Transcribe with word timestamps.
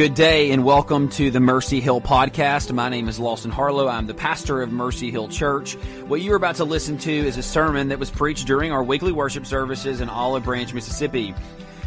Good 0.00 0.14
day 0.14 0.50
and 0.50 0.64
welcome 0.64 1.10
to 1.10 1.30
the 1.30 1.40
Mercy 1.40 1.78
Hill 1.78 2.00
podcast. 2.00 2.72
My 2.72 2.88
name 2.88 3.06
is 3.06 3.18
Lawson 3.18 3.50
Harlow. 3.50 3.86
I'm 3.86 4.06
the 4.06 4.14
pastor 4.14 4.62
of 4.62 4.72
Mercy 4.72 5.10
Hill 5.10 5.28
Church. 5.28 5.74
What 6.06 6.22
you're 6.22 6.36
about 6.36 6.54
to 6.54 6.64
listen 6.64 6.96
to 6.96 7.12
is 7.12 7.36
a 7.36 7.42
sermon 7.42 7.88
that 7.88 7.98
was 7.98 8.10
preached 8.10 8.46
during 8.46 8.72
our 8.72 8.82
weekly 8.82 9.12
worship 9.12 9.44
services 9.44 10.00
in 10.00 10.08
Olive 10.08 10.44
Branch, 10.44 10.72
Mississippi. 10.72 11.34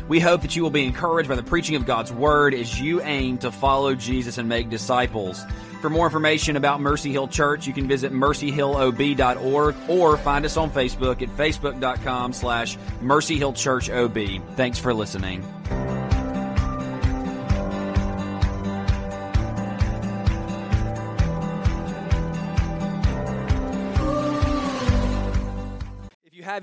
We 0.07 0.19
hope 0.19 0.43
that 0.43 0.55
you 0.55 0.61
will 0.61 0.69
be 0.69 0.85
encouraged 0.85 1.27
by 1.27 1.33
the 1.33 1.41
preaching 1.41 1.75
of 1.75 1.87
God's 1.87 2.13
Word 2.13 2.53
as 2.53 2.79
you 2.79 3.01
aim 3.01 3.39
to 3.39 3.51
follow 3.51 3.95
Jesus 3.95 4.37
and 4.37 4.47
make 4.47 4.69
disciples. 4.69 5.43
For 5.81 5.89
more 5.89 6.05
information 6.05 6.55
about 6.55 6.81
Mercy 6.81 7.11
Hill 7.11 7.27
Church, 7.27 7.65
you 7.65 7.73
can 7.73 7.87
visit 7.87 8.13
mercyhillob.org 8.13 9.75
or 9.89 10.17
find 10.17 10.45
us 10.45 10.55
on 10.55 10.69
Facebook 10.69 11.23
at 11.23 11.29
facebook.com 11.29 12.31
slash 12.33 12.77
mercyhillchurchob. 13.01 14.55
Thanks 14.55 14.77
for 14.77 14.93
listening. 14.93 15.43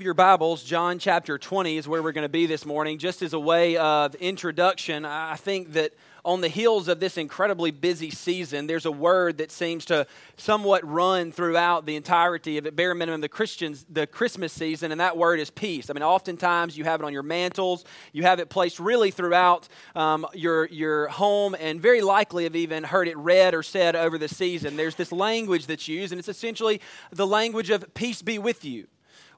Have 0.01 0.05
your 0.05 0.13
Bibles, 0.15 0.63
John 0.63 0.97
chapter 0.97 1.37
20 1.37 1.77
is 1.77 1.87
where 1.87 2.01
we're 2.01 2.11
going 2.11 2.25
to 2.25 2.29
be 2.29 2.47
this 2.47 2.65
morning. 2.65 2.97
Just 2.97 3.21
as 3.21 3.33
a 3.33 3.39
way 3.39 3.77
of 3.77 4.15
introduction, 4.15 5.05
I 5.05 5.35
think 5.35 5.73
that 5.73 5.93
on 6.25 6.41
the 6.41 6.47
heels 6.47 6.87
of 6.87 6.99
this 6.99 7.17
incredibly 7.17 7.69
busy 7.69 8.09
season, 8.09 8.65
there's 8.65 8.87
a 8.87 8.91
word 8.91 9.37
that 9.37 9.51
seems 9.51 9.85
to 9.85 10.07
somewhat 10.37 10.83
run 10.87 11.31
throughout 11.31 11.85
the 11.85 11.95
entirety 11.95 12.57
of 12.57 12.65
it, 12.65 12.75
bare 12.75 12.95
minimum, 12.95 13.21
the 13.21 13.29
Christians, 13.29 13.85
the 13.91 14.07
Christmas 14.07 14.51
season, 14.51 14.91
and 14.91 14.99
that 14.99 15.17
word 15.17 15.39
is 15.39 15.51
peace. 15.51 15.91
I 15.91 15.93
mean, 15.93 16.01
oftentimes 16.01 16.75
you 16.75 16.83
have 16.85 16.99
it 16.99 17.05
on 17.05 17.13
your 17.13 17.21
mantles, 17.21 17.85
you 18.11 18.23
have 18.23 18.39
it 18.39 18.49
placed 18.49 18.79
really 18.79 19.11
throughout 19.11 19.69
um, 19.93 20.25
your, 20.33 20.65
your 20.69 21.09
home, 21.09 21.55
and 21.59 21.79
very 21.79 22.01
likely 22.01 22.45
have 22.45 22.55
even 22.55 22.85
heard 22.85 23.07
it 23.07 23.17
read 23.17 23.53
or 23.53 23.61
said 23.61 23.95
over 23.95 24.17
the 24.17 24.27
season. 24.27 24.77
There's 24.77 24.95
this 24.95 25.11
language 25.11 25.67
that's 25.67 25.87
used, 25.87 26.11
and 26.11 26.17
it's 26.17 26.27
essentially 26.27 26.81
the 27.11 27.27
language 27.27 27.69
of 27.69 27.93
peace 27.93 28.23
be 28.23 28.39
with 28.39 28.65
you 28.65 28.87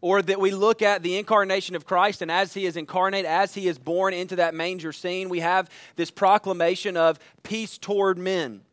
or 0.04 0.22
that 0.22 0.38
we 0.38 0.52
look 0.52 0.82
at 0.82 1.02
the 1.02 1.18
incarnation 1.18 1.78
of 1.78 1.86
Christ, 1.86 2.22
and 2.22 2.30
as 2.30 2.54
he 2.54 2.66
is 2.66 2.76
incarnate, 2.76 3.24
as 3.24 3.54
he 3.54 3.70
is 3.70 3.80
born 3.80 4.14
into 4.14 4.36
that 4.36 4.54
manger 4.54 4.92
scene, 4.92 5.30
we 5.30 5.40
have 5.40 5.70
this 5.96 6.12
proclamation 6.12 6.98
of 6.98 7.18
peace 7.42 7.78
toward 7.78 8.18
men. 8.18 8.64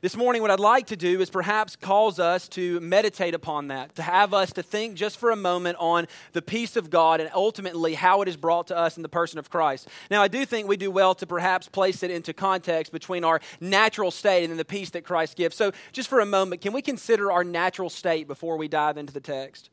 This 0.00 0.16
morning, 0.16 0.42
what 0.42 0.50
I'd 0.50 0.58
like 0.58 0.88
to 0.88 0.96
do 0.96 1.20
is 1.20 1.30
perhaps 1.30 1.76
cause 1.76 2.18
us 2.18 2.48
to 2.48 2.80
meditate 2.80 3.34
upon 3.34 3.68
that, 3.68 3.94
to 3.94 4.02
have 4.02 4.34
us 4.34 4.52
to 4.54 4.64
think 4.64 4.96
just 4.96 5.16
for 5.16 5.30
a 5.30 5.36
moment 5.36 5.76
on 5.78 6.08
the 6.32 6.42
peace 6.42 6.74
of 6.74 6.90
God 6.90 7.20
and 7.20 7.30
ultimately 7.32 7.94
how 7.94 8.20
it 8.22 8.26
is 8.26 8.36
brought 8.36 8.66
to 8.66 8.76
us 8.76 8.96
in 8.96 9.04
the 9.04 9.08
person 9.08 9.38
of 9.38 9.48
Christ. 9.48 9.86
Now, 10.10 10.22
I 10.22 10.28
do 10.28 10.44
think 10.44 10.66
we 10.66 10.76
do 10.76 10.90
well 10.90 11.14
to 11.14 11.26
perhaps 11.26 11.68
place 11.68 12.02
it 12.02 12.10
into 12.10 12.32
context 12.32 12.90
between 12.90 13.22
our 13.22 13.40
natural 13.60 14.10
state 14.10 14.42
and 14.42 14.50
then 14.50 14.58
the 14.58 14.64
peace 14.64 14.90
that 14.90 15.04
Christ 15.04 15.36
gives. 15.36 15.54
So, 15.54 15.70
just 15.92 16.08
for 16.08 16.18
a 16.18 16.26
moment, 16.26 16.62
can 16.62 16.72
we 16.72 16.82
consider 16.82 17.30
our 17.30 17.44
natural 17.44 17.90
state 17.90 18.26
before 18.26 18.56
we 18.56 18.66
dive 18.66 18.98
into 18.98 19.12
the 19.12 19.20
text? 19.20 19.70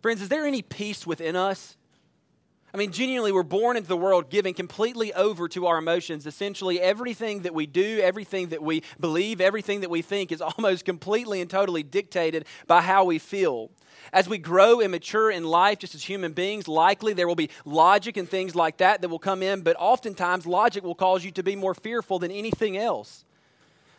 Friends, 0.00 0.22
is 0.22 0.28
there 0.28 0.46
any 0.46 0.62
peace 0.62 1.06
within 1.06 1.36
us? 1.36 1.76
I 2.72 2.76
mean, 2.76 2.92
genuinely, 2.92 3.32
we're 3.32 3.42
born 3.42 3.76
into 3.76 3.88
the 3.88 3.96
world 3.96 4.30
giving 4.30 4.54
completely 4.54 5.12
over 5.12 5.48
to 5.48 5.66
our 5.66 5.78
emotions. 5.78 6.24
Essentially, 6.24 6.80
everything 6.80 7.40
that 7.42 7.52
we 7.52 7.66
do, 7.66 7.98
everything 8.00 8.48
that 8.48 8.62
we 8.62 8.84
believe, 9.00 9.40
everything 9.40 9.80
that 9.80 9.90
we 9.90 10.02
think 10.02 10.30
is 10.30 10.40
almost 10.56 10.84
completely 10.84 11.40
and 11.40 11.50
totally 11.50 11.82
dictated 11.82 12.46
by 12.66 12.80
how 12.80 13.04
we 13.04 13.18
feel. 13.18 13.70
As 14.12 14.28
we 14.28 14.38
grow 14.38 14.80
and 14.80 14.90
mature 14.92 15.30
in 15.30 15.44
life, 15.44 15.80
just 15.80 15.94
as 15.94 16.04
human 16.04 16.32
beings, 16.32 16.68
likely 16.68 17.12
there 17.12 17.28
will 17.28 17.34
be 17.34 17.50
logic 17.64 18.16
and 18.16 18.28
things 18.28 18.54
like 18.54 18.78
that 18.78 19.02
that 19.02 19.08
will 19.08 19.18
come 19.18 19.42
in, 19.42 19.62
but 19.62 19.76
oftentimes 19.78 20.46
logic 20.46 20.84
will 20.84 20.94
cause 20.94 21.24
you 21.24 21.32
to 21.32 21.42
be 21.42 21.56
more 21.56 21.74
fearful 21.74 22.18
than 22.18 22.30
anything 22.30 22.76
else. 22.76 23.24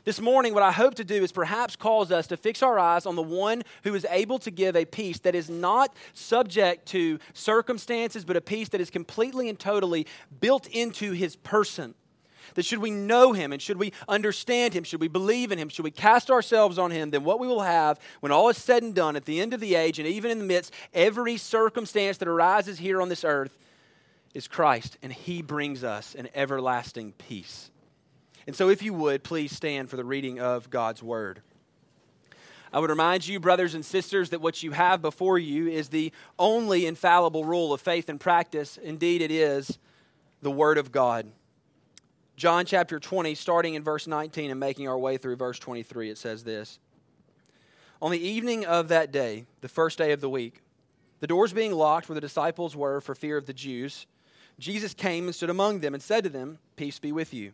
This 0.03 0.19
morning, 0.19 0.55
what 0.55 0.63
I 0.63 0.71
hope 0.71 0.95
to 0.95 1.03
do 1.03 1.23
is 1.23 1.31
perhaps 1.31 1.75
cause 1.75 2.11
us 2.11 2.25
to 2.27 2.37
fix 2.37 2.63
our 2.63 2.79
eyes 2.79 3.05
on 3.05 3.15
the 3.15 3.21
one 3.21 3.61
who 3.83 3.93
is 3.93 4.05
able 4.09 4.39
to 4.39 4.49
give 4.49 4.75
a 4.75 4.83
peace 4.83 5.19
that 5.19 5.35
is 5.35 5.47
not 5.47 5.95
subject 6.13 6.87
to 6.87 7.19
circumstances, 7.33 8.25
but 8.25 8.35
a 8.35 8.41
peace 8.41 8.69
that 8.69 8.81
is 8.81 8.89
completely 8.89 9.47
and 9.47 9.59
totally 9.59 10.07
built 10.39 10.65
into 10.67 11.11
his 11.11 11.35
person. 11.35 11.93
That 12.55 12.65
should 12.65 12.79
we 12.79 12.89
know 12.89 13.33
him 13.33 13.53
and 13.53 13.61
should 13.61 13.77
we 13.77 13.93
understand 14.09 14.73
him, 14.73 14.83
should 14.83 15.01
we 15.01 15.07
believe 15.07 15.51
in 15.51 15.59
him, 15.59 15.69
should 15.69 15.85
we 15.85 15.91
cast 15.91 16.31
ourselves 16.31 16.79
on 16.79 16.89
him, 16.89 17.11
then 17.11 17.23
what 17.23 17.39
we 17.39 17.47
will 17.47 17.61
have 17.61 17.99
when 18.21 18.31
all 18.31 18.49
is 18.49 18.57
said 18.57 18.81
and 18.81 18.95
done 18.95 19.15
at 19.15 19.25
the 19.25 19.39
end 19.39 19.53
of 19.53 19.59
the 19.59 19.75
age 19.75 19.99
and 19.99 20.07
even 20.07 20.31
in 20.31 20.39
the 20.39 20.45
midst 20.45 20.73
every 20.93 21.37
circumstance 21.37 22.17
that 22.17 22.27
arises 22.27 22.79
here 22.79 23.01
on 23.01 23.09
this 23.09 23.23
earth 23.23 23.57
is 24.33 24.47
Christ, 24.47 24.97
and 25.03 25.11
he 25.11 25.41
brings 25.41 25.83
us 25.83 26.15
an 26.15 26.29
everlasting 26.33 27.13
peace. 27.13 27.70
And 28.51 28.55
so, 28.57 28.67
if 28.67 28.83
you 28.83 28.93
would, 28.93 29.23
please 29.23 29.55
stand 29.55 29.89
for 29.89 29.95
the 29.95 30.03
reading 30.03 30.41
of 30.41 30.69
God's 30.69 31.01
Word. 31.01 31.41
I 32.73 32.79
would 32.79 32.89
remind 32.89 33.25
you, 33.25 33.39
brothers 33.39 33.75
and 33.75 33.85
sisters, 33.85 34.31
that 34.31 34.41
what 34.41 34.61
you 34.61 34.71
have 34.71 35.01
before 35.01 35.39
you 35.39 35.69
is 35.69 35.87
the 35.87 36.11
only 36.37 36.85
infallible 36.85 37.45
rule 37.45 37.71
of 37.71 37.79
faith 37.79 38.09
and 38.09 38.19
practice. 38.19 38.75
Indeed, 38.75 39.21
it 39.21 39.31
is 39.31 39.79
the 40.41 40.51
Word 40.51 40.77
of 40.77 40.91
God. 40.91 41.31
John 42.35 42.65
chapter 42.65 42.99
20, 42.99 43.35
starting 43.35 43.75
in 43.75 43.85
verse 43.85 44.05
19 44.05 44.51
and 44.51 44.59
making 44.59 44.85
our 44.85 44.99
way 44.99 45.15
through 45.15 45.37
verse 45.37 45.57
23, 45.57 46.09
it 46.09 46.17
says 46.17 46.43
this 46.43 46.77
On 48.01 48.11
the 48.11 48.19
evening 48.19 48.65
of 48.65 48.89
that 48.89 49.13
day, 49.13 49.45
the 49.61 49.69
first 49.69 49.97
day 49.97 50.11
of 50.11 50.19
the 50.19 50.29
week, 50.29 50.59
the 51.21 51.27
doors 51.27 51.53
being 51.53 51.71
locked 51.71 52.09
where 52.09 52.15
the 52.15 52.19
disciples 52.19 52.75
were 52.75 52.99
for 52.99 53.15
fear 53.15 53.37
of 53.37 53.45
the 53.45 53.53
Jews, 53.53 54.07
Jesus 54.59 54.93
came 54.93 55.27
and 55.27 55.33
stood 55.33 55.49
among 55.49 55.79
them 55.79 55.93
and 55.93 56.03
said 56.03 56.25
to 56.25 56.29
them, 56.29 56.57
Peace 56.75 56.99
be 56.99 57.13
with 57.13 57.33
you. 57.33 57.53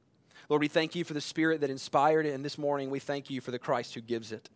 Lord, 0.51 0.59
we 0.59 0.67
thank 0.67 0.95
you 0.95 1.05
for 1.05 1.13
the 1.13 1.21
Spirit 1.21 1.61
that 1.61 1.69
inspired 1.69 2.25
it, 2.25 2.33
and 2.33 2.43
this 2.43 2.57
morning 2.57 2.89
we 2.89 2.99
thank 2.99 3.29
you 3.29 3.39
for 3.39 3.51
the 3.51 3.57
Christ 3.57 3.93
who 3.93 4.01
gives 4.01 4.33
it. 4.33 4.49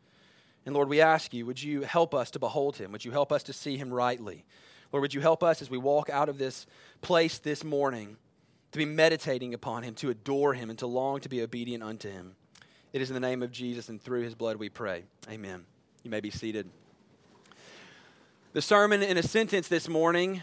And 0.66 0.76
Lord, 0.76 0.90
we 0.90 1.00
ask 1.00 1.34
you, 1.34 1.46
would 1.46 1.64
you 1.64 1.84
help 1.84 2.14
us 2.14 2.30
to 2.32 2.40
behold 2.40 2.76
him? 2.76 2.92
Would 2.92 3.06
you 3.06 3.12
help 3.12 3.32
us 3.32 3.44
to 3.44 3.54
see 3.54 3.78
him 3.78 3.94
rightly? 3.94 4.44
Lord, 4.92 5.04
would 5.04 5.14
you 5.14 5.22
help 5.22 5.42
us 5.42 5.62
as 5.62 5.70
we 5.70 5.78
walk 5.78 6.10
out 6.10 6.28
of 6.28 6.38
this 6.38 6.68
place 7.02 7.38
this 7.38 7.64
morning 7.64 8.18
to 8.74 8.78
be 8.78 8.84
meditating 8.84 9.54
upon 9.54 9.84
him, 9.84 9.96
to 9.96 10.10
adore 10.10 10.54
him, 10.54 10.70
and 10.70 10.78
to 10.80 10.86
long 10.86 11.22
to 11.22 11.30
be 11.30 11.42
obedient 11.42 11.82
unto 11.82 12.12
him? 12.12 12.36
It 12.92 13.02
is 13.02 13.10
in 13.10 13.14
the 13.14 13.22
name 13.22 13.42
of 13.42 13.54
Jesus 13.54 13.88
and 13.88 14.02
through 14.02 14.24
his 14.24 14.36
blood 14.36 14.58
we 14.58 14.68
pray. 14.68 15.06
Amen. 15.30 15.64
You 16.04 16.12
may 16.12 16.20
be 16.20 16.30
seated. 16.30 16.70
The 18.52 18.62
sermon 18.62 19.02
in 19.02 19.16
a 19.16 19.24
sentence 19.24 19.70
this 19.70 19.88
morning 19.88 20.42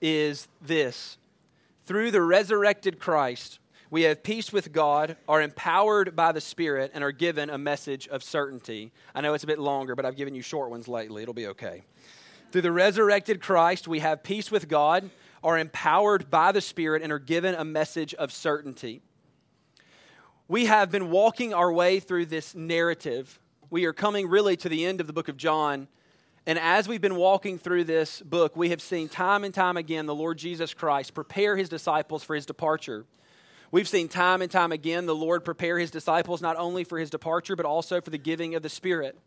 is 0.00 0.46
this 0.62 1.18
Through 1.86 2.12
the 2.12 2.22
resurrected 2.22 3.00
Christ, 3.00 3.58
we 3.90 4.02
have 4.02 4.22
peace 4.22 4.52
with 4.52 4.72
God, 4.72 5.16
are 5.28 5.40
empowered 5.40 6.16
by 6.16 6.32
the 6.32 6.40
Spirit, 6.40 6.90
and 6.94 7.04
are 7.04 7.12
given 7.12 7.50
a 7.50 7.58
message 7.58 8.08
of 8.08 8.22
certainty. 8.22 8.92
I 9.14 9.20
know 9.20 9.34
it's 9.34 9.44
a 9.44 9.48
bit 9.48 9.58
longer, 9.58 9.94
but 9.94 10.04
I've 10.04 10.16
given 10.16 10.34
you 10.34 10.42
short 10.42 10.70
ones 10.70 10.88
lately. 10.88 11.22
It'll 11.22 11.34
be 11.34 11.46
okay. 11.48 11.84
Through 12.50 12.62
the 12.62 12.72
resurrected 12.72 13.40
Christ, 13.40 13.86
we 13.86 14.00
have 14.00 14.22
peace 14.22 14.50
with 14.50 14.68
God, 14.68 15.10
are 15.44 15.58
empowered 15.58 16.30
by 16.30 16.52
the 16.52 16.60
Spirit, 16.60 17.02
and 17.02 17.12
are 17.12 17.18
given 17.18 17.54
a 17.54 17.64
message 17.64 18.12
of 18.14 18.32
certainty. 18.32 19.02
We 20.48 20.66
have 20.66 20.90
been 20.90 21.10
walking 21.10 21.54
our 21.54 21.72
way 21.72 22.00
through 22.00 22.26
this 22.26 22.54
narrative. 22.54 23.40
We 23.70 23.84
are 23.84 23.92
coming 23.92 24.28
really 24.28 24.56
to 24.58 24.68
the 24.68 24.84
end 24.84 25.00
of 25.00 25.06
the 25.06 25.12
book 25.12 25.28
of 25.28 25.36
John. 25.36 25.88
And 26.46 26.58
as 26.58 26.86
we've 26.86 27.00
been 27.00 27.16
walking 27.16 27.58
through 27.58 27.84
this 27.84 28.20
book, 28.20 28.56
we 28.56 28.70
have 28.70 28.80
seen 28.80 29.08
time 29.08 29.42
and 29.42 29.52
time 29.52 29.76
again 29.76 30.06
the 30.06 30.14
Lord 30.14 30.38
Jesus 30.38 30.72
Christ 30.72 31.14
prepare 31.14 31.56
his 31.56 31.68
disciples 31.68 32.22
for 32.22 32.36
his 32.36 32.46
departure. 32.46 33.04
We've 33.70 33.88
seen 33.88 34.08
time 34.08 34.42
and 34.42 34.50
time 34.50 34.72
again 34.72 35.06
the 35.06 35.14
Lord 35.14 35.44
prepare 35.44 35.78
his 35.78 35.90
disciples 35.90 36.40
not 36.40 36.56
only 36.56 36.84
for 36.84 36.98
his 36.98 37.10
departure, 37.10 37.56
but 37.56 37.66
also 37.66 38.00
for 38.00 38.10
the 38.10 38.18
giving 38.18 38.54
of 38.54 38.62
the 38.62 38.68
Spirit. 38.68 39.18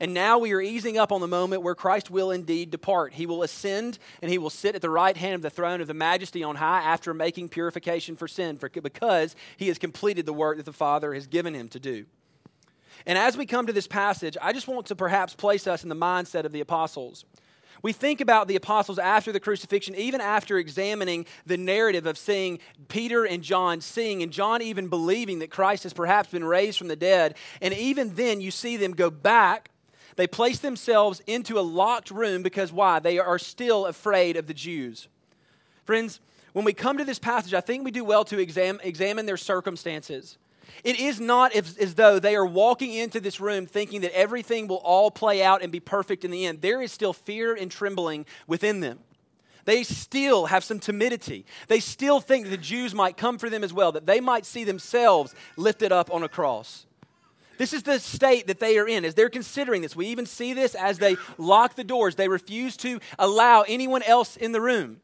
And 0.00 0.14
now 0.14 0.38
we 0.38 0.52
are 0.52 0.60
easing 0.60 0.98
up 0.98 1.10
on 1.10 1.20
the 1.20 1.28
moment 1.28 1.62
where 1.62 1.74
Christ 1.74 2.10
will 2.10 2.30
indeed 2.30 2.70
depart. 2.70 3.14
He 3.14 3.26
will 3.26 3.42
ascend 3.42 3.98
and 4.22 4.30
he 4.30 4.38
will 4.38 4.50
sit 4.50 4.74
at 4.74 4.82
the 4.82 4.90
right 4.90 5.16
hand 5.16 5.34
of 5.34 5.42
the 5.42 5.50
throne 5.50 5.80
of 5.80 5.86
the 5.86 5.94
majesty 5.94 6.42
on 6.42 6.56
high 6.56 6.82
after 6.82 7.14
making 7.14 7.48
purification 7.48 8.16
for 8.16 8.28
sin, 8.28 8.58
for, 8.58 8.68
because 8.68 9.34
he 9.56 9.68
has 9.68 9.78
completed 9.78 10.26
the 10.26 10.32
work 10.32 10.56
that 10.56 10.66
the 10.66 10.72
Father 10.72 11.14
has 11.14 11.26
given 11.26 11.54
him 11.54 11.68
to 11.68 11.80
do. 11.80 12.06
And 13.06 13.16
as 13.16 13.36
we 13.36 13.46
come 13.46 13.66
to 13.66 13.72
this 13.72 13.86
passage, 13.86 14.36
I 14.42 14.52
just 14.52 14.68
want 14.68 14.86
to 14.86 14.96
perhaps 14.96 15.34
place 15.34 15.66
us 15.66 15.82
in 15.82 15.88
the 15.88 15.96
mindset 15.96 16.44
of 16.44 16.52
the 16.52 16.60
apostles. 16.60 17.24
We 17.82 17.92
think 17.92 18.20
about 18.20 18.48
the 18.48 18.56
apostles 18.56 18.98
after 18.98 19.32
the 19.32 19.40
crucifixion, 19.40 19.94
even 19.94 20.20
after 20.20 20.58
examining 20.58 21.26
the 21.46 21.56
narrative 21.56 22.06
of 22.06 22.18
seeing 22.18 22.58
Peter 22.88 23.24
and 23.24 23.42
John 23.42 23.80
seeing, 23.80 24.22
and 24.22 24.32
John 24.32 24.62
even 24.62 24.88
believing 24.88 25.38
that 25.40 25.50
Christ 25.50 25.84
has 25.84 25.92
perhaps 25.92 26.30
been 26.30 26.44
raised 26.44 26.78
from 26.78 26.88
the 26.88 26.96
dead. 26.96 27.36
And 27.60 27.72
even 27.74 28.14
then, 28.14 28.40
you 28.40 28.50
see 28.50 28.76
them 28.76 28.92
go 28.92 29.10
back. 29.10 29.70
They 30.16 30.26
place 30.26 30.58
themselves 30.58 31.22
into 31.26 31.58
a 31.58 31.62
locked 31.62 32.10
room 32.10 32.42
because 32.42 32.72
why? 32.72 32.98
They 32.98 33.18
are 33.18 33.38
still 33.38 33.86
afraid 33.86 34.36
of 34.36 34.46
the 34.48 34.54
Jews. 34.54 35.06
Friends, 35.84 36.20
when 36.52 36.64
we 36.64 36.72
come 36.72 36.98
to 36.98 37.04
this 37.04 37.20
passage, 37.20 37.54
I 37.54 37.60
think 37.60 37.84
we 37.84 37.92
do 37.92 38.02
well 38.02 38.24
to 38.24 38.38
exam- 38.40 38.80
examine 38.82 39.26
their 39.26 39.36
circumstances. 39.36 40.36
It 40.84 41.00
is 41.00 41.20
not 41.20 41.52
as, 41.54 41.76
as, 41.78 41.94
though 41.94 42.18
they 42.18 42.36
are 42.36 42.46
walking 42.46 42.94
into 42.94 43.20
this 43.20 43.40
room 43.40 43.66
thinking 43.66 44.02
that 44.02 44.16
everything 44.16 44.68
will 44.68 44.76
all 44.76 45.10
play 45.10 45.42
out 45.42 45.62
and 45.62 45.72
be 45.72 45.80
perfect 45.80 46.24
in 46.24 46.30
the 46.30 46.46
end. 46.46 46.60
There 46.60 46.82
is 46.82 46.92
still 46.92 47.12
fear 47.12 47.54
and 47.54 47.70
trembling 47.70 48.26
within 48.46 48.80
them. 48.80 49.00
They 49.64 49.82
still 49.82 50.46
have 50.46 50.64
some 50.64 50.78
timidity. 50.78 51.44
They 51.66 51.80
still 51.80 52.20
think 52.20 52.44
that 52.44 52.50
the 52.50 52.56
Jews 52.56 52.94
might 52.94 53.16
come 53.16 53.38
for 53.38 53.50
them 53.50 53.62
as 53.62 53.72
well, 53.72 53.92
that 53.92 54.06
they 54.06 54.20
might 54.20 54.46
see 54.46 54.64
themselves 54.64 55.34
lifted 55.56 55.92
up 55.92 56.10
on 56.10 56.22
a 56.22 56.28
cross. 56.28 56.86
This 57.58 57.72
is 57.72 57.82
the 57.82 57.98
state 57.98 58.46
that 58.46 58.60
they 58.60 58.78
are 58.78 58.88
in 58.88 59.04
as 59.04 59.14
they're 59.14 59.28
considering 59.28 59.82
this. 59.82 59.96
We 59.96 60.06
even 60.06 60.26
see 60.26 60.54
this 60.54 60.74
as 60.74 60.98
they 60.98 61.16
lock 61.36 61.74
the 61.74 61.84
doors. 61.84 62.14
They 62.14 62.28
refuse 62.28 62.76
to 62.78 63.00
allow 63.18 63.62
anyone 63.62 64.02
else 64.04 64.36
in 64.36 64.52
the 64.52 64.60
room. 64.60 65.00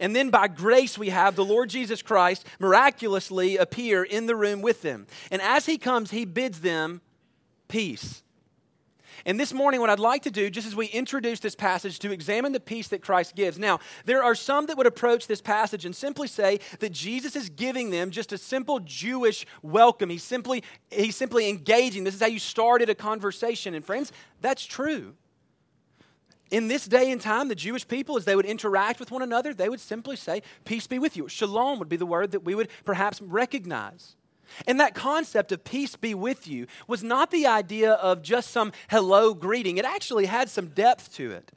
And 0.00 0.14
then 0.14 0.30
by 0.30 0.48
grace, 0.48 0.98
we 0.98 1.10
have 1.10 1.36
the 1.36 1.44
Lord 1.44 1.70
Jesus 1.70 2.02
Christ 2.02 2.46
miraculously 2.58 3.56
appear 3.56 4.02
in 4.02 4.26
the 4.26 4.36
room 4.36 4.62
with 4.62 4.82
them. 4.82 5.06
And 5.30 5.40
as 5.42 5.66
he 5.66 5.78
comes, 5.78 6.10
he 6.10 6.24
bids 6.24 6.60
them 6.60 7.00
peace. 7.68 8.22
And 9.26 9.40
this 9.40 9.54
morning, 9.54 9.80
what 9.80 9.90
I'd 9.90 9.98
like 9.98 10.22
to 10.22 10.30
do, 10.30 10.50
just 10.50 10.66
as 10.66 10.76
we 10.76 10.86
introduce 10.86 11.40
this 11.40 11.54
passage, 11.54 11.98
to 12.00 12.12
examine 12.12 12.52
the 12.52 12.60
peace 12.60 12.88
that 12.88 13.00
Christ 13.02 13.34
gives. 13.34 13.58
Now, 13.58 13.80
there 14.04 14.22
are 14.22 14.34
some 14.34 14.66
that 14.66 14.76
would 14.76 14.86
approach 14.86 15.26
this 15.26 15.40
passage 15.40 15.84
and 15.84 15.96
simply 15.96 16.28
say 16.28 16.60
that 16.80 16.92
Jesus 16.92 17.34
is 17.34 17.48
giving 17.48 17.90
them 17.90 18.10
just 18.10 18.32
a 18.32 18.38
simple 18.38 18.80
Jewish 18.80 19.46
welcome. 19.62 20.10
He's 20.10 20.24
simply, 20.24 20.62
he's 20.90 21.16
simply 21.16 21.48
engaging. 21.48 22.04
This 22.04 22.14
is 22.14 22.20
how 22.20 22.26
you 22.26 22.38
started 22.38 22.90
a 22.90 22.94
conversation. 22.94 23.74
And 23.74 23.84
friends, 23.84 24.12
that's 24.40 24.64
true. 24.66 25.14
In 26.50 26.68
this 26.68 26.86
day 26.86 27.10
and 27.10 27.20
time, 27.20 27.48
the 27.48 27.54
Jewish 27.54 27.88
people, 27.88 28.16
as 28.16 28.24
they 28.24 28.36
would 28.36 28.44
interact 28.44 29.00
with 29.00 29.10
one 29.10 29.22
another, 29.22 29.54
they 29.54 29.68
would 29.68 29.80
simply 29.80 30.16
say, 30.16 30.42
Peace 30.64 30.86
be 30.86 30.98
with 30.98 31.16
you. 31.16 31.28
Shalom 31.28 31.78
would 31.78 31.88
be 31.88 31.96
the 31.96 32.06
word 32.06 32.32
that 32.32 32.44
we 32.44 32.54
would 32.54 32.68
perhaps 32.84 33.20
recognize. 33.22 34.16
And 34.66 34.78
that 34.78 34.94
concept 34.94 35.52
of 35.52 35.64
peace 35.64 35.96
be 35.96 36.14
with 36.14 36.46
you 36.46 36.66
was 36.86 37.02
not 37.02 37.30
the 37.30 37.46
idea 37.46 37.92
of 37.92 38.22
just 38.22 38.50
some 38.50 38.72
hello 38.90 39.34
greeting, 39.34 39.78
it 39.78 39.84
actually 39.84 40.26
had 40.26 40.48
some 40.48 40.68
depth 40.68 41.14
to 41.14 41.30
it. 41.32 41.52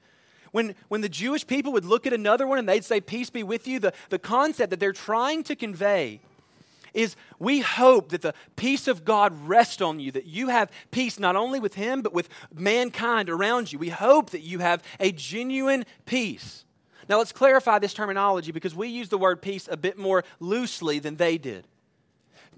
When, 0.52 0.76
when 0.88 1.02
the 1.02 1.10
Jewish 1.10 1.46
people 1.46 1.74
would 1.74 1.86
look 1.86 2.08
at 2.08 2.14
another 2.14 2.48
one 2.48 2.58
and 2.58 2.68
they'd 2.68 2.86
say, 2.86 3.02
Peace 3.02 3.30
be 3.30 3.44
with 3.44 3.68
you, 3.68 3.80
the, 3.80 3.94
the 4.10 4.20
concept 4.20 4.70
that 4.70 4.80
they're 4.80 4.94
trying 4.94 5.44
to 5.44 5.56
convey 5.56 6.22
is 6.98 7.16
we 7.40 7.60
hope 7.60 8.10
that 8.10 8.22
the 8.22 8.34
peace 8.56 8.88
of 8.88 9.06
God 9.06 9.34
rests 9.48 9.82
on 9.82 10.00
you, 10.00 10.12
that 10.12 10.26
you 10.26 10.50
have 10.50 10.72
peace 10.92 11.20
not 11.20 11.36
only 11.36 11.60
with 11.60 11.76
Him, 11.76 12.02
but 12.02 12.14
with 12.14 12.28
mankind 12.54 13.30
around 13.30 13.72
you. 13.72 13.80
We 13.80 13.90
hope 13.90 14.32
that 14.32 14.42
you 14.42 14.60
have 14.60 14.84
a 15.00 15.12
genuine 15.12 15.86
peace. 16.06 16.66
Now, 17.08 17.20
let's 17.20 17.32
clarify 17.32 17.80
this 17.80 17.94
terminology 17.94 18.52
because 18.52 18.76
we 18.76 18.90
use 18.90 19.10
the 19.10 19.18
word 19.18 19.42
peace 19.42 19.70
a 19.72 19.78
bit 19.78 19.98
more 19.98 20.26
loosely 20.40 21.00
than 21.00 21.16
they 21.16 21.38
did 21.38 21.66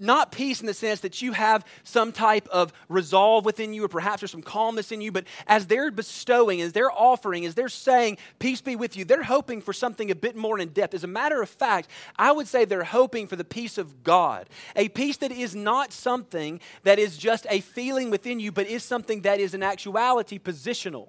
not 0.00 0.32
peace 0.32 0.60
in 0.60 0.66
the 0.66 0.74
sense 0.74 1.00
that 1.00 1.22
you 1.22 1.32
have 1.32 1.64
some 1.84 2.12
type 2.12 2.48
of 2.48 2.72
resolve 2.88 3.44
within 3.44 3.72
you, 3.72 3.84
or 3.84 3.88
perhaps 3.88 4.20
there's 4.20 4.30
some 4.30 4.42
calmness 4.42 4.92
in 4.92 5.00
you, 5.00 5.12
but 5.12 5.24
as 5.46 5.66
they're 5.66 5.90
bestowing, 5.90 6.60
as 6.60 6.72
they're 6.72 6.90
offering, 6.90 7.44
as 7.44 7.54
they're 7.54 7.68
saying, 7.68 8.18
Peace 8.38 8.60
be 8.60 8.76
with 8.76 8.96
you, 8.96 9.04
they're 9.04 9.22
hoping 9.22 9.60
for 9.60 9.72
something 9.72 10.10
a 10.10 10.14
bit 10.14 10.36
more 10.36 10.58
in 10.58 10.68
depth. 10.68 10.94
As 10.94 11.04
a 11.04 11.08
matter 11.08 11.42
of 11.42 11.48
fact, 11.48 11.90
I 12.16 12.32
would 12.32 12.48
say 12.48 12.64
they're 12.64 12.84
hoping 12.84 13.26
for 13.26 13.36
the 13.36 13.44
peace 13.44 13.78
of 13.78 14.02
God, 14.02 14.48
a 14.74 14.88
peace 14.88 15.18
that 15.18 15.32
is 15.32 15.54
not 15.54 15.92
something 15.92 16.60
that 16.82 16.98
is 16.98 17.16
just 17.16 17.46
a 17.50 17.60
feeling 17.60 18.10
within 18.10 18.40
you, 18.40 18.52
but 18.52 18.66
is 18.66 18.82
something 18.82 19.22
that 19.22 19.40
is 19.40 19.54
in 19.54 19.62
actuality 19.62 20.38
positional. 20.38 21.08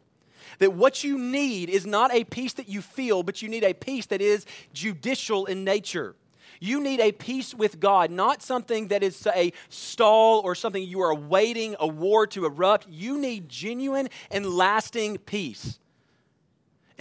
That 0.59 0.73
what 0.73 1.03
you 1.03 1.17
need 1.17 1.69
is 1.69 1.85
not 1.85 2.13
a 2.13 2.23
peace 2.23 2.53
that 2.53 2.67
you 2.67 2.81
feel, 2.81 3.23
but 3.23 3.41
you 3.41 3.49
need 3.49 3.63
a 3.63 3.73
peace 3.73 4.07
that 4.07 4.21
is 4.21 4.45
judicial 4.73 5.45
in 5.45 5.63
nature. 5.63 6.15
You 6.63 6.79
need 6.79 6.99
a 6.99 7.11
peace 7.11 7.55
with 7.55 7.79
God, 7.79 8.11
not 8.11 8.43
something 8.43 8.89
that 8.89 9.01
is 9.01 9.27
a 9.35 9.51
stall 9.69 10.41
or 10.41 10.53
something 10.53 10.83
you 10.83 11.01
are 11.01 11.09
awaiting 11.09 11.75
a 11.79 11.87
war 11.87 12.27
to 12.27 12.45
erupt. 12.45 12.87
You 12.87 13.17
need 13.17 13.49
genuine 13.49 14.09
and 14.29 14.45
lasting 14.45 15.17
peace. 15.17 15.79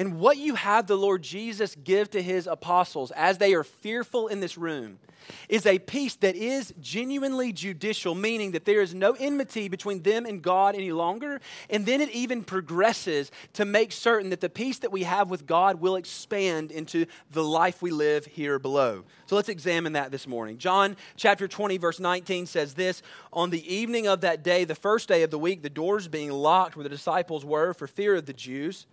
And 0.01 0.19
what 0.19 0.39
you 0.39 0.55
have 0.55 0.87
the 0.87 0.97
Lord 0.97 1.21
Jesus 1.21 1.77
give 1.85 2.09
to 2.13 2.23
his 2.23 2.47
apostles 2.47 3.11
as 3.11 3.37
they 3.37 3.53
are 3.53 3.63
fearful 3.63 4.29
in 4.29 4.41
this 4.41 4.57
room 4.57 4.99
is 5.47 5.67
a 5.67 5.79
peace 5.79 6.17
that 6.17 6.35
is 6.35 6.73
genuinely 6.81 7.53
judicial, 7.53 8.15
meaning 8.15 8.53
that 8.53 8.65
there 8.65 8.81
is 8.81 8.95
no 8.95 9.13
enmity 9.13 9.69
between 9.69 10.03
them 10.03 10.25
and 10.25 10.41
God 10.41 10.75
any 10.75 10.91
longer. 10.91 11.39
And 11.69 11.85
then 11.85 12.01
it 12.01 12.09
even 12.13 12.45
progresses 12.45 13.31
to 13.53 13.67
make 13.67 13.93
certain 13.93 14.31
that 14.31 14.41
the 14.41 14.49
peace 14.49 14.79
that 14.79 14.91
we 14.91 15.03
have 15.03 15.29
with 15.29 15.47
God 15.47 15.83
will 15.83 15.97
expand 15.97 16.73
into 16.73 17.05
the 17.31 17.45
life 17.45 17.83
we 17.83 17.91
live 17.91 18.25
here 18.25 18.59
below. 18.59 19.05
So 19.27 19.37
let's 19.37 19.51
examine 19.51 19.93
that 19.93 20.11
this 20.11 20.27
morning. 20.27 20.57
John 20.57 20.97
chapter 21.17 21.47
20, 21.47 21.77
verse 21.77 22.01
19 22.01 22.47
says 22.47 22.73
this 22.73 23.03
On 23.35 23.51
the 23.51 23.71
evening 23.71 24.07
of 24.07 24.23
that 24.23 24.43
day, 24.43 24.65
the 24.65 24.75
first 24.75 25.09
day 25.09 25.25
of 25.25 25.31
the 25.31 25.39
week, 25.39 25.61
the 25.61 25.69
doors 25.69 26.09
being 26.09 26.31
locked 26.31 26.75
where 26.75 26.85
the 26.85 26.89
disciples 26.89 27.45
were 27.45 27.75
for 27.75 27.87
fear 27.87 28.15
of 28.15 28.25
the 28.25 28.33
Jews, 28.33 28.87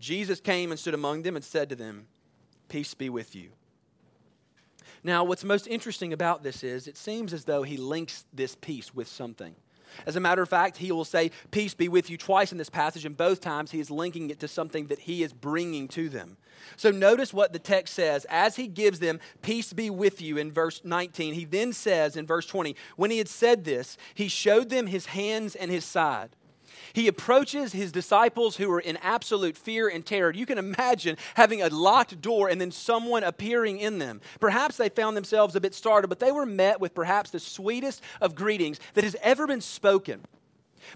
Jesus 0.00 0.40
came 0.40 0.70
and 0.70 0.80
stood 0.80 0.94
among 0.94 1.22
them 1.22 1.36
and 1.36 1.44
said 1.44 1.68
to 1.68 1.76
them, 1.76 2.06
Peace 2.68 2.94
be 2.94 3.08
with 3.08 3.34
you. 3.34 3.50
Now, 5.02 5.24
what's 5.24 5.44
most 5.44 5.66
interesting 5.66 6.12
about 6.12 6.42
this 6.42 6.62
is 6.62 6.86
it 6.86 6.96
seems 6.96 7.32
as 7.32 7.44
though 7.44 7.62
he 7.62 7.76
links 7.76 8.24
this 8.32 8.54
peace 8.54 8.94
with 8.94 9.08
something. 9.08 9.54
As 10.06 10.16
a 10.16 10.20
matter 10.20 10.42
of 10.42 10.48
fact, 10.48 10.76
he 10.76 10.92
will 10.92 11.04
say, 11.04 11.30
Peace 11.50 11.74
be 11.74 11.88
with 11.88 12.10
you 12.10 12.16
twice 12.16 12.52
in 12.52 12.58
this 12.58 12.70
passage, 12.70 13.04
and 13.04 13.16
both 13.16 13.40
times 13.40 13.70
he 13.70 13.80
is 13.80 13.90
linking 13.90 14.30
it 14.30 14.40
to 14.40 14.48
something 14.48 14.86
that 14.86 15.00
he 15.00 15.22
is 15.22 15.32
bringing 15.32 15.88
to 15.88 16.08
them. 16.08 16.36
So 16.76 16.90
notice 16.90 17.32
what 17.32 17.52
the 17.52 17.58
text 17.58 17.94
says. 17.94 18.26
As 18.30 18.56
he 18.56 18.68
gives 18.68 19.00
them, 19.00 19.20
Peace 19.42 19.72
be 19.72 19.90
with 19.90 20.20
you 20.20 20.36
in 20.36 20.52
verse 20.52 20.80
19, 20.84 21.34
he 21.34 21.44
then 21.44 21.72
says 21.72 22.16
in 22.16 22.26
verse 22.26 22.46
20, 22.46 22.76
When 22.96 23.10
he 23.10 23.18
had 23.18 23.28
said 23.28 23.64
this, 23.64 23.96
he 24.14 24.28
showed 24.28 24.70
them 24.70 24.86
his 24.86 25.06
hands 25.06 25.56
and 25.56 25.70
his 25.70 25.84
side. 25.84 26.30
He 26.92 27.08
approaches 27.08 27.72
his 27.72 27.92
disciples 27.92 28.56
who 28.56 28.70
are 28.72 28.80
in 28.80 28.96
absolute 28.98 29.56
fear 29.56 29.88
and 29.88 30.04
terror. 30.04 30.32
You 30.32 30.46
can 30.46 30.58
imagine 30.58 31.16
having 31.34 31.62
a 31.62 31.68
locked 31.68 32.20
door 32.20 32.48
and 32.48 32.60
then 32.60 32.70
someone 32.70 33.24
appearing 33.24 33.78
in 33.78 33.98
them. 33.98 34.20
Perhaps 34.40 34.76
they 34.76 34.88
found 34.88 35.16
themselves 35.16 35.56
a 35.56 35.60
bit 35.60 35.74
startled, 35.74 36.08
but 36.08 36.20
they 36.20 36.32
were 36.32 36.46
met 36.46 36.80
with 36.80 36.94
perhaps 36.94 37.30
the 37.30 37.40
sweetest 37.40 38.02
of 38.20 38.34
greetings 38.34 38.80
that 38.94 39.04
has 39.04 39.16
ever 39.22 39.46
been 39.46 39.60
spoken 39.60 40.22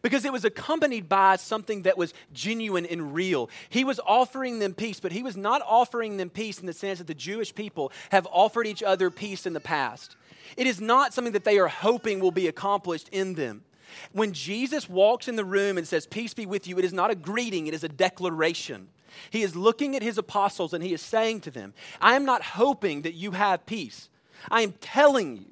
because 0.02 0.24
it 0.24 0.32
was 0.32 0.44
accompanied 0.44 1.08
by 1.08 1.36
something 1.36 1.82
that 1.82 1.98
was 1.98 2.14
genuine 2.32 2.86
and 2.86 3.14
real. 3.14 3.50
He 3.68 3.84
was 3.84 4.00
offering 4.04 4.58
them 4.58 4.74
peace, 4.74 5.00
but 5.00 5.12
he 5.12 5.22
was 5.22 5.36
not 5.36 5.62
offering 5.66 6.16
them 6.16 6.30
peace 6.30 6.58
in 6.58 6.66
the 6.66 6.72
sense 6.72 6.98
that 6.98 7.06
the 7.06 7.14
Jewish 7.14 7.54
people 7.54 7.92
have 8.10 8.26
offered 8.30 8.66
each 8.66 8.82
other 8.82 9.10
peace 9.10 9.46
in 9.46 9.52
the 9.52 9.60
past. 9.60 10.16
It 10.56 10.66
is 10.66 10.80
not 10.80 11.14
something 11.14 11.32
that 11.32 11.44
they 11.44 11.58
are 11.58 11.68
hoping 11.68 12.20
will 12.20 12.30
be 12.30 12.48
accomplished 12.48 13.08
in 13.10 13.34
them. 13.34 13.64
When 14.12 14.32
Jesus 14.32 14.88
walks 14.88 15.28
in 15.28 15.36
the 15.36 15.44
room 15.44 15.78
and 15.78 15.86
says, 15.86 16.06
Peace 16.06 16.34
be 16.34 16.46
with 16.46 16.66
you, 16.66 16.78
it 16.78 16.84
is 16.84 16.92
not 16.92 17.10
a 17.10 17.14
greeting, 17.14 17.66
it 17.66 17.74
is 17.74 17.84
a 17.84 17.88
declaration. 17.88 18.88
He 19.30 19.42
is 19.42 19.54
looking 19.54 19.94
at 19.94 20.02
his 20.02 20.18
apostles 20.18 20.72
and 20.72 20.82
he 20.82 20.92
is 20.92 21.00
saying 21.00 21.42
to 21.42 21.50
them, 21.50 21.74
I 22.00 22.16
am 22.16 22.24
not 22.24 22.42
hoping 22.42 23.02
that 23.02 23.14
you 23.14 23.32
have 23.32 23.66
peace. 23.66 24.08
I 24.50 24.62
am 24.62 24.72
telling 24.72 25.36
you 25.36 25.46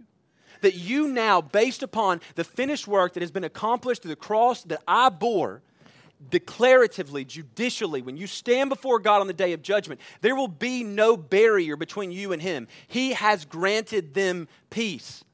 that 0.62 0.74
you 0.74 1.08
now, 1.08 1.40
based 1.40 1.82
upon 1.82 2.20
the 2.34 2.44
finished 2.44 2.88
work 2.88 3.14
that 3.14 3.22
has 3.22 3.30
been 3.30 3.44
accomplished 3.44 4.02
through 4.02 4.10
the 4.10 4.16
cross 4.16 4.62
that 4.64 4.82
I 4.86 5.08
bore, 5.08 5.62
declaratively, 6.30 7.26
judicially, 7.26 8.02
when 8.02 8.16
you 8.16 8.26
stand 8.26 8.70
before 8.70 8.98
God 8.98 9.20
on 9.20 9.26
the 9.26 9.32
day 9.32 9.52
of 9.52 9.62
judgment, 9.62 10.00
there 10.20 10.36
will 10.36 10.48
be 10.48 10.84
no 10.84 11.16
barrier 11.16 11.76
between 11.76 12.12
you 12.12 12.32
and 12.32 12.40
Him. 12.40 12.68
He 12.86 13.12
has 13.12 13.44
granted 13.44 14.14
them 14.14 14.48
peace. 14.70 15.24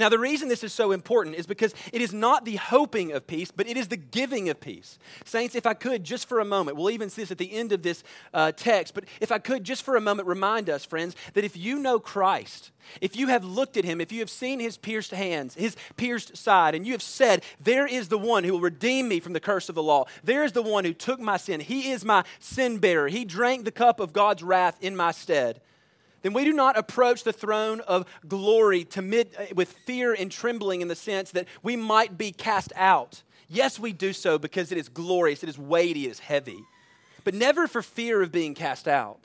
Now, 0.00 0.08
the 0.08 0.18
reason 0.18 0.48
this 0.48 0.64
is 0.64 0.72
so 0.72 0.92
important 0.92 1.36
is 1.36 1.46
because 1.46 1.74
it 1.92 2.00
is 2.00 2.14
not 2.14 2.46
the 2.46 2.56
hoping 2.56 3.12
of 3.12 3.26
peace, 3.26 3.50
but 3.50 3.68
it 3.68 3.76
is 3.76 3.88
the 3.88 3.98
giving 3.98 4.48
of 4.48 4.58
peace. 4.58 4.98
Saints, 5.26 5.54
if 5.54 5.66
I 5.66 5.74
could, 5.74 6.04
just 6.04 6.26
for 6.26 6.40
a 6.40 6.44
moment, 6.44 6.78
we'll 6.78 6.88
even 6.88 7.10
see 7.10 7.20
this 7.20 7.30
at 7.30 7.36
the 7.36 7.52
end 7.52 7.70
of 7.70 7.82
this 7.82 8.02
uh, 8.32 8.50
text, 8.52 8.94
but 8.94 9.04
if 9.20 9.30
I 9.30 9.38
could, 9.38 9.62
just 9.62 9.82
for 9.82 9.96
a 9.96 10.00
moment, 10.00 10.26
remind 10.26 10.70
us, 10.70 10.86
friends, 10.86 11.14
that 11.34 11.44
if 11.44 11.54
you 11.54 11.78
know 11.78 12.00
Christ, 12.00 12.70
if 13.02 13.14
you 13.14 13.26
have 13.26 13.44
looked 13.44 13.76
at 13.76 13.84
him, 13.84 14.00
if 14.00 14.10
you 14.10 14.20
have 14.20 14.30
seen 14.30 14.58
his 14.58 14.78
pierced 14.78 15.10
hands, 15.10 15.54
his 15.54 15.76
pierced 15.98 16.34
side, 16.34 16.74
and 16.74 16.86
you 16.86 16.92
have 16.92 17.02
said, 17.02 17.44
There 17.60 17.86
is 17.86 18.08
the 18.08 18.16
one 18.16 18.44
who 18.44 18.54
will 18.54 18.60
redeem 18.60 19.06
me 19.06 19.20
from 19.20 19.34
the 19.34 19.38
curse 19.38 19.68
of 19.68 19.74
the 19.74 19.82
law, 19.82 20.06
there 20.24 20.44
is 20.44 20.52
the 20.52 20.62
one 20.62 20.86
who 20.86 20.94
took 20.94 21.20
my 21.20 21.36
sin, 21.36 21.60
he 21.60 21.90
is 21.90 22.06
my 22.06 22.24
sin 22.38 22.78
bearer, 22.78 23.08
he 23.08 23.26
drank 23.26 23.66
the 23.66 23.70
cup 23.70 24.00
of 24.00 24.14
God's 24.14 24.42
wrath 24.42 24.78
in 24.80 24.96
my 24.96 25.10
stead 25.10 25.60
then 26.22 26.32
we 26.32 26.44
do 26.44 26.52
not 26.52 26.76
approach 26.76 27.24
the 27.24 27.32
throne 27.32 27.80
of 27.80 28.06
glory 28.28 28.86
mid, 29.02 29.30
uh, 29.38 29.46
with 29.54 29.72
fear 29.86 30.12
and 30.12 30.30
trembling 30.30 30.80
in 30.80 30.88
the 30.88 30.96
sense 30.96 31.30
that 31.30 31.46
we 31.62 31.76
might 31.76 32.18
be 32.18 32.32
cast 32.32 32.72
out. 32.76 33.22
Yes, 33.48 33.78
we 33.78 33.92
do 33.92 34.12
so 34.12 34.38
because 34.38 34.72
it 34.72 34.78
is 34.78 34.88
glorious, 34.88 35.42
it 35.42 35.48
is 35.48 35.58
weighty, 35.58 36.06
it 36.06 36.10
is 36.10 36.18
heavy. 36.18 36.64
but 37.24 37.34
never 37.34 37.68
for 37.68 37.82
fear 37.82 38.22
of 38.22 38.32
being 38.32 38.54
cast 38.54 38.88
out, 38.88 39.18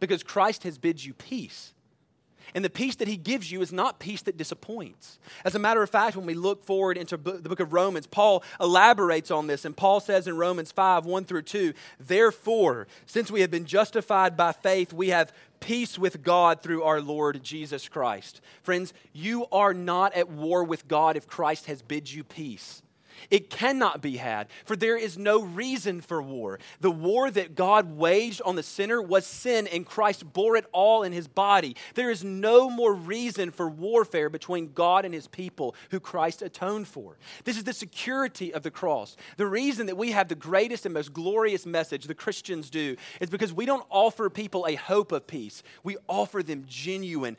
because 0.00 0.22
Christ 0.22 0.62
has 0.62 0.78
bid 0.78 1.04
you 1.04 1.14
peace. 1.14 1.73
And 2.54 2.64
the 2.64 2.70
peace 2.70 2.96
that 2.96 3.08
he 3.08 3.16
gives 3.16 3.50
you 3.50 3.62
is 3.62 3.72
not 3.72 3.98
peace 3.98 4.22
that 4.22 4.36
disappoints. 4.36 5.18
As 5.44 5.54
a 5.54 5.58
matter 5.58 5.82
of 5.82 5.90
fact, 5.90 6.16
when 6.16 6.26
we 6.26 6.34
look 6.34 6.64
forward 6.64 6.96
into 6.96 7.16
the 7.16 7.48
book 7.48 7.60
of 7.60 7.72
Romans, 7.72 8.06
Paul 8.06 8.42
elaborates 8.60 9.30
on 9.30 9.46
this. 9.46 9.64
And 9.64 9.76
Paul 9.76 10.00
says 10.00 10.26
in 10.26 10.36
Romans 10.36 10.72
5 10.72 11.06
1 11.06 11.24
through 11.24 11.42
2, 11.42 11.72
Therefore, 11.98 12.86
since 13.06 13.30
we 13.30 13.40
have 13.40 13.50
been 13.50 13.66
justified 13.66 14.36
by 14.36 14.52
faith, 14.52 14.92
we 14.92 15.08
have 15.08 15.32
peace 15.60 15.98
with 15.98 16.22
God 16.22 16.60
through 16.62 16.82
our 16.82 17.00
Lord 17.00 17.42
Jesus 17.42 17.88
Christ. 17.88 18.40
Friends, 18.62 18.92
you 19.12 19.46
are 19.50 19.74
not 19.74 20.14
at 20.14 20.28
war 20.28 20.62
with 20.62 20.86
God 20.86 21.16
if 21.16 21.26
Christ 21.26 21.66
has 21.66 21.82
bid 21.82 22.12
you 22.12 22.22
peace. 22.22 22.82
It 23.30 23.50
cannot 23.50 24.00
be 24.00 24.16
had, 24.16 24.48
for 24.64 24.76
there 24.76 24.96
is 24.96 25.18
no 25.18 25.42
reason 25.42 26.00
for 26.00 26.22
war. 26.22 26.58
The 26.80 26.90
war 26.90 27.30
that 27.30 27.54
God 27.54 27.96
waged 27.96 28.42
on 28.44 28.56
the 28.56 28.62
sinner 28.62 29.00
was 29.00 29.26
sin, 29.26 29.66
and 29.66 29.86
Christ 29.86 30.32
bore 30.32 30.56
it 30.56 30.66
all 30.72 31.02
in 31.02 31.12
his 31.12 31.28
body. 31.28 31.76
There 31.94 32.10
is 32.10 32.24
no 32.24 32.70
more 32.70 32.94
reason 32.94 33.50
for 33.50 33.68
warfare 33.68 34.28
between 34.28 34.72
God 34.72 35.04
and 35.04 35.14
his 35.14 35.28
people 35.28 35.74
who 35.90 36.00
Christ 36.00 36.42
atoned 36.42 36.88
for. 36.88 37.16
This 37.44 37.56
is 37.56 37.64
the 37.64 37.72
security 37.72 38.52
of 38.52 38.62
the 38.62 38.70
cross. 38.70 39.16
The 39.36 39.46
reason 39.46 39.86
that 39.86 39.96
we 39.96 40.12
have 40.12 40.28
the 40.28 40.34
greatest 40.34 40.84
and 40.86 40.94
most 40.94 41.12
glorious 41.12 41.66
message, 41.66 42.04
the 42.06 42.14
Christians 42.14 42.70
do, 42.70 42.96
is 43.20 43.30
because 43.30 43.52
we 43.52 43.66
don't 43.66 43.86
offer 43.90 44.30
people 44.30 44.66
a 44.66 44.74
hope 44.74 45.12
of 45.12 45.26
peace. 45.26 45.62
We 45.82 45.96
offer 46.08 46.42
them 46.42 46.64
genuine, 46.68 47.36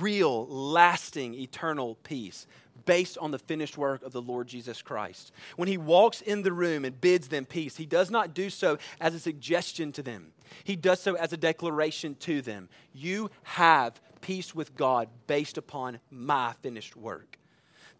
real, 0.00 0.46
lasting, 0.46 1.34
eternal 1.34 1.96
peace 2.02 2.46
based 2.84 3.18
on 3.18 3.30
the 3.30 3.38
finished 3.38 3.78
work 3.78 4.02
of 4.02 4.12
the 4.12 4.22
Lord 4.22 4.48
Jesus 4.48 4.82
Christ. 4.82 5.32
When 5.56 5.68
he 5.68 5.76
walks 5.76 6.20
in 6.20 6.42
the 6.42 6.52
room 6.52 6.84
and 6.84 7.00
bids 7.00 7.28
them 7.28 7.44
peace, 7.44 7.76
he 7.76 7.86
does 7.86 8.10
not 8.10 8.34
do 8.34 8.50
so 8.50 8.78
as 9.00 9.14
a 9.14 9.20
suggestion 9.20 9.92
to 9.92 10.02
them, 10.02 10.32
he 10.64 10.76
does 10.76 11.00
so 11.00 11.14
as 11.14 11.32
a 11.32 11.36
declaration 11.36 12.14
to 12.20 12.42
them. 12.42 12.68
You 12.92 13.30
have 13.42 14.00
peace 14.20 14.54
with 14.54 14.74
God 14.74 15.08
based 15.26 15.58
upon 15.58 16.00
my 16.10 16.54
finished 16.62 16.96
work. 16.96 17.38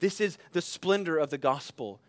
This 0.01 0.21
is 0.21 0.39
the 0.53 0.63
splendor 0.63 1.19
of 1.19 1.31
the 1.31 1.39
gospel. 1.39 2.01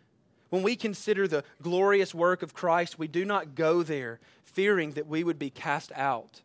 When 0.50 0.64
we 0.64 0.76
consider 0.76 1.28
the 1.28 1.44
glorious 1.62 2.14
work 2.14 2.42
of 2.42 2.54
Christ, 2.54 2.98
we 2.98 3.08
do 3.08 3.26
not 3.26 3.56
go 3.56 3.84
there 3.84 4.20
fearing 4.44 4.92
that 4.92 5.08
we 5.08 5.24
would 5.24 5.38
be 5.38 5.50
cast 5.50 5.92
out 5.94 6.42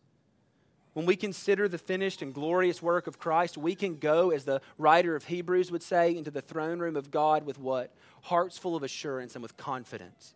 when 0.95 1.07
we 1.07 1.17
consider 1.17 1.69
the 1.69 1.77
finished 1.77 2.23
and 2.23 2.33
glorious 2.33 2.81
work 2.81 3.07
of 3.07 3.19
Christ, 3.19 3.59
we 3.59 3.75
can 3.75 3.99
go, 3.99 4.31
as 4.31 4.45
the 4.45 4.61
writer 4.79 5.15
of 5.17 5.25
Hebrews 5.25 5.71
would 5.71 5.83
say, 5.83 6.17
into 6.17 6.31
the 6.31 6.41
throne 6.41 6.79
room 6.79 6.97
of 6.97 7.11
God 7.11 7.45
with 7.45 7.59
what? 7.59 7.93
Hearts 8.23 8.57
full 8.57 8.77
of 8.77 8.83
assurance 8.83 9.35
and 9.35 9.43
with 9.43 9.57
confidence. 9.57 10.35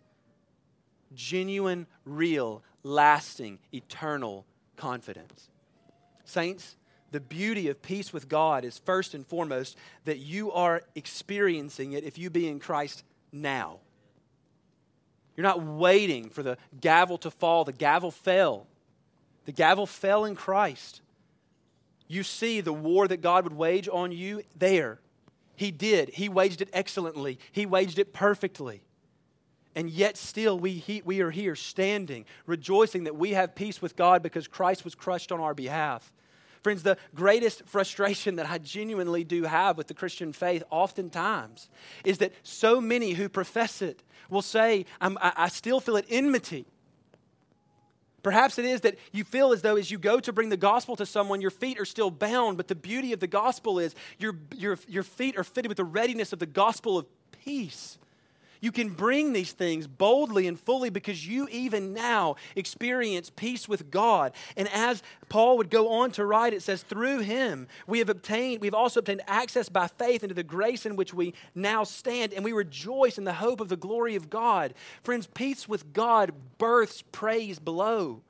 Genuine, 1.14 1.86
real, 2.04 2.62
lasting, 2.82 3.60
eternal 3.72 4.44
confidence. 4.76 5.48
Saints, 6.24 6.76
the 7.12 7.20
beauty 7.20 7.68
of 7.68 7.80
peace 7.80 8.12
with 8.12 8.28
God 8.28 8.64
is 8.64 8.78
first 8.78 9.14
and 9.14 9.26
foremost 9.26 9.76
that 10.04 10.18
you 10.18 10.50
are 10.52 10.82
experiencing 10.94 11.92
it 11.92 12.04
if 12.04 12.18
you 12.18 12.30
be 12.30 12.48
in 12.48 12.58
Christ 12.58 13.04
now. 13.32 13.78
You're 15.36 15.46
not 15.46 15.62
waiting 15.62 16.30
for 16.30 16.42
the 16.42 16.58
gavel 16.80 17.16
to 17.18 17.30
fall. 17.30 17.64
The 17.64 17.72
gavel 17.72 18.10
fell 18.10 18.66
the 19.48 19.52
gavel 19.52 19.86
fell 19.86 20.26
in 20.26 20.34
Christ. 20.34 21.00
You 22.06 22.22
see 22.22 22.60
the 22.60 22.70
war 22.70 23.08
that 23.08 23.22
God 23.22 23.44
would 23.44 23.54
wage 23.54 23.88
on 23.90 24.12
you 24.12 24.42
there. 24.54 25.00
He 25.56 25.70
did. 25.70 26.10
He 26.10 26.28
waged 26.28 26.60
it 26.60 26.68
excellently, 26.74 27.38
He 27.50 27.64
waged 27.64 27.98
it 27.98 28.12
perfectly. 28.12 28.82
And 29.74 29.88
yet, 29.88 30.18
still, 30.18 30.58
we, 30.58 30.72
he, 30.72 31.00
we 31.02 31.22
are 31.22 31.30
here 31.30 31.56
standing, 31.56 32.26
rejoicing 32.44 33.04
that 33.04 33.16
we 33.16 33.30
have 33.30 33.54
peace 33.54 33.80
with 33.80 33.96
God 33.96 34.22
because 34.22 34.46
Christ 34.46 34.84
was 34.84 34.94
crushed 34.94 35.32
on 35.32 35.40
our 35.40 35.54
behalf. 35.54 36.12
Friends, 36.62 36.82
the 36.82 36.98
greatest 37.14 37.62
frustration 37.64 38.36
that 38.36 38.50
I 38.50 38.58
genuinely 38.58 39.24
do 39.24 39.44
have 39.44 39.78
with 39.78 39.86
the 39.86 39.94
Christian 39.94 40.34
faith 40.34 40.62
oftentimes 40.68 41.70
is 42.04 42.18
that 42.18 42.34
so 42.42 42.82
many 42.82 43.12
who 43.12 43.30
profess 43.30 43.80
it 43.80 44.02
will 44.28 44.42
say, 44.42 44.84
I, 45.00 45.32
I 45.36 45.48
still 45.48 45.80
feel 45.80 45.96
at 45.96 46.04
enmity 46.10 46.66
Perhaps 48.28 48.58
it 48.58 48.66
is 48.66 48.82
that 48.82 48.98
you 49.10 49.24
feel 49.24 49.54
as 49.54 49.62
though 49.62 49.76
as 49.76 49.90
you 49.90 49.96
go 49.96 50.20
to 50.20 50.34
bring 50.34 50.50
the 50.50 50.56
gospel 50.58 50.94
to 50.96 51.06
someone, 51.06 51.40
your 51.40 51.50
feet 51.50 51.80
are 51.80 51.86
still 51.86 52.10
bound, 52.10 52.58
but 52.58 52.68
the 52.68 52.74
beauty 52.74 53.14
of 53.14 53.20
the 53.20 53.26
gospel 53.26 53.78
is 53.78 53.94
your, 54.18 54.34
your, 54.54 54.78
your 54.86 55.02
feet 55.02 55.38
are 55.38 55.44
fitted 55.44 55.70
with 55.70 55.78
the 55.78 55.84
readiness 55.84 56.30
of 56.34 56.38
the 56.38 56.44
gospel 56.44 56.98
of 56.98 57.06
peace. 57.42 57.96
You 58.60 58.72
can 58.72 58.90
bring 58.90 59.32
these 59.32 59.52
things 59.52 59.86
boldly 59.86 60.46
and 60.46 60.58
fully 60.58 60.90
because 60.90 61.26
you 61.26 61.48
even 61.50 61.92
now 61.92 62.36
experience 62.56 63.30
peace 63.30 63.68
with 63.68 63.90
God. 63.90 64.32
And 64.56 64.68
as 64.72 65.02
Paul 65.28 65.58
would 65.58 65.70
go 65.70 65.90
on 65.90 66.10
to 66.12 66.24
write, 66.24 66.52
it 66.52 66.62
says, 66.62 66.82
through 66.82 67.20
him 67.20 67.68
we 67.86 67.98
have 67.98 68.08
obtained, 68.08 68.60
we've 68.60 68.74
also 68.74 69.00
obtained 69.00 69.22
access 69.26 69.68
by 69.68 69.86
faith 69.86 70.22
into 70.22 70.34
the 70.34 70.42
grace 70.42 70.86
in 70.86 70.96
which 70.96 71.14
we 71.14 71.34
now 71.54 71.84
stand, 71.84 72.32
and 72.32 72.44
we 72.44 72.52
rejoice 72.52 73.18
in 73.18 73.24
the 73.24 73.34
hope 73.34 73.60
of 73.60 73.68
the 73.68 73.76
glory 73.76 74.16
of 74.16 74.30
God. 74.30 74.74
Friends, 75.02 75.26
peace 75.26 75.68
with 75.68 75.92
God 75.92 76.32
births 76.58 77.02
praise 77.12 77.58
below. 77.58 78.22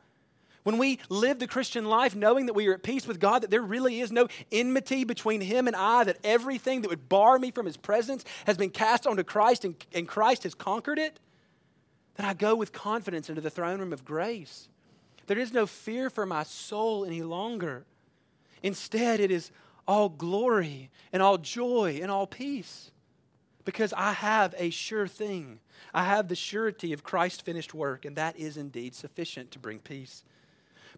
When 0.68 0.76
we 0.76 0.98
live 1.08 1.38
the 1.38 1.46
Christian 1.46 1.86
life 1.86 2.14
knowing 2.14 2.44
that 2.44 2.52
we 2.52 2.66
are 2.68 2.74
at 2.74 2.82
peace 2.82 3.06
with 3.06 3.18
God, 3.18 3.42
that 3.42 3.50
there 3.50 3.62
really 3.62 4.02
is 4.02 4.12
no 4.12 4.28
enmity 4.52 5.04
between 5.04 5.40
Him 5.40 5.66
and 5.66 5.74
I, 5.74 6.04
that 6.04 6.18
everything 6.22 6.82
that 6.82 6.90
would 6.90 7.08
bar 7.08 7.38
me 7.38 7.50
from 7.50 7.64
His 7.64 7.78
presence 7.78 8.22
has 8.44 8.58
been 8.58 8.68
cast 8.68 9.06
onto 9.06 9.24
Christ 9.24 9.64
and, 9.64 9.82
and 9.94 10.06
Christ 10.06 10.42
has 10.42 10.54
conquered 10.54 10.98
it, 10.98 11.20
then 12.16 12.26
I 12.26 12.34
go 12.34 12.54
with 12.54 12.74
confidence 12.74 13.30
into 13.30 13.40
the 13.40 13.48
throne 13.48 13.78
room 13.78 13.94
of 13.94 14.04
grace. 14.04 14.68
There 15.26 15.38
is 15.38 15.54
no 15.54 15.64
fear 15.64 16.10
for 16.10 16.26
my 16.26 16.42
soul 16.42 17.06
any 17.06 17.22
longer. 17.22 17.86
Instead, 18.62 19.20
it 19.20 19.30
is 19.30 19.50
all 19.86 20.10
glory 20.10 20.90
and 21.14 21.22
all 21.22 21.38
joy 21.38 21.98
and 22.02 22.10
all 22.10 22.26
peace 22.26 22.90
because 23.64 23.94
I 23.94 24.12
have 24.12 24.54
a 24.58 24.68
sure 24.68 25.08
thing. 25.08 25.60
I 25.94 26.04
have 26.04 26.28
the 26.28 26.36
surety 26.36 26.92
of 26.92 27.02
Christ's 27.02 27.40
finished 27.40 27.72
work, 27.72 28.04
and 28.04 28.16
that 28.16 28.36
is 28.38 28.58
indeed 28.58 28.94
sufficient 28.94 29.50
to 29.52 29.58
bring 29.58 29.78
peace. 29.78 30.24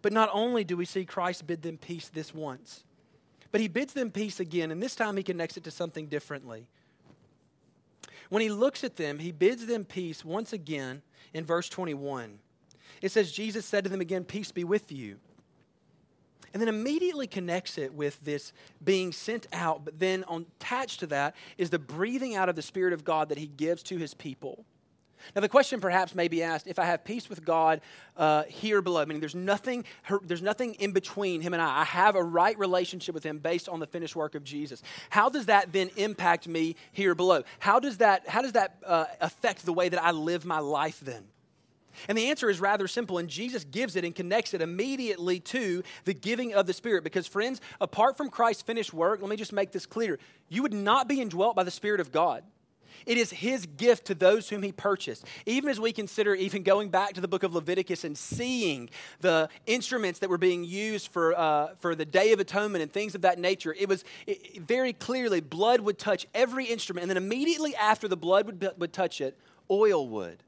But 0.01 0.13
not 0.13 0.29
only 0.33 0.63
do 0.63 0.77
we 0.77 0.85
see 0.85 1.05
Christ 1.05 1.45
bid 1.45 1.61
them 1.61 1.77
peace 1.77 2.09
this 2.09 2.33
once, 2.33 2.83
but 3.51 3.61
he 3.61 3.67
bids 3.67 3.93
them 3.93 4.11
peace 4.11 4.39
again, 4.39 4.71
and 4.71 4.81
this 4.81 4.95
time 4.95 5.17
he 5.17 5.23
connects 5.23 5.57
it 5.57 5.63
to 5.65 5.71
something 5.71 6.07
differently. 6.07 6.65
When 8.29 8.41
he 8.41 8.49
looks 8.49 8.83
at 8.83 8.95
them, 8.95 9.19
he 9.19 9.31
bids 9.31 9.65
them 9.65 9.83
peace 9.83 10.23
once 10.23 10.53
again 10.53 11.01
in 11.33 11.43
verse 11.43 11.67
21. 11.67 12.39
It 13.01 13.11
says, 13.11 13.31
Jesus 13.31 13.65
said 13.65 13.83
to 13.83 13.89
them 13.89 14.01
again, 14.01 14.23
Peace 14.23 14.51
be 14.51 14.63
with 14.63 14.91
you. 14.91 15.17
And 16.53 16.61
then 16.61 16.69
immediately 16.69 17.27
connects 17.27 17.77
it 17.77 17.93
with 17.93 18.19
this 18.23 18.51
being 18.83 19.11
sent 19.11 19.47
out, 19.53 19.85
but 19.85 19.99
then 19.99 20.25
attached 20.29 20.99
to 21.01 21.07
that 21.07 21.35
is 21.57 21.69
the 21.69 21.79
breathing 21.79 22.35
out 22.35 22.49
of 22.49 22.55
the 22.55 22.61
Spirit 22.61 22.93
of 22.93 23.05
God 23.05 23.29
that 23.29 23.37
he 23.37 23.47
gives 23.47 23.83
to 23.83 23.97
his 23.97 24.13
people. 24.13 24.65
Now, 25.35 25.41
the 25.41 25.49
question 25.49 25.79
perhaps 25.79 26.15
may 26.15 26.27
be 26.27 26.43
asked 26.43 26.67
if 26.67 26.79
I 26.79 26.85
have 26.85 27.03
peace 27.03 27.29
with 27.29 27.43
God 27.45 27.81
uh, 28.17 28.43
here 28.43 28.81
below, 28.81 29.05
meaning 29.05 29.19
there's 29.19 29.35
nothing, 29.35 29.85
there's 30.23 30.41
nothing 30.41 30.75
in 30.75 30.91
between 30.91 31.41
him 31.41 31.53
and 31.53 31.61
I. 31.61 31.81
I 31.81 31.83
have 31.83 32.15
a 32.15 32.23
right 32.23 32.57
relationship 32.57 33.15
with 33.15 33.23
him 33.23 33.39
based 33.39 33.69
on 33.69 33.79
the 33.79 33.87
finished 33.87 34.15
work 34.15 34.35
of 34.35 34.43
Jesus. 34.43 34.83
How 35.09 35.29
does 35.29 35.47
that 35.47 35.71
then 35.71 35.89
impact 35.95 36.47
me 36.47 36.75
here 36.91 37.15
below? 37.15 37.43
How 37.59 37.79
does 37.79 37.97
that, 37.97 38.27
how 38.27 38.41
does 38.41 38.53
that 38.53 38.77
uh, 38.85 39.05
affect 39.19 39.65
the 39.65 39.73
way 39.73 39.89
that 39.89 40.01
I 40.01 40.11
live 40.11 40.45
my 40.45 40.59
life 40.59 40.99
then? 40.99 41.23
And 42.07 42.17
the 42.17 42.29
answer 42.29 42.49
is 42.49 42.59
rather 42.59 42.87
simple, 42.87 43.17
and 43.17 43.29
Jesus 43.29 43.63
gives 43.63 43.95
it 43.95 44.05
and 44.05 44.15
connects 44.15 44.53
it 44.53 44.61
immediately 44.61 45.39
to 45.41 45.83
the 46.05 46.13
giving 46.13 46.53
of 46.53 46.65
the 46.65 46.73
Spirit. 46.73 47.03
Because, 47.03 47.27
friends, 47.27 47.61
apart 47.79 48.17
from 48.17 48.29
Christ's 48.29 48.63
finished 48.63 48.93
work, 48.93 49.21
let 49.21 49.29
me 49.29 49.35
just 49.35 49.53
make 49.53 49.71
this 49.71 49.85
clear 49.85 50.19
you 50.49 50.61
would 50.63 50.73
not 50.73 51.07
be 51.07 51.21
indwelt 51.21 51.55
by 51.55 51.63
the 51.63 51.71
Spirit 51.71 51.99
of 51.99 52.11
God. 52.11 52.43
It 53.05 53.17
is 53.17 53.31
his 53.31 53.65
gift 53.65 54.05
to 54.05 54.15
those 54.15 54.49
whom 54.49 54.63
he 54.63 54.71
purchased. 54.71 55.25
Even 55.45 55.69
as 55.69 55.79
we 55.79 55.91
consider 55.91 56.35
even 56.35 56.63
going 56.63 56.89
back 56.89 57.13
to 57.13 57.21
the 57.21 57.27
book 57.27 57.43
of 57.43 57.53
Leviticus 57.53 58.03
and 58.03 58.17
seeing 58.17 58.89
the 59.19 59.49
instruments 59.65 60.19
that 60.19 60.29
were 60.29 60.37
being 60.37 60.63
used 60.63 61.09
for, 61.09 61.37
uh, 61.37 61.75
for 61.79 61.95
the 61.95 62.05
Day 62.05 62.33
of 62.33 62.39
Atonement 62.39 62.81
and 62.81 62.91
things 62.91 63.15
of 63.15 63.21
that 63.21 63.39
nature, 63.39 63.75
it 63.77 63.87
was 63.87 64.03
it, 64.27 64.61
very 64.61 64.93
clearly 64.93 65.41
blood 65.41 65.81
would 65.81 65.97
touch 65.97 66.27
every 66.33 66.65
instrument. 66.65 67.03
And 67.03 67.09
then 67.09 67.17
immediately 67.17 67.75
after 67.75 68.07
the 68.07 68.17
blood 68.17 68.45
would, 68.45 68.73
would 68.77 68.93
touch 68.93 69.21
it, 69.21 69.37
oil 69.69 70.07
would. 70.09 70.43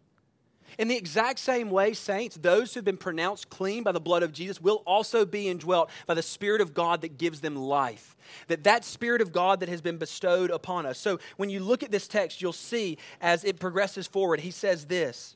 In 0.77 0.87
the 0.87 0.97
exact 0.97 1.39
same 1.39 1.69
way, 1.69 1.93
saints, 1.93 2.35
those 2.35 2.73
who've 2.73 2.83
been 2.83 2.97
pronounced 2.97 3.49
clean 3.49 3.83
by 3.83 3.91
the 3.91 3.99
blood 3.99 4.23
of 4.23 4.33
Jesus 4.33 4.61
will 4.61 4.83
also 4.85 5.25
be 5.25 5.47
indwelt 5.47 5.89
by 6.07 6.13
the 6.13 6.21
Spirit 6.21 6.61
of 6.61 6.73
God 6.73 7.01
that 7.01 7.17
gives 7.17 7.41
them 7.41 7.55
life. 7.55 8.15
That 8.47 8.63
that 8.63 8.85
Spirit 8.85 9.21
of 9.21 9.31
God 9.31 9.59
that 9.59 9.69
has 9.69 9.81
been 9.81 9.97
bestowed 9.97 10.49
upon 10.49 10.85
us. 10.85 10.97
So 10.97 11.19
when 11.37 11.49
you 11.49 11.59
look 11.59 11.83
at 11.83 11.91
this 11.91 12.07
text, 12.07 12.41
you'll 12.41 12.53
see 12.53 12.97
as 13.21 13.43
it 13.43 13.59
progresses 13.59 14.07
forward, 14.07 14.39
he 14.39 14.51
says 14.51 14.85
this. 14.85 15.35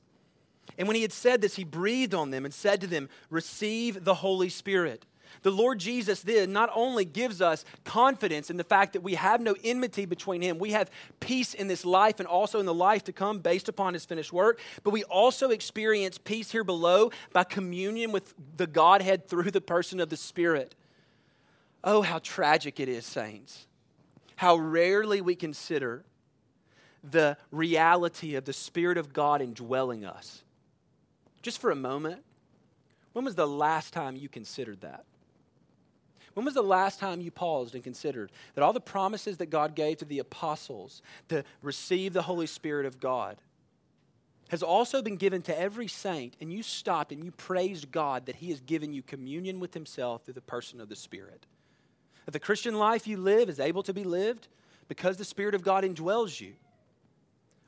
And 0.77 0.87
when 0.87 0.95
he 0.95 1.01
had 1.01 1.13
said 1.13 1.41
this, 1.41 1.55
he 1.55 1.63
breathed 1.63 2.13
on 2.13 2.31
them 2.31 2.45
and 2.45 2.53
said 2.53 2.81
to 2.81 2.87
them, 2.87 3.09
Receive 3.29 4.03
the 4.03 4.15
Holy 4.15 4.49
Spirit. 4.49 5.05
The 5.43 5.51
Lord 5.51 5.79
Jesus 5.79 6.21
then 6.21 6.51
not 6.51 6.69
only 6.73 7.05
gives 7.05 7.41
us 7.41 7.65
confidence 7.83 8.49
in 8.49 8.57
the 8.57 8.63
fact 8.63 8.93
that 8.93 9.01
we 9.01 9.15
have 9.15 9.41
no 9.41 9.55
enmity 9.63 10.05
between 10.05 10.41
Him, 10.41 10.59
we 10.59 10.71
have 10.71 10.89
peace 11.19 11.53
in 11.53 11.67
this 11.67 11.85
life 11.85 12.19
and 12.19 12.27
also 12.27 12.59
in 12.59 12.65
the 12.65 12.73
life 12.73 13.03
to 13.05 13.13
come 13.13 13.39
based 13.39 13.69
upon 13.69 13.93
His 13.93 14.05
finished 14.05 14.33
work, 14.33 14.59
but 14.83 14.91
we 14.91 15.03
also 15.05 15.49
experience 15.49 16.17
peace 16.17 16.51
here 16.51 16.63
below 16.63 17.11
by 17.33 17.43
communion 17.43 18.11
with 18.11 18.33
the 18.55 18.67
Godhead 18.67 19.27
through 19.27 19.51
the 19.51 19.61
person 19.61 19.99
of 19.99 20.09
the 20.09 20.17
Spirit. 20.17 20.75
Oh, 21.83 22.01
how 22.01 22.19
tragic 22.19 22.79
it 22.79 22.89
is, 22.89 23.05
saints. 23.05 23.67
How 24.35 24.55
rarely 24.55 25.21
we 25.21 25.35
consider 25.35 26.03
the 27.03 27.37
reality 27.51 28.35
of 28.35 28.45
the 28.45 28.53
Spirit 28.53 28.97
of 28.97 29.13
God 29.13 29.41
indwelling 29.41 30.05
us. 30.05 30.43
Just 31.41 31.59
for 31.59 31.71
a 31.71 31.75
moment, 31.75 32.23
when 33.13 33.25
was 33.25 33.35
the 33.35 33.47
last 33.47 33.93
time 33.93 34.15
you 34.15 34.29
considered 34.29 34.81
that? 34.81 35.05
When 36.37 36.45
was 36.45 36.53
the 36.53 36.61
last 36.61 36.99
time 36.99 37.19
you 37.19 37.31
paused 37.31 37.73
and 37.73 37.83
considered 37.83 38.31
that 38.53 38.63
all 38.63 38.71
the 38.71 38.79
promises 38.79 39.37
that 39.37 39.47
God 39.47 39.73
gave 39.73 39.97
to 39.97 40.05
the 40.05 40.19
apostles 40.19 41.01
to 41.29 41.43
receive 41.63 42.13
the 42.13 42.21
Holy 42.21 42.45
Spirit 42.45 42.85
of 42.85 42.99
God 42.99 43.37
has 44.49 44.61
also 44.61 45.01
been 45.01 45.15
given 45.15 45.41
to 45.41 45.59
every 45.59 45.87
saint, 45.87 46.35
and 46.39 46.53
you 46.53 46.61
stopped 46.61 47.11
and 47.11 47.23
you 47.23 47.31
praised 47.31 47.91
God 47.91 48.27
that 48.27 48.35
He 48.35 48.51
has 48.51 48.59
given 48.59 48.93
you 48.93 49.01
communion 49.01 49.59
with 49.59 49.73
Himself 49.73 50.25
through 50.25 50.35
the 50.35 50.41
person 50.41 50.79
of 50.79 50.89
the 50.89 50.95
Spirit? 50.95 51.47
That 52.25 52.33
the 52.33 52.39
Christian 52.39 52.75
life 52.75 53.07
you 53.07 53.17
live 53.17 53.49
is 53.49 53.59
able 53.59 53.81
to 53.81 53.93
be 53.93 54.03
lived 54.03 54.47
because 54.87 55.17
the 55.17 55.25
Spirit 55.25 55.55
of 55.55 55.63
God 55.63 55.83
indwells 55.83 56.39
you. 56.39 56.53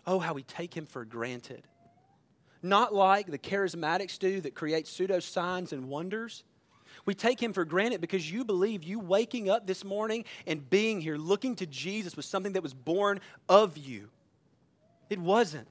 Oh, 0.06 0.20
how 0.20 0.36
we 0.36 0.44
take 0.44 0.78
Him 0.78 0.86
for 0.86 1.06
granted. 1.06 1.64
Not 2.62 2.94
like 2.94 3.32
the 3.32 3.40
charismatics 3.40 4.20
do 4.20 4.42
that 4.42 4.54
create 4.54 4.86
pseudo 4.86 5.22
signs 5.22 5.74
and 5.74 5.90
wonders 5.90 6.44
we 7.06 7.14
take 7.14 7.42
him 7.42 7.54
for 7.54 7.66
granted 7.66 8.02
because 8.02 8.32
you 8.32 8.44
believe 8.44 8.84
you 8.84 9.00
waking 9.00 9.50
up 9.50 9.66
this 9.68 9.84
morning 9.84 10.26
and 10.46 10.70
being 10.70 11.02
here 11.02 11.18
looking 11.18 11.56
to 11.58 11.66
Jesus 11.66 12.16
was 12.16 12.26
something 12.26 12.54
that 12.54 12.64
was 12.64 12.74
born 12.74 13.20
of 13.48 13.78
you. 13.78 14.10
It 15.10 15.20
wasn't, 15.20 15.68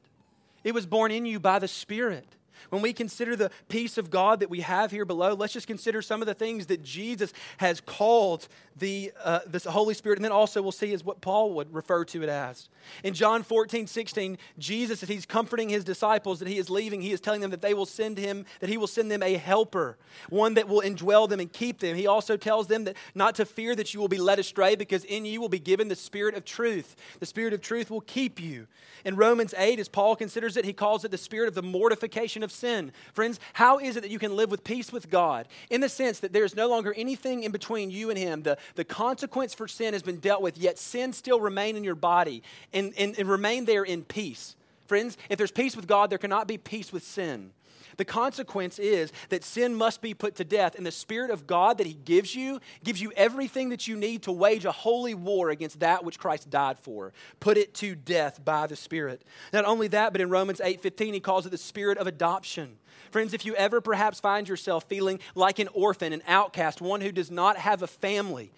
it 0.64 0.74
was 0.74 0.86
born 0.86 1.10
in 1.10 1.26
you 1.26 1.38
by 1.38 1.58
the 1.58 1.68
Spirit. 1.68 2.26
When 2.70 2.82
we 2.82 2.92
consider 2.92 3.36
the 3.36 3.50
peace 3.68 3.98
of 3.98 4.10
God 4.10 4.40
that 4.40 4.50
we 4.50 4.60
have 4.60 4.90
here 4.90 5.04
below, 5.04 5.34
let's 5.34 5.52
just 5.52 5.66
consider 5.66 6.02
some 6.02 6.22
of 6.22 6.26
the 6.26 6.34
things 6.34 6.66
that 6.66 6.82
Jesus 6.82 7.32
has 7.58 7.80
called 7.80 8.48
the, 8.76 9.12
uh, 9.22 9.40
this 9.46 9.64
Holy 9.64 9.94
Spirit, 9.94 10.18
and 10.18 10.24
then 10.24 10.32
also 10.32 10.62
we'll 10.62 10.72
see 10.72 10.92
is 10.92 11.04
what 11.04 11.20
Paul 11.20 11.54
would 11.54 11.72
refer 11.74 12.04
to 12.06 12.22
it 12.22 12.28
as. 12.28 12.68
In 13.02 13.14
John 13.14 13.42
14, 13.42 13.86
16, 13.86 14.38
Jesus, 14.58 15.02
as 15.02 15.08
he's 15.08 15.26
comforting 15.26 15.68
his 15.68 15.84
disciples 15.84 16.38
that 16.38 16.48
he 16.48 16.58
is 16.58 16.70
leaving, 16.70 17.00
he 17.00 17.12
is 17.12 17.20
telling 17.20 17.40
them 17.40 17.50
that 17.50 17.62
they 17.62 17.74
will 17.74 17.86
send 17.86 18.18
him, 18.18 18.44
that 18.60 18.68
he 18.68 18.76
will 18.76 18.86
send 18.86 19.10
them 19.10 19.22
a 19.22 19.34
helper, 19.34 19.98
one 20.28 20.54
that 20.54 20.68
will 20.68 20.80
indwell 20.80 21.28
them 21.28 21.40
and 21.40 21.52
keep 21.52 21.80
them. 21.80 21.96
He 21.96 22.06
also 22.06 22.36
tells 22.36 22.66
them 22.68 22.84
that 22.84 22.96
not 23.14 23.34
to 23.36 23.44
fear 23.44 23.74
that 23.74 23.94
you 23.94 24.00
will 24.00 24.08
be 24.08 24.18
led 24.18 24.38
astray, 24.38 24.76
because 24.76 25.04
in 25.04 25.24
you 25.24 25.40
will 25.40 25.48
be 25.48 25.58
given 25.58 25.88
the 25.88 25.96
Spirit 25.96 26.34
of 26.34 26.44
truth. 26.44 26.96
The 27.20 27.26
Spirit 27.26 27.52
of 27.52 27.60
truth 27.60 27.90
will 27.90 28.00
keep 28.00 28.40
you. 28.40 28.66
In 29.04 29.16
Romans 29.16 29.54
8, 29.56 29.78
as 29.78 29.88
Paul 29.88 30.16
considers 30.16 30.56
it, 30.56 30.64
he 30.64 30.72
calls 30.72 31.04
it 31.04 31.10
the 31.10 31.18
Spirit 31.18 31.48
of 31.48 31.54
the 31.54 31.62
mortification 31.62 32.42
of 32.42 32.47
sin. 32.48 32.92
Friends, 33.12 33.40
how 33.52 33.78
is 33.78 33.96
it 33.96 34.02
that 34.02 34.10
you 34.10 34.18
can 34.18 34.36
live 34.36 34.50
with 34.50 34.64
peace 34.64 34.92
with 34.92 35.10
God? 35.10 35.48
In 35.70 35.80
the 35.80 35.88
sense 35.88 36.20
that 36.20 36.32
there 36.32 36.44
is 36.44 36.56
no 36.56 36.68
longer 36.68 36.94
anything 36.96 37.44
in 37.44 37.52
between 37.52 37.90
you 37.90 38.10
and 38.10 38.18
him. 38.18 38.42
The, 38.42 38.58
the 38.74 38.84
consequence 38.84 39.54
for 39.54 39.68
sin 39.68 39.92
has 39.92 40.02
been 40.02 40.18
dealt 40.18 40.42
with, 40.42 40.58
yet 40.58 40.78
sin 40.78 41.12
still 41.12 41.40
remain 41.40 41.76
in 41.76 41.84
your 41.84 41.94
body 41.94 42.42
and, 42.72 42.92
and, 42.98 43.18
and 43.18 43.28
remain 43.28 43.64
there 43.64 43.84
in 43.84 44.04
peace. 44.04 44.56
Friends, 44.86 45.18
if 45.28 45.36
there's 45.36 45.50
peace 45.50 45.76
with 45.76 45.86
God, 45.86 46.10
there 46.10 46.18
cannot 46.18 46.48
be 46.48 46.56
peace 46.56 46.92
with 46.92 47.02
sin. 47.02 47.50
The 47.96 48.04
consequence 48.04 48.78
is 48.78 49.12
that 49.28 49.44
sin 49.44 49.74
must 49.74 50.00
be 50.00 50.14
put 50.14 50.36
to 50.36 50.44
death, 50.44 50.74
and 50.76 50.86
the 50.86 50.90
Spirit 50.90 51.30
of 51.30 51.46
God 51.46 51.78
that 51.78 51.86
He 51.86 51.94
gives 51.94 52.34
you 52.34 52.60
gives 52.84 53.00
you 53.00 53.12
everything 53.16 53.70
that 53.70 53.86
you 53.88 53.96
need 53.96 54.22
to 54.22 54.32
wage 54.32 54.64
a 54.64 54.72
holy 54.72 55.14
war 55.14 55.50
against 55.50 55.80
that 55.80 56.04
which 56.04 56.18
Christ 56.18 56.50
died 56.50 56.78
for. 56.78 57.12
Put 57.40 57.56
it 57.58 57.74
to 57.74 57.94
death 57.94 58.44
by 58.44 58.66
the 58.66 58.76
Spirit. 58.76 59.22
Not 59.52 59.64
only 59.64 59.88
that, 59.88 60.12
but 60.12 60.20
in 60.20 60.30
Romans 60.30 60.60
8:15, 60.60 61.14
He 61.14 61.20
calls 61.20 61.46
it 61.46 61.50
the 61.50 61.58
Spirit 61.58 61.98
of 61.98 62.06
adoption. 62.06 62.78
Friends, 63.10 63.32
if 63.32 63.46
you 63.46 63.54
ever 63.54 63.80
perhaps 63.80 64.20
find 64.20 64.48
yourself 64.48 64.84
feeling 64.84 65.20
like 65.34 65.58
an 65.58 65.68
orphan, 65.68 66.12
an 66.12 66.22
outcast, 66.26 66.80
one 66.80 67.00
who 67.00 67.12
does 67.12 67.30
not 67.30 67.56
have 67.56 67.82
a 67.82 67.86
family, 67.86 68.52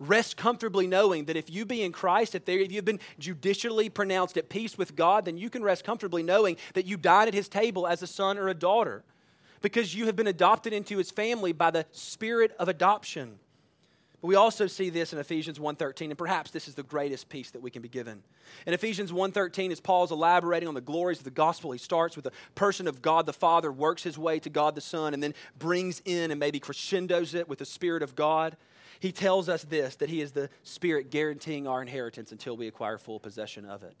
Rest 0.00 0.36
comfortably 0.36 0.86
knowing 0.86 1.26
that 1.26 1.36
if 1.36 1.48
you 1.48 1.64
be 1.64 1.82
in 1.82 1.92
Christ, 1.92 2.34
if, 2.34 2.44
there, 2.44 2.58
if 2.58 2.72
you've 2.72 2.84
been 2.84 3.00
judicially 3.18 3.88
pronounced 3.88 4.36
at 4.36 4.48
peace 4.48 4.76
with 4.76 4.96
God, 4.96 5.24
then 5.24 5.38
you 5.38 5.48
can 5.48 5.62
rest 5.62 5.84
comfortably 5.84 6.22
knowing 6.22 6.56
that 6.74 6.84
you 6.84 6.96
died 6.96 7.28
at 7.28 7.34
his 7.34 7.48
table 7.48 7.86
as 7.86 8.02
a 8.02 8.06
son 8.06 8.36
or 8.36 8.48
a 8.48 8.54
daughter 8.54 9.04
because 9.62 9.94
you 9.94 10.06
have 10.06 10.16
been 10.16 10.26
adopted 10.26 10.72
into 10.72 10.98
his 10.98 11.10
family 11.10 11.52
by 11.52 11.70
the 11.70 11.86
spirit 11.92 12.54
of 12.58 12.68
adoption. 12.68 13.38
But 14.20 14.28
we 14.28 14.34
also 14.34 14.66
see 14.66 14.90
this 14.90 15.12
in 15.12 15.18
Ephesians 15.18 15.60
1:13 15.60 16.10
and 16.10 16.18
perhaps 16.18 16.50
this 16.50 16.66
is 16.66 16.74
the 16.74 16.82
greatest 16.82 17.28
peace 17.28 17.50
that 17.52 17.62
we 17.62 17.70
can 17.70 17.80
be 17.80 17.88
given. 17.88 18.24
In 18.66 18.74
Ephesians 18.74 19.12
1:13 19.12 19.70
as 19.70 19.80
Paul's 19.80 20.10
elaborating 20.10 20.66
on 20.66 20.74
the 20.74 20.80
glories 20.80 21.18
of 21.18 21.24
the 21.24 21.30
gospel, 21.30 21.70
he 21.70 21.78
starts 21.78 22.16
with 22.16 22.24
the 22.24 22.32
person 22.56 22.88
of 22.88 23.00
God 23.00 23.26
the 23.26 23.32
Father 23.32 23.70
works 23.70 24.02
his 24.02 24.18
way 24.18 24.40
to 24.40 24.50
God 24.50 24.74
the 24.74 24.80
Son 24.80 25.14
and 25.14 25.22
then 25.22 25.34
brings 25.58 26.02
in 26.04 26.32
and 26.32 26.40
maybe 26.40 26.58
crescendos 26.58 27.32
it 27.34 27.48
with 27.48 27.60
the 27.60 27.64
spirit 27.64 28.02
of 28.02 28.16
God 28.16 28.56
he 29.00 29.12
tells 29.12 29.48
us 29.48 29.64
this 29.64 29.96
that 29.96 30.10
He 30.10 30.20
is 30.20 30.32
the 30.32 30.50
Spirit 30.62 31.10
guaranteeing 31.10 31.66
our 31.66 31.82
inheritance 31.82 32.32
until 32.32 32.56
we 32.56 32.66
acquire 32.66 32.98
full 32.98 33.20
possession 33.20 33.64
of 33.64 33.82
it. 33.82 33.96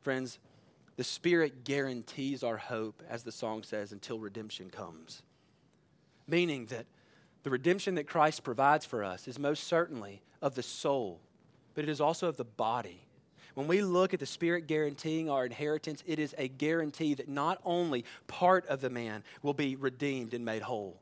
Friends, 0.00 0.38
the 0.96 1.04
Spirit 1.04 1.64
guarantees 1.64 2.42
our 2.42 2.56
hope, 2.56 3.02
as 3.08 3.22
the 3.22 3.32
song 3.32 3.62
says, 3.62 3.92
until 3.92 4.18
redemption 4.18 4.70
comes. 4.70 5.22
Meaning 6.26 6.66
that 6.66 6.86
the 7.42 7.50
redemption 7.50 7.94
that 7.96 8.08
Christ 8.08 8.42
provides 8.42 8.86
for 8.86 9.04
us 9.04 9.28
is 9.28 9.38
most 9.38 9.64
certainly 9.64 10.22
of 10.42 10.54
the 10.54 10.62
soul, 10.62 11.20
but 11.74 11.84
it 11.84 11.90
is 11.90 12.00
also 12.00 12.28
of 12.28 12.36
the 12.36 12.44
body. 12.44 13.02
When 13.54 13.68
we 13.68 13.82
look 13.82 14.12
at 14.12 14.20
the 14.20 14.26
Spirit 14.26 14.66
guaranteeing 14.66 15.30
our 15.30 15.46
inheritance, 15.46 16.02
it 16.06 16.18
is 16.18 16.34
a 16.36 16.48
guarantee 16.48 17.14
that 17.14 17.28
not 17.28 17.60
only 17.64 18.04
part 18.26 18.66
of 18.66 18.80
the 18.80 18.90
man 18.90 19.22
will 19.42 19.54
be 19.54 19.76
redeemed 19.76 20.34
and 20.34 20.44
made 20.44 20.62
whole, 20.62 21.00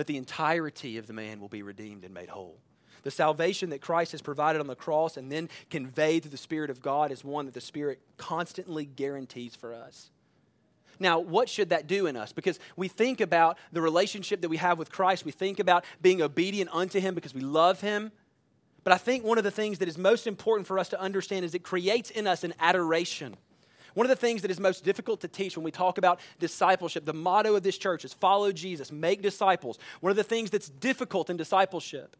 but 0.00 0.06
the 0.06 0.16
entirety 0.16 0.96
of 0.96 1.06
the 1.06 1.12
man 1.12 1.42
will 1.42 1.50
be 1.50 1.62
redeemed 1.62 2.04
and 2.04 2.14
made 2.14 2.30
whole. 2.30 2.56
The 3.02 3.10
salvation 3.10 3.68
that 3.68 3.82
Christ 3.82 4.12
has 4.12 4.22
provided 4.22 4.58
on 4.58 4.66
the 4.66 4.74
cross 4.74 5.18
and 5.18 5.30
then 5.30 5.50
conveyed 5.68 6.22
through 6.22 6.30
the 6.30 6.38
Spirit 6.38 6.70
of 6.70 6.80
God 6.80 7.12
is 7.12 7.22
one 7.22 7.44
that 7.44 7.52
the 7.52 7.60
Spirit 7.60 8.00
constantly 8.16 8.86
guarantees 8.86 9.54
for 9.54 9.74
us. 9.74 10.10
Now, 10.98 11.18
what 11.18 11.50
should 11.50 11.68
that 11.68 11.86
do 11.86 12.06
in 12.06 12.16
us? 12.16 12.32
Because 12.32 12.58
we 12.76 12.88
think 12.88 13.20
about 13.20 13.58
the 13.72 13.82
relationship 13.82 14.40
that 14.40 14.48
we 14.48 14.56
have 14.56 14.78
with 14.78 14.90
Christ, 14.90 15.26
we 15.26 15.32
think 15.32 15.60
about 15.60 15.84
being 16.00 16.22
obedient 16.22 16.70
unto 16.72 16.98
Him 16.98 17.14
because 17.14 17.34
we 17.34 17.42
love 17.42 17.82
Him. 17.82 18.10
But 18.84 18.94
I 18.94 18.96
think 18.96 19.22
one 19.22 19.36
of 19.36 19.44
the 19.44 19.50
things 19.50 19.80
that 19.80 19.88
is 19.88 19.98
most 19.98 20.26
important 20.26 20.66
for 20.66 20.78
us 20.78 20.88
to 20.88 20.98
understand 20.98 21.44
is 21.44 21.54
it 21.54 21.62
creates 21.62 22.08
in 22.08 22.26
us 22.26 22.42
an 22.42 22.54
adoration. 22.58 23.36
One 23.94 24.06
of 24.06 24.10
the 24.10 24.16
things 24.16 24.42
that 24.42 24.50
is 24.50 24.60
most 24.60 24.84
difficult 24.84 25.20
to 25.20 25.28
teach 25.28 25.56
when 25.56 25.64
we 25.64 25.70
talk 25.70 25.98
about 25.98 26.20
discipleship, 26.38 27.04
the 27.04 27.12
motto 27.12 27.56
of 27.56 27.62
this 27.62 27.78
church 27.78 28.04
is 28.04 28.12
follow 28.12 28.52
Jesus, 28.52 28.92
make 28.92 29.22
disciples. 29.22 29.78
One 30.00 30.10
of 30.10 30.16
the 30.16 30.24
things 30.24 30.50
that's 30.50 30.68
difficult 30.68 31.30
in 31.30 31.36
discipleship 31.36 32.16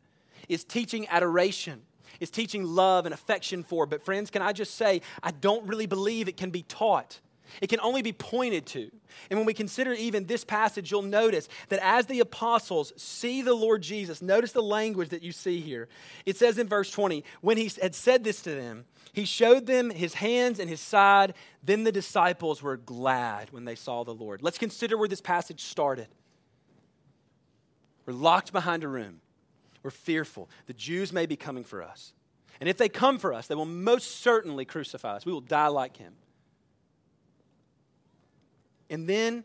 is 0.49 0.65
teaching 0.65 1.07
adoration, 1.09 1.83
is 2.19 2.31
teaching 2.31 2.65
love 2.65 3.07
and 3.07 3.15
affection 3.15 3.63
for. 3.63 3.87
But, 3.87 4.05
friends, 4.05 4.31
can 4.31 4.43
I 4.43 4.53
just 4.53 4.75
say, 4.75 5.03
I 5.23 5.31
don't 5.31 5.67
really 5.67 5.87
believe 5.87 6.29
it 6.29 6.37
can 6.37 6.51
be 6.51 6.63
taught. 6.63 7.21
It 7.61 7.69
can 7.69 7.81
only 7.81 8.03
be 8.03 8.13
pointed 8.13 8.67
to. 8.67 8.91
And 9.31 9.39
when 9.39 9.47
we 9.47 9.55
consider 9.55 9.93
even 9.93 10.27
this 10.27 10.45
passage, 10.45 10.91
you'll 10.91 11.03
notice 11.03 11.49
that 11.69 11.81
as 11.83 12.07
the 12.07 12.21
apostles 12.21 12.93
see 12.97 13.43
the 13.43 13.55
Lord 13.55 13.83
Jesus, 13.83 14.23
notice 14.23 14.53
the 14.53 14.63
language 14.63 15.11
that 15.11 15.23
you 15.23 15.33
see 15.33 15.61
here. 15.61 15.89
It 16.27 16.37
says 16.37 16.59
in 16.59 16.69
verse 16.69 16.91
20, 16.91 17.25
when 17.41 17.57
he 17.57 17.71
had 17.81 17.95
said 17.95 18.25
this 18.25 18.43
to 18.43 18.55
them, 18.55 18.85
he 19.13 19.25
showed 19.25 19.67
them 19.67 19.91
his 19.91 20.15
hands 20.15 20.59
and 20.59 20.69
his 20.69 20.81
side. 20.81 21.35
Then 21.63 21.85
the 21.85 21.93
disciples 21.93 22.63
were 22.63 22.77
glad 22.77 23.51
when 23.51 23.65
they 23.65 23.75
saw 23.75 24.05
the 24.05 24.15
Lord. 24.15 24.43
Let's 24.43 24.59
consider 24.59 24.97
where 24.97 25.09
this 25.09 25.21
passage 25.21 25.63
started. 25.63 26.09
We're 28.07 28.15
locked 28.15 28.53
behind 28.53 28.85
a 28.85 28.89
room. 28.89 29.21
We're 29.83 29.91
fearful. 29.91 30.49
The 30.67 30.75
Jews 30.75 31.13
may 31.13 31.27
be 31.27 31.37
coming 31.37 31.65
for 31.65 31.83
us. 31.83 32.13
And 32.61 32.69
if 32.69 32.77
they 32.77 32.89
come 32.89 33.19
for 33.19 33.33
us, 33.33 33.47
they 33.47 33.55
will 33.55 33.65
most 33.65 34.21
certainly 34.21 34.65
crucify 34.65 35.17
us. 35.17 35.25
We 35.25 35.33
will 35.33 35.41
die 35.41 35.69
like 35.69 35.97
him. 35.97 36.15
And 38.91 39.09
then, 39.09 39.45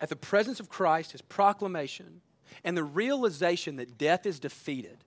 at 0.00 0.08
the 0.08 0.16
presence 0.16 0.60
of 0.60 0.68
Christ, 0.68 1.12
his 1.12 1.20
proclamation, 1.22 2.20
and 2.62 2.76
the 2.76 2.84
realization 2.84 3.76
that 3.76 3.98
death 3.98 4.24
is 4.24 4.38
defeated, 4.38 4.98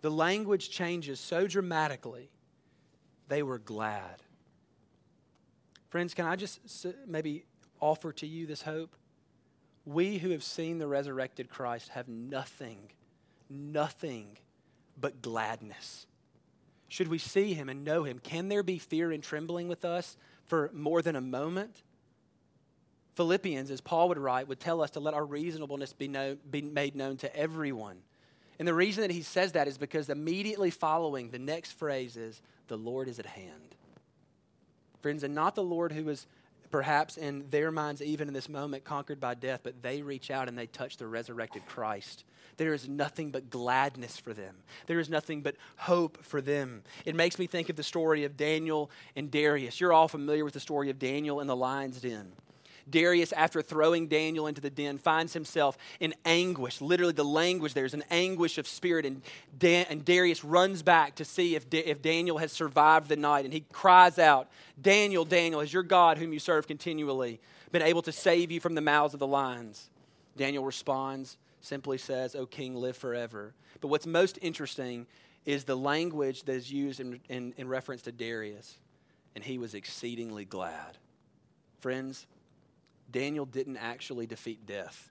the 0.00 0.10
language 0.10 0.70
changes 0.70 1.20
so 1.20 1.46
dramatically, 1.46 2.30
they 3.28 3.42
were 3.42 3.58
glad. 3.58 4.22
Friends, 5.90 6.14
can 6.14 6.26
I 6.26 6.36
just 6.36 6.60
maybe 7.06 7.44
offer 7.80 8.12
to 8.14 8.26
you 8.26 8.46
this 8.46 8.62
hope? 8.62 8.96
We 9.86 10.18
who 10.18 10.30
have 10.30 10.42
seen 10.42 10.78
the 10.78 10.86
resurrected 10.86 11.50
Christ 11.50 11.90
have 11.90 12.08
nothing, 12.08 12.90
nothing 13.50 14.38
but 14.98 15.20
gladness. 15.20 16.06
Should 16.88 17.08
we 17.08 17.18
see 17.18 17.54
him 17.54 17.68
and 17.68 17.84
know 17.84 18.04
him, 18.04 18.18
can 18.18 18.48
there 18.48 18.62
be 18.62 18.78
fear 18.78 19.12
and 19.12 19.22
trembling 19.22 19.68
with 19.68 19.84
us 19.84 20.16
for 20.46 20.70
more 20.72 21.02
than 21.02 21.16
a 21.16 21.20
moment? 21.20 21.82
Philippians, 23.14 23.70
as 23.70 23.80
Paul 23.80 24.08
would 24.08 24.18
write, 24.18 24.48
would 24.48 24.60
tell 24.60 24.80
us 24.80 24.90
to 24.90 25.00
let 25.00 25.14
our 25.14 25.24
reasonableness 25.24 25.92
be, 25.92 26.08
known, 26.08 26.38
be 26.50 26.62
made 26.62 26.96
known 26.96 27.16
to 27.18 27.36
everyone. 27.36 27.98
And 28.58 28.66
the 28.66 28.74
reason 28.74 29.02
that 29.02 29.10
he 29.10 29.22
says 29.22 29.52
that 29.52 29.68
is 29.68 29.78
because 29.78 30.08
immediately 30.08 30.70
following 30.70 31.30
the 31.30 31.38
next 31.38 31.72
phrase 31.72 32.16
is, 32.16 32.40
the 32.68 32.76
Lord 32.76 33.08
is 33.08 33.18
at 33.18 33.26
hand. 33.26 33.76
Friends, 35.00 35.22
and 35.22 35.34
not 35.34 35.54
the 35.54 35.62
Lord 35.62 35.92
who 35.92 36.08
is 36.08 36.26
perhaps 36.74 37.16
in 37.16 37.44
their 37.50 37.70
minds, 37.70 38.02
even 38.02 38.26
in 38.26 38.34
this 38.34 38.48
moment, 38.48 38.82
conquered 38.82 39.20
by 39.20 39.32
death, 39.32 39.60
but 39.62 39.80
they 39.80 40.02
reach 40.02 40.28
out 40.28 40.48
and 40.48 40.58
they 40.58 40.66
touch 40.66 40.96
the 40.96 41.06
resurrected 41.06 41.64
Christ. 41.66 42.24
There 42.56 42.74
is 42.74 42.88
nothing 42.88 43.30
but 43.30 43.48
gladness 43.48 44.16
for 44.16 44.34
them. 44.34 44.56
There 44.88 44.98
is 44.98 45.08
nothing 45.08 45.42
but 45.42 45.54
hope 45.76 46.24
for 46.24 46.40
them. 46.40 46.82
It 47.04 47.14
makes 47.14 47.38
me 47.38 47.46
think 47.46 47.68
of 47.68 47.76
the 47.76 47.84
story 47.84 48.24
of 48.24 48.36
Daniel 48.36 48.90
and 49.14 49.30
Darius. 49.30 49.80
You're 49.80 49.92
all 49.92 50.08
familiar 50.08 50.44
with 50.44 50.54
the 50.54 50.58
story 50.58 50.90
of 50.90 50.98
Daniel 50.98 51.38
in 51.38 51.46
the 51.46 51.54
lion's 51.54 52.00
den. 52.00 52.32
Darius, 52.88 53.32
after 53.32 53.62
throwing 53.62 54.08
Daniel 54.08 54.46
into 54.46 54.60
the 54.60 54.70
den, 54.70 54.98
finds 54.98 55.32
himself 55.32 55.78
in 56.00 56.14
anguish. 56.24 56.80
Literally, 56.80 57.12
the 57.12 57.24
language 57.24 57.74
there 57.74 57.84
is 57.84 57.94
an 57.94 58.04
anguish 58.10 58.58
of 58.58 58.68
spirit. 58.68 59.06
And, 59.06 59.22
Dan- 59.58 59.86
and 59.88 60.04
Darius 60.04 60.44
runs 60.44 60.82
back 60.82 61.14
to 61.16 61.24
see 61.24 61.54
if, 61.54 61.66
if 61.72 62.02
Daniel 62.02 62.38
has 62.38 62.52
survived 62.52 63.08
the 63.08 63.16
night. 63.16 63.44
And 63.44 63.54
he 63.54 63.64
cries 63.72 64.18
out, 64.18 64.48
Daniel, 64.80 65.24
Daniel, 65.24 65.60
has 65.60 65.72
your 65.72 65.82
God, 65.82 66.18
whom 66.18 66.32
you 66.32 66.38
serve 66.38 66.66
continually, 66.66 67.40
been 67.72 67.82
able 67.82 68.02
to 68.02 68.12
save 68.12 68.50
you 68.50 68.60
from 68.60 68.74
the 68.74 68.80
mouths 68.80 69.14
of 69.14 69.20
the 69.20 69.26
lions? 69.26 69.88
Daniel 70.36 70.64
responds, 70.64 71.36
simply 71.60 71.98
says, 71.98 72.34
O 72.34 72.46
king, 72.46 72.74
live 72.74 72.96
forever. 72.96 73.54
But 73.80 73.88
what's 73.88 74.06
most 74.06 74.38
interesting 74.42 75.06
is 75.46 75.64
the 75.64 75.76
language 75.76 76.42
that 76.44 76.54
is 76.54 76.72
used 76.72 77.00
in, 77.00 77.20
in, 77.28 77.54
in 77.56 77.68
reference 77.68 78.02
to 78.02 78.12
Darius. 78.12 78.78
And 79.34 79.42
he 79.42 79.58
was 79.58 79.74
exceedingly 79.74 80.44
glad. 80.44 80.96
Friends, 81.80 82.26
Daniel 83.14 83.46
didn't 83.46 83.76
actually 83.76 84.26
defeat 84.26 84.66
death. 84.66 85.08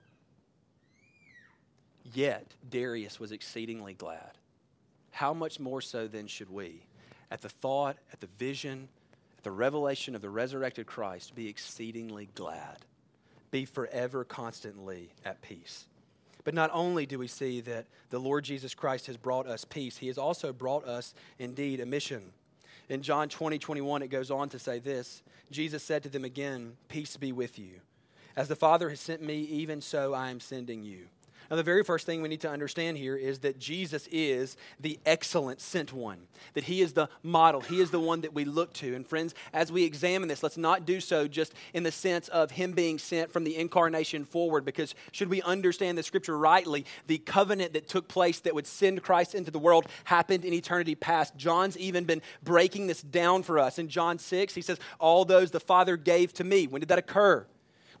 Yet, 2.12 2.52
Darius 2.68 3.18
was 3.18 3.32
exceedingly 3.32 3.94
glad. 3.94 4.32
How 5.10 5.32
much 5.32 5.58
more 5.58 5.80
so 5.80 6.06
then 6.06 6.26
should 6.26 6.50
we, 6.50 6.82
at 7.30 7.40
the 7.40 7.48
thought, 7.48 7.96
at 8.12 8.20
the 8.20 8.28
vision, 8.38 8.90
at 9.38 9.42
the 9.42 9.50
revelation 9.50 10.14
of 10.14 10.20
the 10.20 10.28
resurrected 10.28 10.86
Christ, 10.86 11.34
be 11.34 11.48
exceedingly 11.48 12.28
glad? 12.34 12.84
Be 13.50 13.64
forever 13.64 14.22
constantly 14.22 15.08
at 15.24 15.40
peace. 15.40 15.86
But 16.44 16.52
not 16.52 16.68
only 16.74 17.06
do 17.06 17.18
we 17.18 17.26
see 17.26 17.62
that 17.62 17.86
the 18.10 18.18
Lord 18.18 18.44
Jesus 18.44 18.74
Christ 18.74 19.06
has 19.06 19.16
brought 19.16 19.46
us 19.46 19.64
peace, 19.64 19.96
he 19.96 20.08
has 20.08 20.18
also 20.18 20.52
brought 20.52 20.84
us 20.86 21.14
indeed 21.38 21.80
a 21.80 21.86
mission. 21.86 22.34
In 22.90 23.00
John 23.00 23.30
20, 23.30 23.58
21, 23.58 24.02
it 24.02 24.08
goes 24.08 24.30
on 24.30 24.50
to 24.50 24.58
say 24.58 24.78
this 24.78 25.22
Jesus 25.50 25.82
said 25.82 26.02
to 26.02 26.10
them 26.10 26.26
again, 26.26 26.76
Peace 26.88 27.16
be 27.16 27.32
with 27.32 27.58
you. 27.58 27.80
As 28.36 28.48
the 28.48 28.56
Father 28.56 28.90
has 28.90 29.00
sent 29.00 29.22
me, 29.22 29.40
even 29.40 29.80
so 29.80 30.14
I 30.14 30.30
am 30.30 30.40
sending 30.40 30.82
you. 30.82 31.06
Now, 31.50 31.56
the 31.56 31.62
very 31.62 31.84
first 31.84 32.06
thing 32.06 32.22
we 32.22 32.28
need 32.28 32.40
to 32.40 32.50
understand 32.50 32.96
here 32.96 33.16
is 33.16 33.40
that 33.40 33.58
Jesus 33.58 34.08
is 34.10 34.56
the 34.80 34.98
excellent 35.04 35.60
sent 35.60 35.92
one, 35.92 36.18
that 36.54 36.64
he 36.64 36.80
is 36.80 36.94
the 36.94 37.08
model, 37.22 37.60
he 37.60 37.80
is 37.80 37.90
the 37.90 38.00
one 38.00 38.22
that 38.22 38.32
we 38.32 38.44
look 38.44 38.72
to. 38.74 38.94
And, 38.94 39.06
friends, 39.06 39.34
as 39.52 39.70
we 39.70 39.84
examine 39.84 40.28
this, 40.28 40.42
let's 40.42 40.56
not 40.56 40.86
do 40.86 41.00
so 41.00 41.28
just 41.28 41.54
in 41.74 41.82
the 41.82 41.92
sense 41.92 42.28
of 42.28 42.52
him 42.52 42.72
being 42.72 42.98
sent 42.98 43.30
from 43.30 43.44
the 43.44 43.56
incarnation 43.56 44.24
forward, 44.24 44.64
because 44.64 44.94
should 45.12 45.28
we 45.28 45.42
understand 45.42 45.98
the 45.98 46.02
scripture 46.02 46.38
rightly, 46.38 46.86
the 47.06 47.18
covenant 47.18 47.74
that 47.74 47.88
took 47.88 48.08
place 48.08 48.40
that 48.40 48.54
would 48.54 48.66
send 48.66 49.02
Christ 49.02 49.34
into 49.34 49.50
the 49.50 49.58
world 49.58 49.86
happened 50.04 50.44
in 50.44 50.54
eternity 50.54 50.94
past. 50.94 51.36
John's 51.36 51.76
even 51.76 52.04
been 52.04 52.22
breaking 52.42 52.86
this 52.86 53.02
down 53.02 53.42
for 53.42 53.58
us. 53.58 53.78
In 53.78 53.88
John 53.88 54.18
6, 54.18 54.54
he 54.54 54.62
says, 54.62 54.78
All 54.98 55.24
those 55.24 55.50
the 55.50 55.60
Father 55.60 55.96
gave 55.96 56.32
to 56.34 56.44
me. 56.44 56.66
When 56.66 56.80
did 56.80 56.88
that 56.88 56.98
occur? 56.98 57.46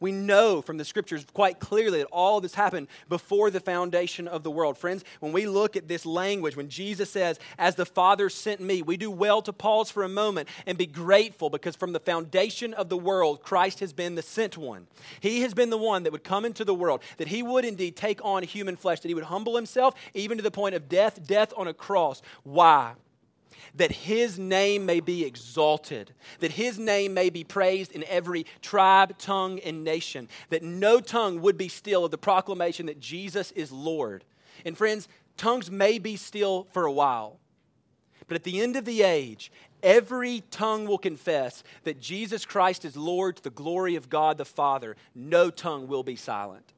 We 0.04 0.12
know 0.12 0.60
from 0.60 0.76
the 0.76 0.84
scriptures 0.84 1.24
quite 1.32 1.60
clearly 1.60 2.00
that 2.00 2.08
all 2.12 2.38
this 2.42 2.54
happened 2.54 2.88
before 3.08 3.50
the 3.50 3.58
foundation 3.58 4.28
of 4.28 4.42
the 4.42 4.50
world. 4.50 4.76
Friends, 4.76 5.02
when 5.20 5.32
we 5.32 5.46
look 5.46 5.76
at 5.76 5.88
this 5.88 6.04
language, 6.04 6.58
when 6.58 6.68
Jesus 6.68 7.08
says, 7.08 7.38
As 7.56 7.76
the 7.76 7.86
Father 7.86 8.28
sent 8.28 8.60
me, 8.60 8.82
we 8.82 8.98
do 8.98 9.10
well 9.10 9.40
to 9.40 9.50
pause 9.50 9.90
for 9.90 10.02
a 10.02 10.08
moment 10.10 10.50
and 10.66 10.76
be 10.76 10.84
grateful 10.84 11.48
because 11.48 11.74
from 11.74 11.94
the 11.94 12.00
foundation 12.00 12.74
of 12.74 12.90
the 12.90 12.98
world, 12.98 13.42
Christ 13.42 13.80
has 13.80 13.94
been 13.94 14.14
the 14.14 14.20
sent 14.20 14.58
one. 14.58 14.88
He 15.20 15.40
has 15.40 15.54
been 15.54 15.70
the 15.70 15.78
one 15.78 16.02
that 16.02 16.12
would 16.12 16.22
come 16.22 16.44
into 16.44 16.66
the 16.66 16.74
world, 16.74 17.00
that 17.16 17.28
he 17.28 17.42
would 17.42 17.64
indeed 17.64 17.96
take 17.96 18.22
on 18.22 18.42
human 18.42 18.76
flesh, 18.76 19.00
that 19.00 19.08
he 19.08 19.14
would 19.14 19.24
humble 19.24 19.56
himself 19.56 19.94
even 20.12 20.36
to 20.36 20.42
the 20.42 20.50
point 20.50 20.74
of 20.74 20.86
death, 20.86 21.26
death 21.26 21.54
on 21.56 21.66
a 21.66 21.72
cross. 21.72 22.20
Why? 22.42 22.92
That 23.74 23.92
his 23.92 24.38
name 24.38 24.86
may 24.86 25.00
be 25.00 25.24
exalted, 25.24 26.12
that 26.40 26.52
his 26.52 26.78
name 26.78 27.14
may 27.14 27.30
be 27.30 27.44
praised 27.44 27.92
in 27.92 28.04
every 28.04 28.46
tribe, 28.60 29.16
tongue, 29.18 29.58
and 29.60 29.84
nation, 29.84 30.28
that 30.50 30.62
no 30.62 31.00
tongue 31.00 31.40
would 31.40 31.56
be 31.56 31.68
still 31.68 32.04
of 32.04 32.10
the 32.10 32.18
proclamation 32.18 32.86
that 32.86 33.00
Jesus 33.00 33.50
is 33.52 33.72
Lord. 33.72 34.24
And 34.64 34.76
friends, 34.76 35.08
tongues 35.36 35.70
may 35.70 35.98
be 35.98 36.16
still 36.16 36.68
for 36.72 36.84
a 36.84 36.92
while, 36.92 37.38
but 38.28 38.36
at 38.36 38.44
the 38.44 38.60
end 38.60 38.76
of 38.76 38.84
the 38.84 39.02
age, 39.02 39.50
every 39.82 40.42
tongue 40.50 40.86
will 40.86 40.98
confess 40.98 41.62
that 41.84 42.00
Jesus 42.00 42.44
Christ 42.44 42.84
is 42.84 42.96
Lord 42.96 43.36
to 43.36 43.42
the 43.42 43.50
glory 43.50 43.96
of 43.96 44.08
God 44.10 44.38
the 44.38 44.44
Father. 44.44 44.96
No 45.14 45.50
tongue 45.50 45.88
will 45.88 46.02
be 46.02 46.16
silent. 46.16 46.73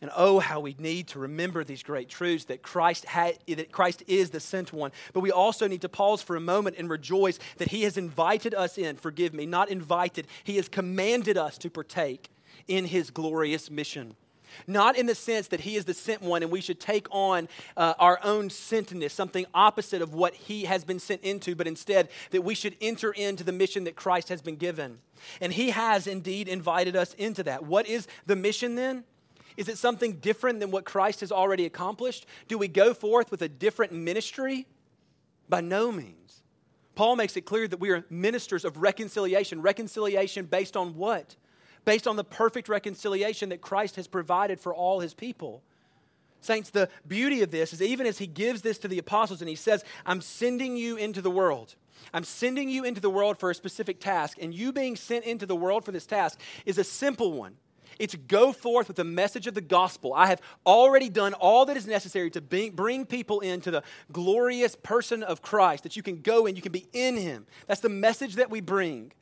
And 0.00 0.10
oh, 0.16 0.38
how 0.38 0.60
we 0.60 0.76
need 0.78 1.08
to 1.08 1.18
remember 1.18 1.64
these 1.64 1.82
great 1.82 2.08
truths 2.08 2.44
that 2.44 2.62
Christ, 2.62 3.04
had, 3.04 3.38
that 3.48 3.72
Christ 3.72 4.04
is 4.06 4.30
the 4.30 4.38
sent 4.38 4.72
one. 4.72 4.92
But 5.12 5.20
we 5.20 5.32
also 5.32 5.66
need 5.66 5.80
to 5.80 5.88
pause 5.88 6.22
for 6.22 6.36
a 6.36 6.40
moment 6.40 6.76
and 6.78 6.88
rejoice 6.88 7.38
that 7.56 7.68
He 7.68 7.82
has 7.82 7.96
invited 7.96 8.54
us 8.54 8.78
in. 8.78 8.96
Forgive 8.96 9.34
me, 9.34 9.44
not 9.44 9.70
invited. 9.70 10.28
He 10.44 10.56
has 10.56 10.68
commanded 10.68 11.36
us 11.36 11.58
to 11.58 11.70
partake 11.70 12.30
in 12.68 12.84
His 12.84 13.10
glorious 13.10 13.70
mission. 13.72 14.14
Not 14.68 14.96
in 14.96 15.06
the 15.06 15.16
sense 15.16 15.48
that 15.48 15.60
He 15.60 15.74
is 15.74 15.84
the 15.84 15.94
sent 15.94 16.22
one 16.22 16.44
and 16.44 16.52
we 16.52 16.60
should 16.60 16.78
take 16.78 17.08
on 17.10 17.48
uh, 17.76 17.94
our 17.98 18.20
own 18.22 18.50
sentness, 18.50 19.10
something 19.10 19.46
opposite 19.52 20.00
of 20.00 20.14
what 20.14 20.32
He 20.34 20.64
has 20.64 20.84
been 20.84 21.00
sent 21.00 21.22
into, 21.22 21.56
but 21.56 21.66
instead 21.66 22.08
that 22.30 22.42
we 22.42 22.54
should 22.54 22.76
enter 22.80 23.10
into 23.10 23.42
the 23.42 23.52
mission 23.52 23.82
that 23.84 23.96
Christ 23.96 24.28
has 24.28 24.42
been 24.42 24.56
given. 24.56 24.98
And 25.40 25.52
He 25.52 25.70
has 25.70 26.06
indeed 26.06 26.46
invited 26.46 26.94
us 26.94 27.14
into 27.14 27.42
that. 27.42 27.64
What 27.64 27.88
is 27.88 28.06
the 28.26 28.36
mission 28.36 28.76
then? 28.76 29.02
Is 29.58 29.68
it 29.68 29.76
something 29.76 30.12
different 30.20 30.60
than 30.60 30.70
what 30.70 30.84
Christ 30.84 31.18
has 31.18 31.32
already 31.32 31.66
accomplished? 31.66 32.26
Do 32.46 32.56
we 32.56 32.68
go 32.68 32.94
forth 32.94 33.32
with 33.32 33.42
a 33.42 33.48
different 33.48 33.92
ministry? 33.92 34.66
By 35.48 35.62
no 35.62 35.90
means. 35.90 36.42
Paul 36.94 37.16
makes 37.16 37.36
it 37.36 37.40
clear 37.40 37.66
that 37.66 37.80
we 37.80 37.90
are 37.90 38.04
ministers 38.08 38.64
of 38.64 38.76
reconciliation. 38.76 39.60
Reconciliation 39.60 40.46
based 40.46 40.76
on 40.76 40.94
what? 40.94 41.34
Based 41.84 42.06
on 42.06 42.14
the 42.14 42.22
perfect 42.22 42.68
reconciliation 42.68 43.48
that 43.48 43.60
Christ 43.60 43.96
has 43.96 44.06
provided 44.06 44.60
for 44.60 44.72
all 44.72 45.00
his 45.00 45.12
people. 45.12 45.64
Saints, 46.40 46.70
the 46.70 46.88
beauty 47.08 47.42
of 47.42 47.50
this 47.50 47.72
is 47.72 47.82
even 47.82 48.06
as 48.06 48.18
he 48.18 48.28
gives 48.28 48.62
this 48.62 48.78
to 48.78 48.86
the 48.86 48.98
apostles 48.98 49.40
and 49.40 49.48
he 49.48 49.56
says, 49.56 49.84
I'm 50.06 50.20
sending 50.20 50.76
you 50.76 50.96
into 50.96 51.20
the 51.20 51.32
world. 51.32 51.74
I'm 52.14 52.22
sending 52.22 52.68
you 52.68 52.84
into 52.84 53.00
the 53.00 53.10
world 53.10 53.40
for 53.40 53.50
a 53.50 53.56
specific 53.56 53.98
task, 53.98 54.38
and 54.40 54.54
you 54.54 54.72
being 54.72 54.94
sent 54.94 55.24
into 55.24 55.46
the 55.46 55.56
world 55.56 55.84
for 55.84 55.90
this 55.90 56.06
task 56.06 56.38
is 56.64 56.78
a 56.78 56.84
simple 56.84 57.32
one. 57.32 57.56
It's 57.98 58.14
go 58.14 58.52
forth 58.52 58.88
with 58.88 58.96
the 58.96 59.04
message 59.04 59.46
of 59.46 59.54
the 59.54 59.60
gospel. 59.60 60.14
I 60.14 60.26
have 60.26 60.40
already 60.66 61.08
done 61.08 61.34
all 61.34 61.66
that 61.66 61.76
is 61.76 61.86
necessary 61.86 62.30
to 62.30 62.40
bring 62.40 63.06
people 63.06 63.40
into 63.40 63.70
the 63.70 63.82
glorious 64.12 64.76
person 64.76 65.22
of 65.22 65.42
Christ, 65.42 65.82
that 65.82 65.96
you 65.96 66.02
can 66.02 66.20
go 66.20 66.46
and 66.46 66.56
you 66.56 66.62
can 66.62 66.72
be 66.72 66.86
in 66.92 67.16
him. 67.16 67.46
That's 67.66 67.80
the 67.80 67.88
message 67.88 68.36
that 68.36 68.50
we 68.50 68.60
bring. 68.60 69.12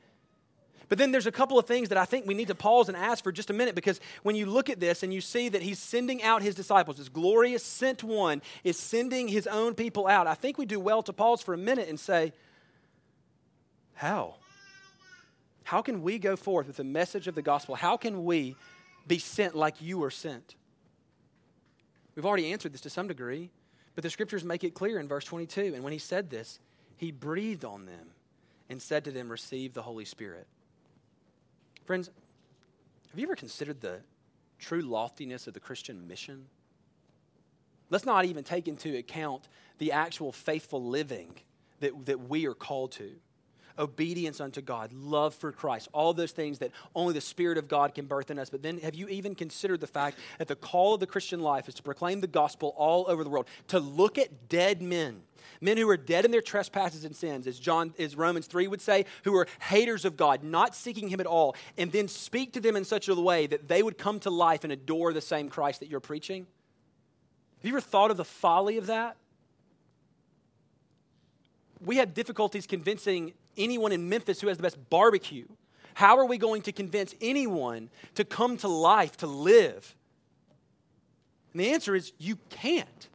But 0.88 0.98
then 0.98 1.10
there's 1.10 1.26
a 1.26 1.32
couple 1.32 1.58
of 1.58 1.66
things 1.66 1.88
that 1.88 1.98
I 1.98 2.04
think 2.04 2.26
we 2.26 2.34
need 2.34 2.48
to 2.48 2.54
pause 2.54 2.88
and 2.88 2.96
ask 2.96 3.24
for 3.24 3.32
just 3.32 3.50
a 3.50 3.52
minute 3.52 3.74
because 3.74 4.00
when 4.22 4.36
you 4.36 4.46
look 4.46 4.70
at 4.70 4.78
this 4.78 5.02
and 5.02 5.12
you 5.12 5.20
see 5.20 5.48
that 5.48 5.62
he's 5.62 5.80
sending 5.80 6.22
out 6.22 6.42
his 6.42 6.54
disciples, 6.54 6.98
this 6.98 7.08
glorious 7.08 7.64
sent 7.64 8.04
one 8.04 8.40
is 8.62 8.78
sending 8.78 9.26
his 9.26 9.46
own 9.48 9.74
people 9.74 10.06
out, 10.06 10.26
I 10.26 10.34
think 10.34 10.58
we 10.58 10.66
do 10.66 10.78
well 10.78 11.02
to 11.02 11.12
pause 11.12 11.42
for 11.42 11.54
a 11.54 11.58
minute 11.58 11.88
and 11.88 11.98
say, 11.98 12.32
How? 13.94 14.36
How 15.66 15.83
can 15.83 16.02
we 16.02 16.20
go 16.20 16.37
forth 16.37 16.68
with 16.68 16.76
the 16.76 16.85
message 16.85 17.26
of 17.26 17.35
the 17.35 17.42
gospel? 17.42 17.74
How 17.74 17.96
can 17.96 18.24
we 18.24 18.55
be 19.09 19.18
sent 19.18 19.57
like 19.57 19.83
you 19.83 19.98
were 19.98 20.12
sent? 20.12 20.55
We've 22.14 22.24
already 22.24 22.52
answered 22.52 22.72
this 22.72 22.83
to 22.83 22.90
some 22.90 23.09
degree, 23.09 23.50
but 23.96 24.05
the 24.05 24.11
scriptures 24.11 24.44
make 24.44 24.62
it 24.62 24.74
clear 24.74 25.00
in 25.00 25.09
verse 25.09 25.24
22. 25.24 25.72
And 25.74 25.83
when 25.83 25.92
he 25.92 25.98
said 25.98 26.31
this, 26.31 26.61
he 26.96 27.11
breathed 27.11 27.64
on 27.64 27.85
them 27.85 28.12
and 28.70 28.81
said 28.81 29.02
to 29.07 29.11
them, 29.11 29.29
Receive 29.29 29.74
the 29.74 29.83
Holy 29.83 30.05
Spirit. 30.05 30.46
Friends, 31.85 32.11
have 33.11 33.18
you 33.18 33.26
ever 33.26 33.35
considered 33.35 33.81
the 33.81 34.02
true 34.61 34.83
loftiness 34.83 35.48
of 35.48 35.55
the 35.55 35.61
Christian 35.61 36.07
mission? 36.07 36.46
Let's 37.90 38.07
not 38.07 38.24
even 38.24 38.44
take 38.44 38.68
into 38.68 38.96
account 38.96 39.48
the 39.79 39.90
actual 39.90 40.31
faithful 40.31 40.85
living 40.85 41.35
that, 41.81 42.07
that 42.07 42.29
we 42.29 42.46
are 42.46 42.55
called 42.55 42.92
to 42.92 43.16
obedience 43.78 44.40
unto 44.40 44.60
God, 44.60 44.92
love 44.92 45.34
for 45.34 45.52
Christ, 45.52 45.88
all 45.92 46.12
those 46.12 46.32
things 46.32 46.58
that 46.58 46.70
only 46.94 47.14
the 47.14 47.20
Spirit 47.20 47.58
of 47.58 47.68
God 47.68 47.94
can 47.94 48.06
birth 48.06 48.30
in 48.30 48.38
us. 48.38 48.50
But 48.50 48.62
then, 48.62 48.78
have 48.78 48.94
you 48.94 49.08
even 49.08 49.34
considered 49.34 49.80
the 49.80 49.86
fact 49.86 50.18
that 50.38 50.48
the 50.48 50.56
call 50.56 50.94
of 50.94 51.00
the 51.00 51.06
Christian 51.06 51.40
life 51.40 51.68
is 51.68 51.74
to 51.74 51.82
proclaim 51.82 52.20
the 52.20 52.26
gospel 52.26 52.74
all 52.76 53.04
over 53.08 53.24
the 53.24 53.30
world, 53.30 53.46
to 53.68 53.78
look 53.78 54.18
at 54.18 54.48
dead 54.48 54.82
men, 54.82 55.22
Men 55.60 55.76
who 55.76 55.88
are 55.88 55.96
dead 55.96 56.24
in 56.24 56.30
their 56.30 56.42
trespasses 56.42 57.04
and 57.04 57.14
sins, 57.14 57.46
as 57.46 57.58
John 57.58 57.94
as 57.98 58.16
Romans 58.16 58.46
3 58.46 58.68
would 58.68 58.80
say, 58.80 59.06
who 59.24 59.34
are 59.36 59.46
haters 59.60 60.04
of 60.04 60.16
God, 60.16 60.42
not 60.42 60.74
seeking 60.74 61.08
him 61.08 61.20
at 61.20 61.26
all, 61.26 61.56
and 61.78 61.92
then 61.92 62.08
speak 62.08 62.52
to 62.54 62.60
them 62.60 62.76
in 62.76 62.84
such 62.84 63.08
a 63.08 63.14
way 63.14 63.46
that 63.46 63.68
they 63.68 63.82
would 63.82 63.98
come 63.98 64.20
to 64.20 64.30
life 64.30 64.64
and 64.64 64.72
adore 64.72 65.12
the 65.12 65.20
same 65.20 65.48
Christ 65.48 65.80
that 65.80 65.88
you're 65.88 66.00
preaching? 66.00 66.46
Have 67.58 67.64
you 67.64 67.72
ever 67.72 67.80
thought 67.80 68.10
of 68.10 68.16
the 68.16 68.24
folly 68.24 68.76
of 68.78 68.86
that? 68.86 69.16
We 71.80 71.96
have 71.96 72.14
difficulties 72.14 72.66
convincing 72.66 73.32
anyone 73.57 73.92
in 73.92 74.09
Memphis 74.09 74.40
who 74.40 74.49
has 74.49 74.57
the 74.57 74.62
best 74.62 74.90
barbecue. 74.90 75.47
How 75.95 76.19
are 76.19 76.27
we 76.27 76.38
going 76.38 76.62
to 76.62 76.73
convince 76.73 77.14
anyone 77.21 77.90
to 78.14 78.25
come 78.25 78.57
to 78.59 78.69
life, 78.69 79.16
to 79.19 79.27
live? 79.27 79.95
And 81.53 81.61
the 81.62 81.73
answer 81.73 81.95
is 81.95 82.12
you 82.19 82.37
can't. 82.51 83.09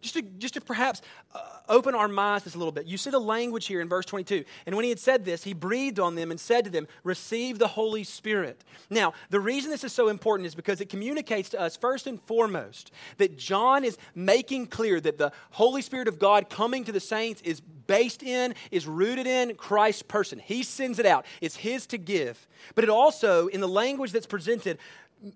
Just 0.00 0.14
to, 0.14 0.22
just 0.22 0.54
to 0.54 0.60
perhaps 0.60 1.02
uh, 1.34 1.40
open 1.68 1.94
our 1.94 2.06
minds 2.06 2.44
just 2.44 2.54
a 2.54 2.58
little 2.58 2.72
bit. 2.72 2.86
You 2.86 2.96
see 2.96 3.10
the 3.10 3.18
language 3.18 3.66
here 3.66 3.80
in 3.80 3.88
verse 3.88 4.06
22. 4.06 4.44
And 4.66 4.76
when 4.76 4.84
he 4.84 4.90
had 4.90 5.00
said 5.00 5.24
this, 5.24 5.42
he 5.42 5.54
breathed 5.54 5.98
on 5.98 6.14
them 6.14 6.30
and 6.30 6.38
said 6.38 6.64
to 6.64 6.70
them, 6.70 6.86
Receive 7.02 7.58
the 7.58 7.68
Holy 7.68 8.04
Spirit. 8.04 8.62
Now, 8.90 9.14
the 9.30 9.40
reason 9.40 9.70
this 9.70 9.84
is 9.84 9.92
so 9.92 10.08
important 10.08 10.46
is 10.46 10.54
because 10.54 10.80
it 10.80 10.88
communicates 10.88 11.48
to 11.50 11.60
us, 11.60 11.76
first 11.76 12.06
and 12.06 12.22
foremost, 12.22 12.92
that 13.16 13.36
John 13.36 13.84
is 13.84 13.98
making 14.14 14.68
clear 14.68 15.00
that 15.00 15.18
the 15.18 15.32
Holy 15.50 15.82
Spirit 15.82 16.06
of 16.06 16.18
God 16.18 16.48
coming 16.48 16.84
to 16.84 16.92
the 16.92 17.00
saints 17.00 17.40
is 17.42 17.60
based 17.60 18.22
in, 18.22 18.54
is 18.70 18.86
rooted 18.86 19.26
in 19.26 19.56
Christ's 19.56 20.02
person. 20.02 20.38
He 20.38 20.62
sends 20.62 20.98
it 20.98 21.06
out, 21.06 21.26
it's 21.40 21.56
his 21.56 21.86
to 21.88 21.98
give. 21.98 22.46
But 22.74 22.84
it 22.84 22.90
also, 22.90 23.48
in 23.48 23.60
the 23.60 23.68
language 23.68 24.12
that's 24.12 24.26
presented, 24.26 24.78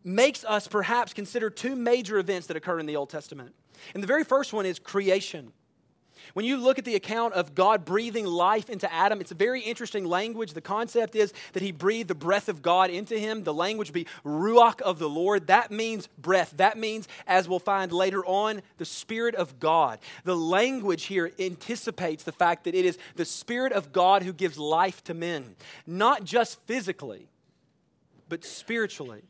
makes 0.05 0.45
us 0.45 0.69
perhaps 0.69 1.13
consider 1.13 1.51
two 1.51 1.77
major 1.77 2.19
events 2.19 2.47
that 2.47 2.57
occur 2.57 2.79
in 2.79 2.87
the 2.87 2.97
Old 2.97 3.11
Testament. 3.11 3.55
And 3.95 4.03
the 4.03 4.07
very 4.07 4.25
first 4.25 4.53
one 4.53 4.67
is 4.67 4.79
creation. 4.79 5.53
When 6.35 6.47
you 6.47 6.57
look 6.57 6.79
at 6.79 6.85
the 6.85 6.95
account 6.95 7.35
of 7.35 7.55
God 7.55 7.85
breathing 7.85 8.25
life 8.27 8.71
into 8.71 8.91
Adam, 8.93 9.21
it's 9.21 9.33
a 9.33 9.37
very 9.37 9.61
interesting 9.61 10.05
language. 10.05 10.55
The 10.55 10.61
concept 10.61 11.15
is 11.15 11.33
that 11.53 11.63
he 11.63 11.73
breathed 11.73 12.09
the 12.09 12.15
breath 12.15 12.49
of 12.49 12.63
God 12.63 12.91
into 12.91 13.19
him. 13.19 13.45
The 13.45 13.53
language 13.53 13.93
be 13.93 14.07
ruach 14.25 14.81
of 14.81 14.99
the 14.99 15.09
Lord. 15.09 15.49
That 15.49 15.71
means 15.71 16.09
breath. 16.19 16.55
That 16.57 16.79
means, 16.79 17.09
as 17.27 17.49
we'll 17.49 17.59
find 17.59 17.93
later 17.93 18.25
on, 18.25 18.63
the 18.79 18.85
Spirit 18.85 19.35
of 19.35 19.59
God. 19.61 19.99
The 20.25 20.37
language 20.37 21.05
here 21.05 21.33
anticipates 21.39 22.25
the 22.25 22.33
fact 22.33 22.65
that 22.65 22.75
it 22.75 22.85
is 22.85 22.99
the 23.17 23.25
Spirit 23.25 23.73
of 23.73 23.93
God 23.93 24.23
who 24.23 24.33
gives 24.33 24.59
life 24.59 25.05
to 25.05 25.15
men, 25.15 25.57
not 25.87 26.25
just 26.25 26.61
physically, 26.67 27.29
but 28.29 28.45
spiritually. 28.45 29.23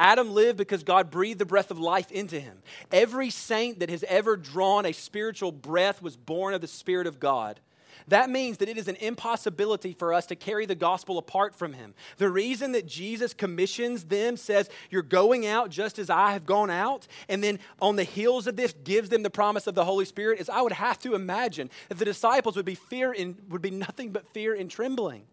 Adam 0.00 0.32
lived 0.32 0.56
because 0.56 0.82
God 0.82 1.10
breathed 1.10 1.38
the 1.38 1.44
breath 1.44 1.70
of 1.70 1.78
life 1.78 2.10
into 2.10 2.40
him. 2.40 2.62
Every 2.90 3.28
saint 3.28 3.80
that 3.80 3.90
has 3.90 4.02
ever 4.08 4.34
drawn 4.34 4.86
a 4.86 4.92
spiritual 4.92 5.52
breath 5.52 6.00
was 6.00 6.16
born 6.16 6.54
of 6.54 6.62
the 6.62 6.66
Spirit 6.66 7.06
of 7.06 7.20
God. 7.20 7.60
That 8.08 8.30
means 8.30 8.56
that 8.58 8.70
it 8.70 8.78
is 8.78 8.88
an 8.88 8.96
impossibility 8.96 9.92
for 9.92 10.14
us 10.14 10.24
to 10.26 10.36
carry 10.36 10.64
the 10.64 10.74
gospel 10.74 11.18
apart 11.18 11.54
from 11.54 11.74
him. 11.74 11.92
The 12.16 12.30
reason 12.30 12.72
that 12.72 12.86
Jesus 12.86 13.34
commissions 13.34 14.04
them 14.04 14.38
says, 14.38 14.70
You're 14.88 15.02
going 15.02 15.46
out 15.46 15.68
just 15.68 15.98
as 15.98 16.08
I 16.08 16.32
have 16.32 16.46
gone 16.46 16.70
out, 16.70 17.06
and 17.28 17.44
then 17.44 17.58
on 17.78 17.96
the 17.96 18.04
heels 18.04 18.46
of 18.46 18.56
this 18.56 18.72
gives 18.82 19.10
them 19.10 19.22
the 19.22 19.28
promise 19.28 19.66
of 19.66 19.74
the 19.74 19.84
Holy 19.84 20.06
Spirit, 20.06 20.40
is 20.40 20.48
I 20.48 20.62
would 20.62 20.72
have 20.72 20.98
to 21.00 21.14
imagine 21.14 21.68
that 21.90 21.98
the 21.98 22.06
disciples 22.06 22.56
would 22.56 22.64
be 22.64 22.74
fear 22.74 23.12
and 23.12 23.36
would 23.50 23.62
be 23.62 23.70
nothing 23.70 24.12
but 24.12 24.26
fear 24.32 24.54
and 24.54 24.70
trembling. 24.70 25.24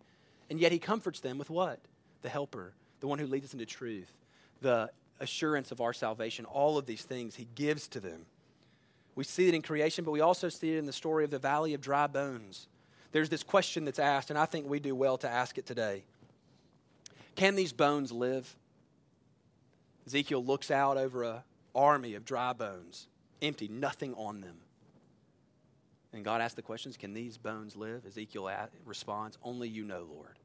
And 0.49 0.59
yet 0.59 0.73
he 0.73 0.77
comforts 0.77 1.21
them 1.21 1.37
with 1.37 1.49
what? 1.49 1.79
The 2.21 2.29
helper, 2.29 2.73
the 2.99 3.07
one 3.07 3.17
who 3.17 3.27
leads 3.27 3.45
us 3.45 3.53
into 3.53 3.65
truth 3.65 4.11
the 4.61 4.89
assurance 5.19 5.71
of 5.71 5.81
our 5.81 5.93
salvation, 5.93 6.45
all 6.45 6.77
of 6.77 6.85
these 6.85 7.03
things 7.03 7.35
he 7.35 7.47
gives 7.55 7.87
to 7.89 7.99
them. 7.99 8.25
We 9.15 9.23
see 9.23 9.47
it 9.47 9.55
in 9.55 9.61
creation, 9.61 10.05
but 10.05 10.11
we 10.11 10.21
also 10.21 10.49
see 10.49 10.73
it 10.73 10.77
in 10.77 10.85
the 10.85 10.93
story 10.93 11.23
of 11.23 11.31
the 11.31 11.39
valley 11.39 11.73
of 11.73 11.81
dry 11.81 12.07
bones. 12.07 12.67
There's 13.11 13.29
this 13.29 13.43
question 13.43 13.85
that's 13.85 13.99
asked, 13.99 14.29
and 14.29 14.37
I 14.37 14.45
think 14.45 14.69
we 14.69 14.79
do 14.79 14.93
well 14.93 15.17
to 15.19 15.29
ask 15.29 15.57
it 15.57 15.65
today 15.65 16.03
Can 17.35 17.55
these 17.55 17.73
bones 17.73 18.11
live? 18.11 18.55
Ezekiel 20.05 20.43
looks 20.43 20.71
out 20.71 20.97
over 20.97 21.23
an 21.23 21.39
army 21.75 22.13
of 22.13 22.23
dry 22.25 22.53
bones, 22.53 23.07
empty, 23.41 23.67
nothing 23.67 24.13
on 24.13 24.39
them. 24.39 24.55
And 26.13 26.23
God 26.23 26.39
asks 26.41 26.55
the 26.55 26.61
questions 26.61 26.95
Can 26.95 27.13
these 27.13 27.37
bones 27.37 27.75
live? 27.75 28.05
Ezekiel 28.05 28.49
responds, 28.85 29.37
Only 29.43 29.67
you 29.67 29.83
know, 29.83 30.07
Lord. 30.13 30.37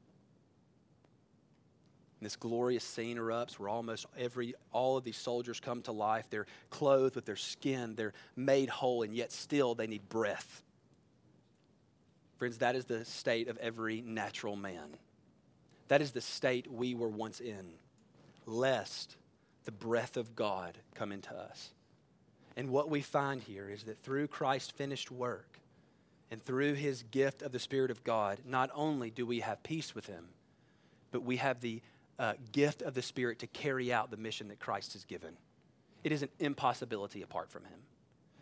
And 2.22 2.26
this 2.26 2.36
glorious 2.36 2.84
scene 2.84 3.16
erupts 3.16 3.58
where 3.58 3.68
almost 3.68 4.06
every 4.16 4.54
all 4.70 4.96
of 4.96 5.02
these 5.02 5.16
soldiers 5.16 5.58
come 5.58 5.82
to 5.82 5.90
life. 5.90 6.30
They're 6.30 6.46
clothed 6.70 7.16
with 7.16 7.24
their 7.24 7.34
skin, 7.34 7.96
they're 7.96 8.12
made 8.36 8.68
whole, 8.68 9.02
and 9.02 9.12
yet 9.12 9.32
still 9.32 9.74
they 9.74 9.88
need 9.88 10.08
breath. 10.08 10.62
Friends, 12.36 12.58
that 12.58 12.76
is 12.76 12.84
the 12.84 13.04
state 13.04 13.48
of 13.48 13.58
every 13.58 14.02
natural 14.02 14.54
man. 14.54 14.96
That 15.88 16.00
is 16.00 16.12
the 16.12 16.20
state 16.20 16.70
we 16.70 16.94
were 16.94 17.08
once 17.08 17.40
in, 17.40 17.72
lest 18.46 19.16
the 19.64 19.72
breath 19.72 20.16
of 20.16 20.36
God 20.36 20.78
come 20.94 21.10
into 21.10 21.34
us. 21.34 21.70
And 22.56 22.70
what 22.70 22.88
we 22.88 23.00
find 23.00 23.42
here 23.42 23.68
is 23.68 23.82
that 23.82 23.98
through 23.98 24.28
Christ's 24.28 24.70
finished 24.70 25.10
work 25.10 25.58
and 26.30 26.40
through 26.40 26.74
his 26.74 27.02
gift 27.02 27.42
of 27.42 27.50
the 27.50 27.58
Spirit 27.58 27.90
of 27.90 28.04
God, 28.04 28.38
not 28.46 28.70
only 28.76 29.10
do 29.10 29.26
we 29.26 29.40
have 29.40 29.64
peace 29.64 29.92
with 29.92 30.06
him, 30.06 30.28
but 31.10 31.24
we 31.24 31.38
have 31.38 31.60
the 31.60 31.82
uh, 32.18 32.34
gift 32.52 32.82
of 32.82 32.94
the 32.94 33.02
Spirit 33.02 33.38
to 33.40 33.46
carry 33.46 33.92
out 33.92 34.10
the 34.10 34.16
mission 34.16 34.48
that 34.48 34.60
Christ 34.60 34.92
has 34.92 35.04
given. 35.04 35.36
It 36.04 36.12
is 36.12 36.22
an 36.22 36.28
impossibility 36.38 37.22
apart 37.22 37.50
from 37.50 37.64
Him. 37.64 37.80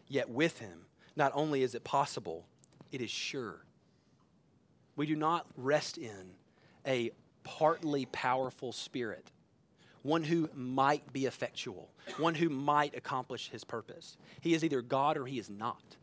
Yet 0.08 0.28
with 0.28 0.58
Him, 0.58 0.86
not 1.16 1.32
only 1.34 1.62
is 1.62 1.74
it 1.74 1.84
possible, 1.84 2.46
it 2.92 3.00
is 3.00 3.10
sure. 3.10 3.64
We 4.96 5.06
do 5.06 5.16
not 5.16 5.46
rest 5.56 5.98
in 5.98 6.32
a 6.86 7.10
partly 7.44 8.06
powerful 8.06 8.72
spirit, 8.72 9.30
one 10.02 10.24
who 10.24 10.48
might 10.54 11.12
be 11.12 11.26
effectual, 11.26 11.90
one 12.18 12.34
who 12.34 12.48
might 12.48 12.96
accomplish 12.96 13.50
his 13.50 13.64
purpose. 13.64 14.16
He 14.40 14.54
is 14.54 14.64
either 14.64 14.82
God 14.82 15.16
or 15.16 15.26
he 15.26 15.38
is 15.38 15.50
not. 15.50 15.96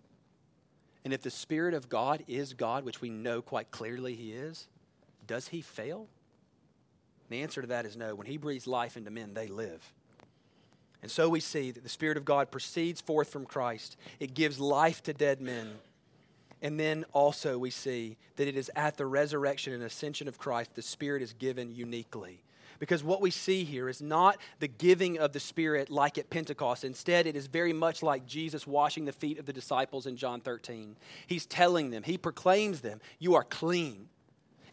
And 1.03 1.13
if 1.13 1.21
the 1.21 1.31
Spirit 1.31 1.73
of 1.73 1.89
God 1.89 2.23
is 2.27 2.53
God, 2.53 2.83
which 2.83 3.01
we 3.01 3.09
know 3.09 3.41
quite 3.41 3.71
clearly 3.71 4.13
he 4.15 4.33
is, 4.33 4.67
does 5.25 5.49
he 5.49 5.61
fail? 5.61 6.07
The 7.29 7.41
answer 7.41 7.61
to 7.61 7.67
that 7.67 7.85
is 7.85 7.97
no. 7.97 8.15
When 8.15 8.27
He 8.27 8.37
breathes 8.37 8.67
life 8.67 8.97
into 8.97 9.11
men, 9.11 9.33
they 9.33 9.47
live. 9.47 9.81
And 11.01 11.11
so 11.11 11.29
we 11.29 11.39
see 11.39 11.71
that 11.71 11.83
the 11.83 11.89
Spirit 11.89 12.17
of 12.17 12.25
God 12.25 12.51
proceeds 12.51 13.01
forth 13.01 13.29
from 13.29 13.45
Christ, 13.45 13.97
it 14.19 14.33
gives 14.33 14.59
life 14.59 15.03
to 15.03 15.13
dead 15.13 15.41
men. 15.41 15.69
And 16.61 16.79
then 16.79 17.05
also 17.13 17.57
we 17.59 17.69
see 17.69 18.17
that 18.35 18.47
it 18.47 18.57
is 18.57 18.71
at 18.75 18.97
the 18.97 19.05
resurrection 19.05 19.73
and 19.73 19.83
ascension 19.83 20.27
of 20.27 20.39
Christ 20.39 20.73
the 20.73 20.81
Spirit 20.81 21.21
is 21.21 21.33
given 21.33 21.71
uniquely. 21.71 22.41
Because 22.79 23.03
what 23.03 23.21
we 23.21 23.31
see 23.31 23.63
here 23.63 23.89
is 23.89 24.01
not 24.01 24.37
the 24.59 24.67
giving 24.67 25.17
of 25.17 25.33
the 25.33 25.39
Spirit 25.39 25.89
like 25.89 26.17
at 26.17 26.29
Pentecost. 26.29 26.83
Instead, 26.83 27.25
it 27.25 27.35
is 27.35 27.47
very 27.47 27.73
much 27.73 28.03
like 28.03 28.25
Jesus 28.25 28.67
washing 28.67 29.05
the 29.05 29.11
feet 29.11 29.39
of 29.39 29.45
the 29.45 29.53
disciples 29.53 30.05
in 30.05 30.15
John 30.15 30.41
13. 30.41 30.95
He's 31.25 31.45
telling 31.45 31.89
them, 31.89 32.03
He 32.03 32.17
proclaims 32.17 32.81
them, 32.81 33.01
You 33.19 33.35
are 33.35 33.43
clean 33.43 34.09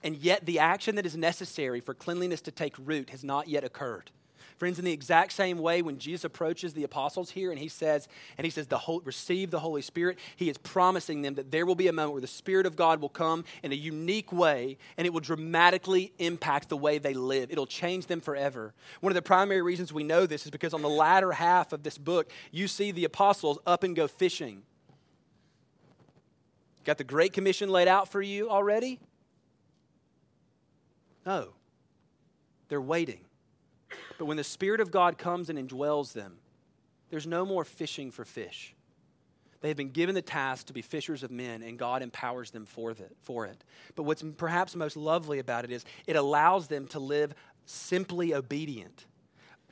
and 0.05 0.17
yet 0.19 0.47
the 0.47 0.61
action 0.61 0.95
that 0.97 1.07
is 1.07 1.17
necessary 1.17 1.81
for 1.81 1.95
cleanliness 1.95 2.43
to 2.43 2.53
take 2.53 2.75
root 2.79 3.11
has 3.11 3.25
not 3.25 3.49
yet 3.49 3.65
occurred. 3.65 4.11
Friends, 4.59 4.79
in 4.79 4.85
the 4.85 4.93
exact 4.93 5.33
same 5.33 5.59
way, 5.59 5.83
when 5.83 5.99
Jesus 5.99 6.25
approaches 6.25 6.75
the 6.75 6.85
apostles 6.85 7.31
here 7.31 7.51
and 7.51 7.59
he 7.59 7.67
says, 7.67 8.07
and 8.39 8.45
he 8.45 8.51
says, 8.51 8.69
the 8.69 8.79
whole, 8.79 9.01
receive 9.01 9.51
the 9.51 9.59
Holy 9.59 9.83
Spirit, 9.83 10.17
he 10.37 10.49
is 10.49 10.59
promising 10.59 11.23
them 11.23 11.35
that 11.35 11.51
there 11.51 11.67
will 11.67 11.75
be 11.75 11.89
a 11.89 11.93
moment 11.93 12.13
where 12.13 12.21
the 12.21 12.29
Spirit 12.29 12.65
of 12.65 12.77
God 12.77 13.01
will 13.01 13.09
come 13.09 13.45
in 13.65 13.73
a 13.73 13.75
unique 13.75 14.31
way 14.31 14.79
and 14.97 15.07
it 15.07 15.13
will 15.13 15.21
dramatically 15.21 16.13
impact 16.19 16.69
the 16.69 16.77
way 16.77 16.99
they 16.99 17.15
live. 17.15 17.51
It'll 17.51 17.67
change 17.67 18.07
them 18.07 18.21
forever. 18.21 18.75
One 19.01 19.11
of 19.11 19.17
the 19.17 19.23
primary 19.23 19.61
reasons 19.61 19.93
we 19.93 20.05
know 20.05 20.25
this 20.25 20.45
is 20.45 20.51
because 20.51 20.73
on 20.73 20.83
the 20.83 20.89
latter 20.89 21.33
half 21.33 21.73
of 21.73 21.83
this 21.83 21.99
book, 21.99 22.31
you 22.53 22.69
see 22.69 22.93
the 22.93 23.07
apostles 23.07 23.59
up 23.67 23.83
and 23.83 23.97
go 23.97 24.07
fishing. 24.07 24.63
Got 26.85 26.99
the 26.99 27.05
Great 27.05 27.33
Commission 27.33 27.71
laid 27.71 27.89
out 27.89 28.09
for 28.09 28.23
you 28.23 28.51
already? 28.51 29.01
No. 31.25 31.51
They're 32.69 32.81
waiting. 32.81 33.21
But 34.19 34.27
when 34.27 34.37
the 34.37 34.45
Spirit 34.45 34.81
of 34.81 34.91
God 34.91 35.19
comes 35.19 35.51
and 35.51 35.59
indwells 35.59 36.13
them, 36.13 36.39
there's 37.11 37.27
no 37.27 37.45
more 37.45 37.65
fishing 37.65 38.11
for 38.11 38.25
fish. 38.25 38.75
They 39.61 39.69
have 39.69 39.77
been 39.77 39.91
given 39.91 40.15
the 40.15 40.23
task 40.23 40.67
to 40.67 40.73
be 40.73 40.83
fishers 40.83 41.23
of 41.23 41.31
men, 41.31 41.63
and 41.63 41.79
God 41.79 42.03
empowers 42.03 42.51
them 42.51 42.67
for, 42.67 42.95
for 43.23 43.47
it. 43.47 43.65
But 43.95 44.03
what's 44.03 44.23
perhaps 44.37 44.77
most 44.77 44.97
lovely 44.97 45.39
about 45.39 45.65
it 45.65 45.71
is 45.71 45.85
it 46.07 46.17
allows 46.17 46.69
them 46.69 46.87
to 46.89 46.99
live 46.99 47.35
simply 47.65 48.35
obedient 48.35 49.07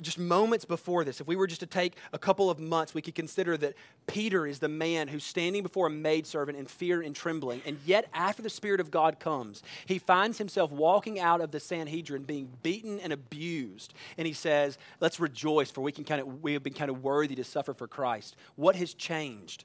just 0.03 0.19
moments 0.19 0.65
before 0.65 1.05
this, 1.05 1.21
if 1.21 1.27
we 1.27 1.37
were 1.37 1.47
just 1.47 1.61
to 1.61 1.67
take 1.67 1.97
a 2.13 2.19
couple 2.19 2.51
of 2.51 2.59
months, 2.59 2.95
we 2.95 3.03
could 3.03 3.15
consider 3.15 3.57
that 3.59 3.75
Peter 4.07 4.47
is 4.47 4.59
the 4.59 4.69
man 4.69 5.09
who's 5.09 5.25
standing 5.25 5.63
before 5.63 5.87
a 5.87 5.91
maidservant 5.91 6.59
in 6.59 6.67
fear 6.67 7.03
and 7.03 7.15
trembling. 7.15 7.63
And 7.65 7.79
yet, 7.85 8.09
after 8.13 8.43
the 8.43 8.51
Spirit 8.51 8.81
of 8.81 8.91
God 8.91 9.21
comes, 9.21 9.63
he 9.87 9.99
finds 9.99 10.39
himself 10.39 10.71
walking 10.71 11.21
out 11.21 11.41
of 11.41 11.51
the 11.51 11.61
Sanhedrin 11.61 12.23
being 12.23 12.51
beaten 12.63 13.01
and 13.01 13.13
abused. 13.13 13.95
And 14.19 14.27
he 14.27 14.33
says, 14.33 14.79
Let's 15.01 15.21
rejoice, 15.21 15.71
for 15.71 15.81
we, 15.81 15.93
can 15.93 16.05
kind 16.05 16.21
of, 16.21 16.43
we 16.43 16.53
have 16.53 16.63
been 16.63 16.75
kind 16.75 16.91
of 16.91 17.03
worthy 17.03 17.35
to 17.37 17.45
suffer 17.45 17.75
for 17.75 17.87
Christ. 17.87 18.37
What 18.57 18.77
has 18.77 18.95
changed? 18.95 19.65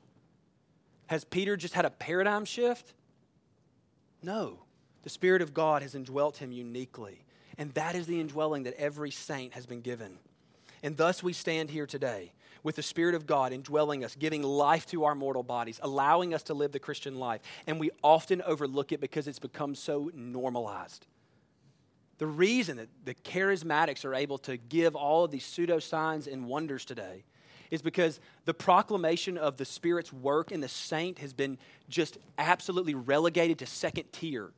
Has 1.08 1.24
Peter 1.24 1.56
just 1.56 1.74
had 1.74 1.86
a 1.86 1.90
paradigm 1.90 2.46
shift? 2.46 2.94
No. 4.22 4.60
The 5.04 5.10
Spirit 5.10 5.42
of 5.42 5.54
God 5.54 5.82
has 5.82 5.96
indwelt 5.96 6.38
him 6.38 6.52
uniquely. 6.52 7.24
And 7.58 7.74
that 7.74 7.96
is 7.96 8.06
the 8.08 8.20
indwelling 8.20 8.64
that 8.64 8.76
every 8.76 9.12
saint 9.12 9.54
has 9.54 9.66
been 9.66 9.82
given. 9.82 10.20
And 10.88 10.96
thus 10.96 11.22
we 11.22 11.34
stand 11.34 11.70
here 11.70 11.86
today 11.86 12.32
with 12.64 12.78
the 12.78 12.82
Spirit 12.82 13.14
of 13.14 13.28
God 13.28 13.52
indwelling 13.52 14.06
us, 14.06 14.16
giving 14.16 14.42
life 14.42 14.86
to 14.86 15.04
our 15.04 15.16
mortal 15.16 15.44
bodies, 15.44 15.82
allowing 15.84 16.34
us 16.34 16.44
to 16.44 16.54
live 16.54 16.72
the 16.72 16.80
Christian 16.80 17.20
life. 17.20 17.42
And 17.68 17.78
we 17.78 17.92
often 18.06 18.42
overlook 18.44 18.94
it 18.94 19.02
because 19.02 19.28
it's 19.28 19.38
become 19.38 19.76
so 19.76 20.10
normalized. 20.14 21.06
The 22.20 22.28
reason 22.28 22.78
that 22.78 22.88
the 23.04 23.16
charismatics 23.16 24.06
are 24.06 24.16
able 24.16 24.38
to 24.38 24.56
give 24.56 24.96
all 24.96 25.26
of 25.26 25.32
these 25.32 25.44
pseudo 25.44 25.80
signs 25.80 26.26
and 26.26 26.46
wonders 26.46 26.86
today 26.86 27.26
is 27.70 27.82
because 27.82 28.22
the 28.46 28.54
proclamation 28.54 29.38
of 29.38 29.58
the 29.58 29.66
Spirit's 29.66 30.14
work 30.14 30.54
in 30.54 30.62
the 30.62 30.70
saint 30.70 31.20
has 31.20 31.34
been 31.34 31.58
just 31.90 32.18
absolutely 32.38 32.96
relegated 32.96 33.60
to 33.60 33.66
second 33.66 34.06
tier. 34.14 34.52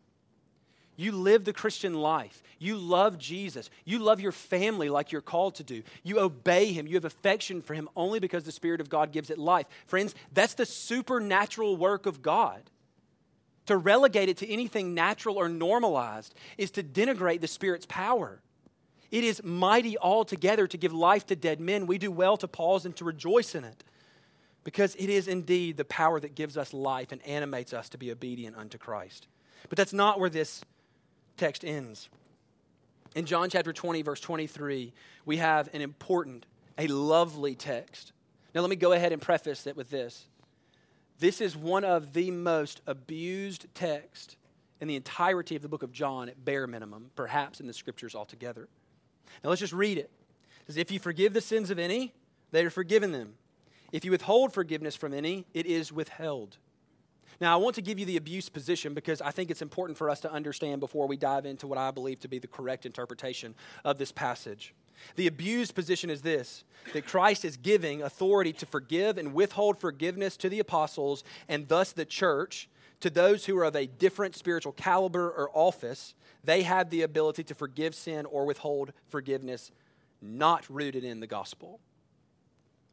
You 0.99 1.13
live 1.13 1.45
the 1.45 1.53
Christian 1.53 1.93
life. 1.93 2.43
You 2.59 2.75
love 2.75 3.17
Jesus. 3.17 3.69
You 3.85 3.99
love 3.99 4.19
your 4.19 4.33
family 4.33 4.89
like 4.89 5.13
you're 5.13 5.21
called 5.21 5.55
to 5.55 5.63
do. 5.63 5.81
You 6.03 6.19
obey 6.19 6.73
Him. 6.73 6.87
You 6.87 6.95
have 6.95 7.05
affection 7.05 7.61
for 7.61 7.73
Him 7.73 7.87
only 7.95 8.19
because 8.19 8.43
the 8.43 8.51
Spirit 8.51 8.81
of 8.81 8.89
God 8.89 9.13
gives 9.13 9.29
it 9.29 9.37
life. 9.37 9.65
Friends, 9.87 10.13
that's 10.33 10.55
the 10.55 10.65
supernatural 10.65 11.77
work 11.77 12.05
of 12.05 12.21
God. 12.21 12.69
To 13.67 13.77
relegate 13.77 14.27
it 14.27 14.35
to 14.37 14.51
anything 14.51 14.93
natural 14.93 15.37
or 15.37 15.47
normalized 15.47 16.35
is 16.57 16.69
to 16.71 16.83
denigrate 16.83 17.39
the 17.39 17.47
Spirit's 17.47 17.85
power. 17.85 18.41
It 19.09 19.23
is 19.23 19.41
mighty 19.41 19.97
altogether 19.97 20.67
to 20.67 20.77
give 20.77 20.91
life 20.91 21.25
to 21.27 21.35
dead 21.37 21.61
men. 21.61 21.87
We 21.87 21.97
do 21.97 22.11
well 22.11 22.35
to 22.35 22.47
pause 22.49 22.85
and 22.85 22.93
to 22.97 23.05
rejoice 23.05 23.55
in 23.55 23.63
it 23.63 23.85
because 24.65 24.95
it 24.95 25.09
is 25.09 25.29
indeed 25.29 25.77
the 25.77 25.85
power 25.85 26.19
that 26.19 26.35
gives 26.35 26.57
us 26.57 26.73
life 26.73 27.13
and 27.13 27.25
animates 27.25 27.71
us 27.71 27.87
to 27.87 27.97
be 27.97 28.11
obedient 28.11 28.57
unto 28.57 28.77
Christ. 28.77 29.27
But 29.69 29.77
that's 29.77 29.93
not 29.93 30.19
where 30.19 30.29
this 30.29 30.61
text 31.39 31.65
ends. 31.65 32.09
In 33.15 33.25
John 33.25 33.49
chapter 33.49 33.73
20, 33.73 34.03
verse 34.03 34.19
23, 34.19 34.93
we 35.25 35.37
have 35.37 35.69
an 35.73 35.81
important, 35.81 36.45
a 36.77 36.87
lovely 36.87 37.55
text. 37.55 38.11
Now, 38.53 38.61
let 38.61 38.69
me 38.69 38.75
go 38.75 38.91
ahead 38.91 39.11
and 39.11 39.21
preface 39.21 39.65
it 39.65 39.75
with 39.75 39.89
this. 39.89 40.27
This 41.19 41.41
is 41.41 41.55
one 41.55 41.83
of 41.83 42.13
the 42.13 42.31
most 42.31 42.81
abused 42.85 43.65
texts 43.73 44.35
in 44.79 44.87
the 44.87 44.95
entirety 44.95 45.55
of 45.55 45.61
the 45.61 45.67
book 45.67 45.83
of 45.83 45.91
John, 45.91 46.29
at 46.29 46.45
bare 46.45 46.67
minimum, 46.67 47.11
perhaps 47.15 47.59
in 47.59 47.67
the 47.67 47.73
scriptures 47.73 48.15
altogether. 48.15 48.69
Now, 49.43 49.49
let's 49.49 49.59
just 49.59 49.73
read 49.73 49.97
it. 49.97 50.09
It 50.61 50.67
says, 50.67 50.77
If 50.77 50.91
you 50.91 50.99
forgive 50.99 51.33
the 51.33 51.41
sins 51.41 51.69
of 51.69 51.79
any, 51.79 52.13
they 52.51 52.63
are 52.63 52.69
forgiven 52.69 53.11
them. 53.11 53.33
If 53.91 54.05
you 54.05 54.11
withhold 54.11 54.53
forgiveness 54.53 54.95
from 54.95 55.13
any, 55.13 55.45
it 55.53 55.65
is 55.65 55.91
withheld. 55.91 56.57
Now, 57.41 57.53
I 57.53 57.57
want 57.57 57.75
to 57.75 57.81
give 57.81 57.97
you 57.99 58.05
the 58.05 58.17
abuse 58.17 58.49
position 58.49 58.93
because 58.93 59.21
I 59.21 59.31
think 59.31 59.49
it's 59.49 59.61
important 59.61 59.97
for 59.97 60.09
us 60.09 60.19
to 60.21 60.31
understand 60.31 60.81
before 60.81 61.07
we 61.07 61.15
dive 61.15 61.45
into 61.45 61.67
what 61.67 61.77
I 61.77 61.91
believe 61.91 62.19
to 62.21 62.27
be 62.27 62.39
the 62.39 62.47
correct 62.47 62.85
interpretation 62.85 63.55
of 63.85 63.97
this 63.97 64.11
passage. 64.11 64.73
The 65.15 65.27
abused 65.27 65.75
position 65.75 66.09
is 66.09 66.21
this 66.21 66.65
that 66.93 67.05
Christ 67.05 67.45
is 67.45 67.55
giving 67.55 68.01
authority 68.01 68.51
to 68.53 68.65
forgive 68.65 69.17
and 69.17 69.33
withhold 69.33 69.77
forgiveness 69.77 70.35
to 70.37 70.49
the 70.49 70.59
apostles 70.59 71.23
and 71.47 71.67
thus 71.67 71.93
the 71.93 72.05
church 72.05 72.69
to 72.99 73.09
those 73.09 73.45
who 73.45 73.57
are 73.57 73.63
of 73.63 73.75
a 73.75 73.85
different 73.85 74.35
spiritual 74.35 74.73
caliber 74.73 75.29
or 75.29 75.49
office. 75.53 76.13
They 76.43 76.63
have 76.63 76.89
the 76.89 77.03
ability 77.03 77.43
to 77.45 77.55
forgive 77.55 77.95
sin 77.95 78.25
or 78.25 78.45
withhold 78.45 78.91
forgiveness 79.07 79.71
not 80.21 80.69
rooted 80.69 81.05
in 81.05 81.21
the 81.21 81.27
gospel. 81.27 81.79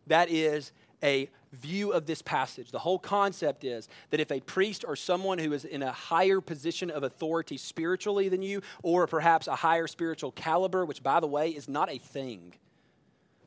That 0.06 0.30
is 0.30 0.72
a 1.02 1.28
view 1.52 1.92
of 1.92 2.06
this 2.06 2.22
passage. 2.22 2.70
The 2.70 2.78
whole 2.78 2.98
concept 2.98 3.64
is 3.64 3.88
that 4.10 4.20
if 4.20 4.30
a 4.30 4.40
priest 4.40 4.84
or 4.86 4.96
someone 4.96 5.38
who 5.38 5.52
is 5.52 5.64
in 5.64 5.82
a 5.82 5.92
higher 5.92 6.40
position 6.40 6.90
of 6.90 7.02
authority 7.02 7.56
spiritually 7.56 8.28
than 8.28 8.42
you, 8.42 8.62
or 8.82 9.06
perhaps 9.06 9.46
a 9.46 9.56
higher 9.56 9.86
spiritual 9.86 10.32
caliber, 10.32 10.84
which 10.84 11.02
by 11.02 11.20
the 11.20 11.26
way 11.26 11.50
is 11.50 11.68
not 11.68 11.90
a 11.90 11.98
thing, 11.98 12.54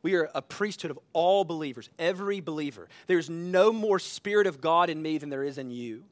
we 0.01 0.15
are 0.15 0.29
a 0.33 0.41
priesthood 0.41 0.91
of 0.91 0.99
all 1.13 1.43
believers, 1.43 1.89
every 1.99 2.39
believer. 2.39 2.87
There's 3.07 3.29
no 3.29 3.71
more 3.71 3.99
Spirit 3.99 4.47
of 4.47 4.61
God 4.61 4.89
in 4.89 5.01
me 5.01 5.17
than 5.17 5.29
there 5.29 5.43
is 5.43 5.57
in 5.57 5.71
you. 5.71 6.03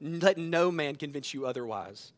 Let 0.00 0.36
no 0.36 0.70
man 0.70 0.96
convince 0.96 1.32
you 1.32 1.46
otherwise. 1.46 2.12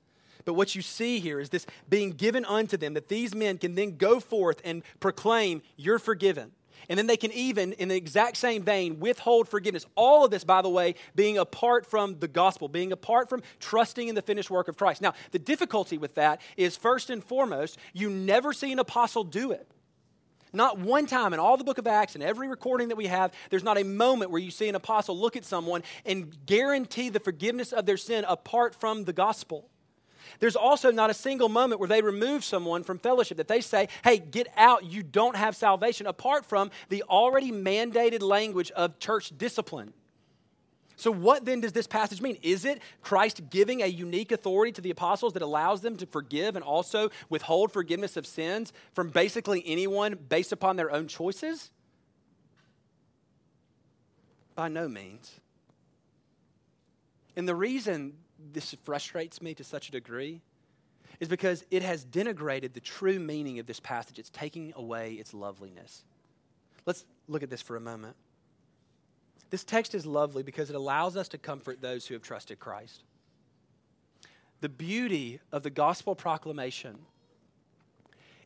But 0.45 0.55
what 0.55 0.75
you 0.75 0.83
see 0.83 1.21
here 1.21 1.39
is 1.39 1.51
this 1.51 1.67
being 1.89 2.13
given 2.13 2.45
unto 2.45 2.77
them 2.77 2.95
that 2.95 3.09
these 3.09 3.35
men 3.35 3.59
can 3.59 3.75
then 3.75 3.97
go 3.97 4.19
forth 4.19 4.61
and 4.65 4.83
proclaim, 4.99 5.63
You're 5.77 5.99
forgiven. 5.99 6.53
And 6.89 6.99
then 6.99 7.07
they 7.07 7.17
can 7.17 7.33
even, 7.33 7.73
in 7.75 7.89
the 7.89 7.97
exact 7.97 8.37
same 8.37 8.63
vein, 8.63 9.01
withhold 9.01 9.49
forgiveness. 9.49 9.87
All 9.95 10.25
of 10.25 10.31
this, 10.31 10.45
by 10.45 10.63
the 10.63 10.69
way, 10.69 10.95
being 11.15 11.39
apart 11.39 11.87
from 11.87 12.19
the 12.19 12.29
gospel, 12.29 12.69
being 12.69 12.93
apart 12.93 13.29
from 13.29 13.43
trusting 13.61 14.09
in 14.09 14.15
the 14.15 14.23
finished 14.23 14.51
work 14.51 14.69
of 14.69 14.77
Christ. 14.77 15.03
Now, 15.03 15.15
the 15.33 15.39
difficulty 15.39 15.99
with 15.99 16.15
that 16.15 16.41
is 16.57 16.77
first 16.77 17.11
and 17.11 17.23
foremost, 17.23 17.79
you 17.93 18.11
never 18.11 18.53
see 18.53 18.73
an 18.73 18.79
apostle 18.79 19.25
do 19.25 19.53
it. 19.53 19.69
Not 20.53 20.79
one 20.79 21.07
time 21.07 21.35
in 21.35 21.41
all 21.41 21.57
the 21.57 21.65
book 21.65 21.79
of 21.79 21.87
Acts 21.87 22.15
and 22.15 22.25
every 22.25 22.49
recording 22.49 22.89
that 22.89 22.97
we 22.97 23.07
have, 23.07 23.33
there's 23.51 23.65
not 23.65 23.79
a 23.79 23.85
moment 23.85 24.31
where 24.31 24.41
you 24.41 24.51
see 24.51 24.69
an 24.69 24.75
apostle 24.75 25.19
look 25.19 25.37
at 25.37 25.45
someone 25.45 25.83
and 26.07 26.35
guarantee 26.47 27.11
the 27.11 27.21
forgiveness 27.21 27.73
of 27.73 27.85
their 27.85 27.99
sin 27.99 28.25
apart 28.27 28.75
from 28.75 29.05
the 29.05 29.13
gospel. 29.13 29.69
There's 30.41 30.57
also 30.57 30.91
not 30.91 31.11
a 31.11 31.15
single 31.15 31.49
moment 31.49 31.81
where 31.81 31.89
they 31.89 32.03
remove 32.03 32.45
someone 32.45 32.83
from 32.83 32.99
fellowship, 32.99 33.37
that 33.39 33.49
they 33.49 33.61
say, 33.61 33.89
hey, 34.05 34.19
get 34.19 34.49
out, 34.57 34.85
you 34.85 35.03
don't 35.03 35.37
have 35.37 35.57
salvation, 35.57 36.07
apart 36.07 36.47
from 36.47 36.71
the 36.89 37.03
already 37.05 37.51
mandated 37.51 38.23
language 38.23 38.71
of 38.73 38.99
church 38.99 39.37
discipline. 39.37 39.93
So, 40.99 41.13
what 41.13 41.45
then 41.45 41.61
does 41.61 41.73
this 41.73 41.87
passage 41.87 42.21
mean? 42.21 42.39
Is 42.43 42.65
it 42.65 42.83
Christ 43.03 43.51
giving 43.51 43.83
a 43.83 43.87
unique 43.87 44.33
authority 44.33 44.73
to 44.73 44.81
the 44.81 44.91
apostles 44.91 45.33
that 45.35 45.43
allows 45.43 45.81
them 45.81 45.97
to 45.99 46.07
forgive 46.07 46.57
and 46.57 46.65
also 46.65 47.11
withhold 47.29 47.71
forgiveness 47.71 48.17
of 48.17 48.27
sins 48.27 48.73
from 48.95 49.11
basically 49.11 49.63
anyone 49.65 50.19
based 50.29 50.51
upon 50.51 50.75
their 50.75 50.91
own 50.91 51.07
choices? 51.07 51.71
By 54.57 54.67
no 54.67 54.89
means. 54.89 55.39
And 57.37 57.47
the 57.47 57.55
reason 57.55 58.15
this 58.53 58.75
frustrates 58.85 59.43
me 59.43 59.55
to 59.55 59.65
such 59.65 59.89
a 59.89 59.93
degree 59.93 60.41
is 61.21 61.29
because 61.29 61.65
it 61.71 61.83
has 61.83 62.05
denigrated 62.05 62.73
the 62.73 62.81
true 62.81 63.19
meaning 63.19 63.59
of 63.59 63.67
this 63.67 63.81
passage. 63.81 64.19
It's 64.19 64.31
taking 64.31 64.73
away 64.77 65.15
its 65.15 65.35
loveliness. 65.35 66.05
Let's 66.87 67.05
look 67.27 67.43
at 67.43 67.51
this 67.51 67.63
for 67.63 67.77
a 67.77 67.81
moment. 67.81 68.17
This 69.51 69.65
text 69.65 69.95
is 69.95 70.07
lovely 70.07 70.43
because 70.43 70.71
it 70.71 70.77
allows 70.77 71.17
us 71.17 71.29
to 71.29 71.39
comfort 71.39 71.81
those 71.81 72.07
who 72.07 72.15
have 72.15 72.23
trusted 72.23 72.59
Christ. 72.59 73.03
The 74.61 74.69
beauty 74.69 75.41
of 75.53 75.63
the 75.63 75.71
gospel 75.71 76.15
proclamation 76.15 76.99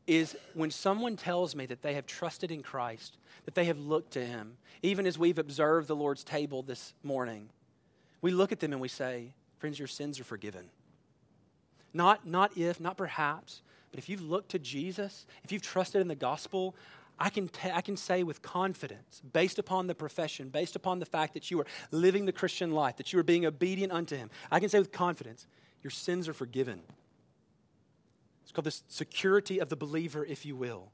is 0.07 0.37
when 0.55 0.71
someone 0.71 1.17
tells 1.17 1.55
me 1.55 1.67
that 1.67 1.83
they 1.83 1.95
have 1.95 2.07
trusted 2.07 2.51
in 2.51 2.63
Christ, 2.63 3.17
that 3.45 3.55
they 3.55 3.65
have 3.67 3.79
looked 3.79 4.13
to 4.13 4.25
Him, 4.25 4.57
even 4.83 5.07
as 5.07 5.19
we've 5.19 5.39
observed 5.39 5.89
the 5.89 5.97
Lord's 5.97 6.25
table 6.25 6.63
this 6.63 6.95
morning, 7.03 7.49
we 8.21 8.31
look 8.31 8.53
at 8.53 8.61
them 8.61 8.73
and 8.73 8.81
we 8.81 8.89
say, 8.89 9.33
Friends, 9.63 9.79
your 9.79 9.87
sins 9.87 10.19
are 10.19 10.25
forgiven. 10.25 10.71
Not, 11.95 12.27
not 12.27 12.59
if, 12.59 12.81
not 12.81 12.97
perhaps, 12.97 13.63
but 13.93 14.01
if 14.01 14.09
you've 14.09 14.21
looked 14.21 14.49
to 14.51 14.59
Jesus, 14.59 15.25
if 15.45 15.53
you've 15.53 15.63
trusted 15.63 16.01
in 16.01 16.09
the 16.09 16.17
gospel, 16.17 16.75
I 17.17 17.31
can, 17.31 17.47
t- 17.47 17.71
I 17.73 17.81
can 17.81 17.97
say 17.97 18.25
with 18.25 18.43
confidence, 18.43 19.23
based 19.33 19.61
upon 19.61 19.87
the 19.87 19.95
profession, 19.95 20.49
based 20.49 20.75
upon 20.75 20.99
the 20.99 21.07
fact 21.07 21.35
that 21.35 21.49
you 21.53 21.61
are 21.61 21.67
living 21.93 22.27
the 22.27 22.33
Christian 22.33 22.73
life, 22.73 22.97
that 22.97 23.13
you 23.13 23.21
are 23.21 23.23
being 23.23 23.47
obedient 23.47 23.93
unto 23.93 24.17
Him, 24.17 24.31
I 24.51 24.59
can 24.59 24.69
say 24.69 24.81
with 24.81 24.91
confidence, 24.91 25.47
your 25.81 25.93
sins 25.93 26.29
are 26.29 26.35
forgiven. 26.35 26.81
It's 28.43 28.51
called 28.51 28.67
the 28.67 28.77
security 28.89 29.61
of 29.61 29.69
the 29.69 29.77
believer, 29.77 30.25
if 30.25 30.45
you 30.45 30.57
will. 30.57 30.91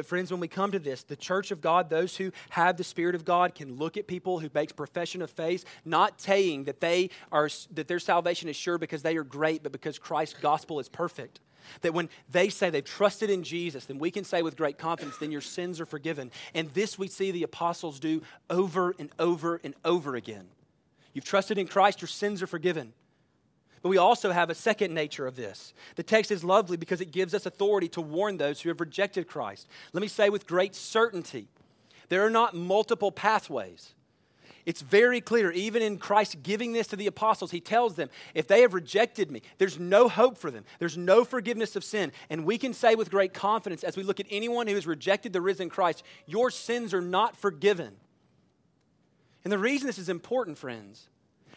But, 0.00 0.06
friends, 0.06 0.30
when 0.30 0.40
we 0.40 0.48
come 0.48 0.72
to 0.72 0.78
this, 0.78 1.02
the 1.02 1.14
church 1.14 1.50
of 1.50 1.60
God, 1.60 1.90
those 1.90 2.16
who 2.16 2.32
have 2.48 2.78
the 2.78 2.84
Spirit 2.84 3.14
of 3.14 3.26
God, 3.26 3.54
can 3.54 3.76
look 3.76 3.98
at 3.98 4.06
people 4.06 4.38
who 4.38 4.48
make 4.54 4.74
profession 4.74 5.20
of 5.20 5.30
faith, 5.30 5.62
not 5.84 6.22
saying 6.22 6.64
that, 6.64 6.80
they 6.80 7.10
are, 7.30 7.50
that 7.74 7.86
their 7.86 7.98
salvation 7.98 8.48
is 8.48 8.56
sure 8.56 8.78
because 8.78 9.02
they 9.02 9.18
are 9.18 9.24
great, 9.24 9.62
but 9.62 9.72
because 9.72 9.98
Christ's 9.98 10.40
gospel 10.40 10.80
is 10.80 10.88
perfect. 10.88 11.40
That 11.82 11.92
when 11.92 12.08
they 12.30 12.48
say 12.48 12.70
they've 12.70 12.82
trusted 12.82 13.28
in 13.28 13.42
Jesus, 13.42 13.84
then 13.84 13.98
we 13.98 14.10
can 14.10 14.24
say 14.24 14.40
with 14.40 14.56
great 14.56 14.78
confidence, 14.78 15.18
then 15.18 15.30
your 15.30 15.42
sins 15.42 15.82
are 15.82 15.86
forgiven. 15.86 16.30
And 16.54 16.70
this 16.70 16.98
we 16.98 17.06
see 17.06 17.30
the 17.30 17.42
apostles 17.42 18.00
do 18.00 18.22
over 18.48 18.94
and 18.98 19.10
over 19.18 19.60
and 19.62 19.74
over 19.84 20.16
again. 20.16 20.46
You've 21.12 21.26
trusted 21.26 21.58
in 21.58 21.66
Christ, 21.68 22.00
your 22.00 22.08
sins 22.08 22.42
are 22.42 22.46
forgiven. 22.46 22.94
But 23.82 23.88
we 23.88 23.96
also 23.96 24.30
have 24.30 24.50
a 24.50 24.54
second 24.54 24.92
nature 24.92 25.26
of 25.26 25.36
this. 25.36 25.72
The 25.96 26.02
text 26.02 26.30
is 26.30 26.44
lovely 26.44 26.76
because 26.76 27.00
it 27.00 27.12
gives 27.12 27.32
us 27.32 27.46
authority 27.46 27.88
to 27.90 28.00
warn 28.00 28.36
those 28.36 28.60
who 28.60 28.68
have 28.68 28.80
rejected 28.80 29.26
Christ. 29.26 29.68
Let 29.92 30.02
me 30.02 30.08
say 30.08 30.28
with 30.28 30.46
great 30.46 30.74
certainty 30.74 31.48
there 32.08 32.26
are 32.26 32.30
not 32.30 32.54
multiple 32.54 33.12
pathways. 33.12 33.94
It's 34.66 34.82
very 34.82 35.22
clear, 35.22 35.50
even 35.52 35.80
in 35.80 35.96
Christ 35.96 36.42
giving 36.42 36.72
this 36.72 36.88
to 36.88 36.96
the 36.96 37.06
apostles, 37.06 37.50
he 37.50 37.60
tells 37.60 37.94
them, 37.94 38.10
if 38.34 38.46
they 38.46 38.60
have 38.60 38.74
rejected 38.74 39.30
me, 39.30 39.40
there's 39.56 39.78
no 39.78 40.08
hope 40.08 40.36
for 40.36 40.50
them. 40.50 40.64
There's 40.78 40.98
no 40.98 41.24
forgiveness 41.24 41.76
of 41.76 41.84
sin. 41.84 42.12
And 42.28 42.44
we 42.44 42.58
can 42.58 42.74
say 42.74 42.94
with 42.94 43.10
great 43.10 43.32
confidence, 43.32 43.82
as 43.82 43.96
we 43.96 44.02
look 44.02 44.20
at 44.20 44.26
anyone 44.30 44.66
who 44.66 44.74
has 44.74 44.86
rejected 44.86 45.32
the 45.32 45.40
risen 45.40 45.70
Christ, 45.70 46.02
your 46.26 46.50
sins 46.50 46.92
are 46.92 47.00
not 47.00 47.36
forgiven. 47.36 47.96
And 49.42 49.52
the 49.52 49.58
reason 49.58 49.86
this 49.86 49.98
is 49.98 50.10
important, 50.10 50.58
friends, 50.58 51.08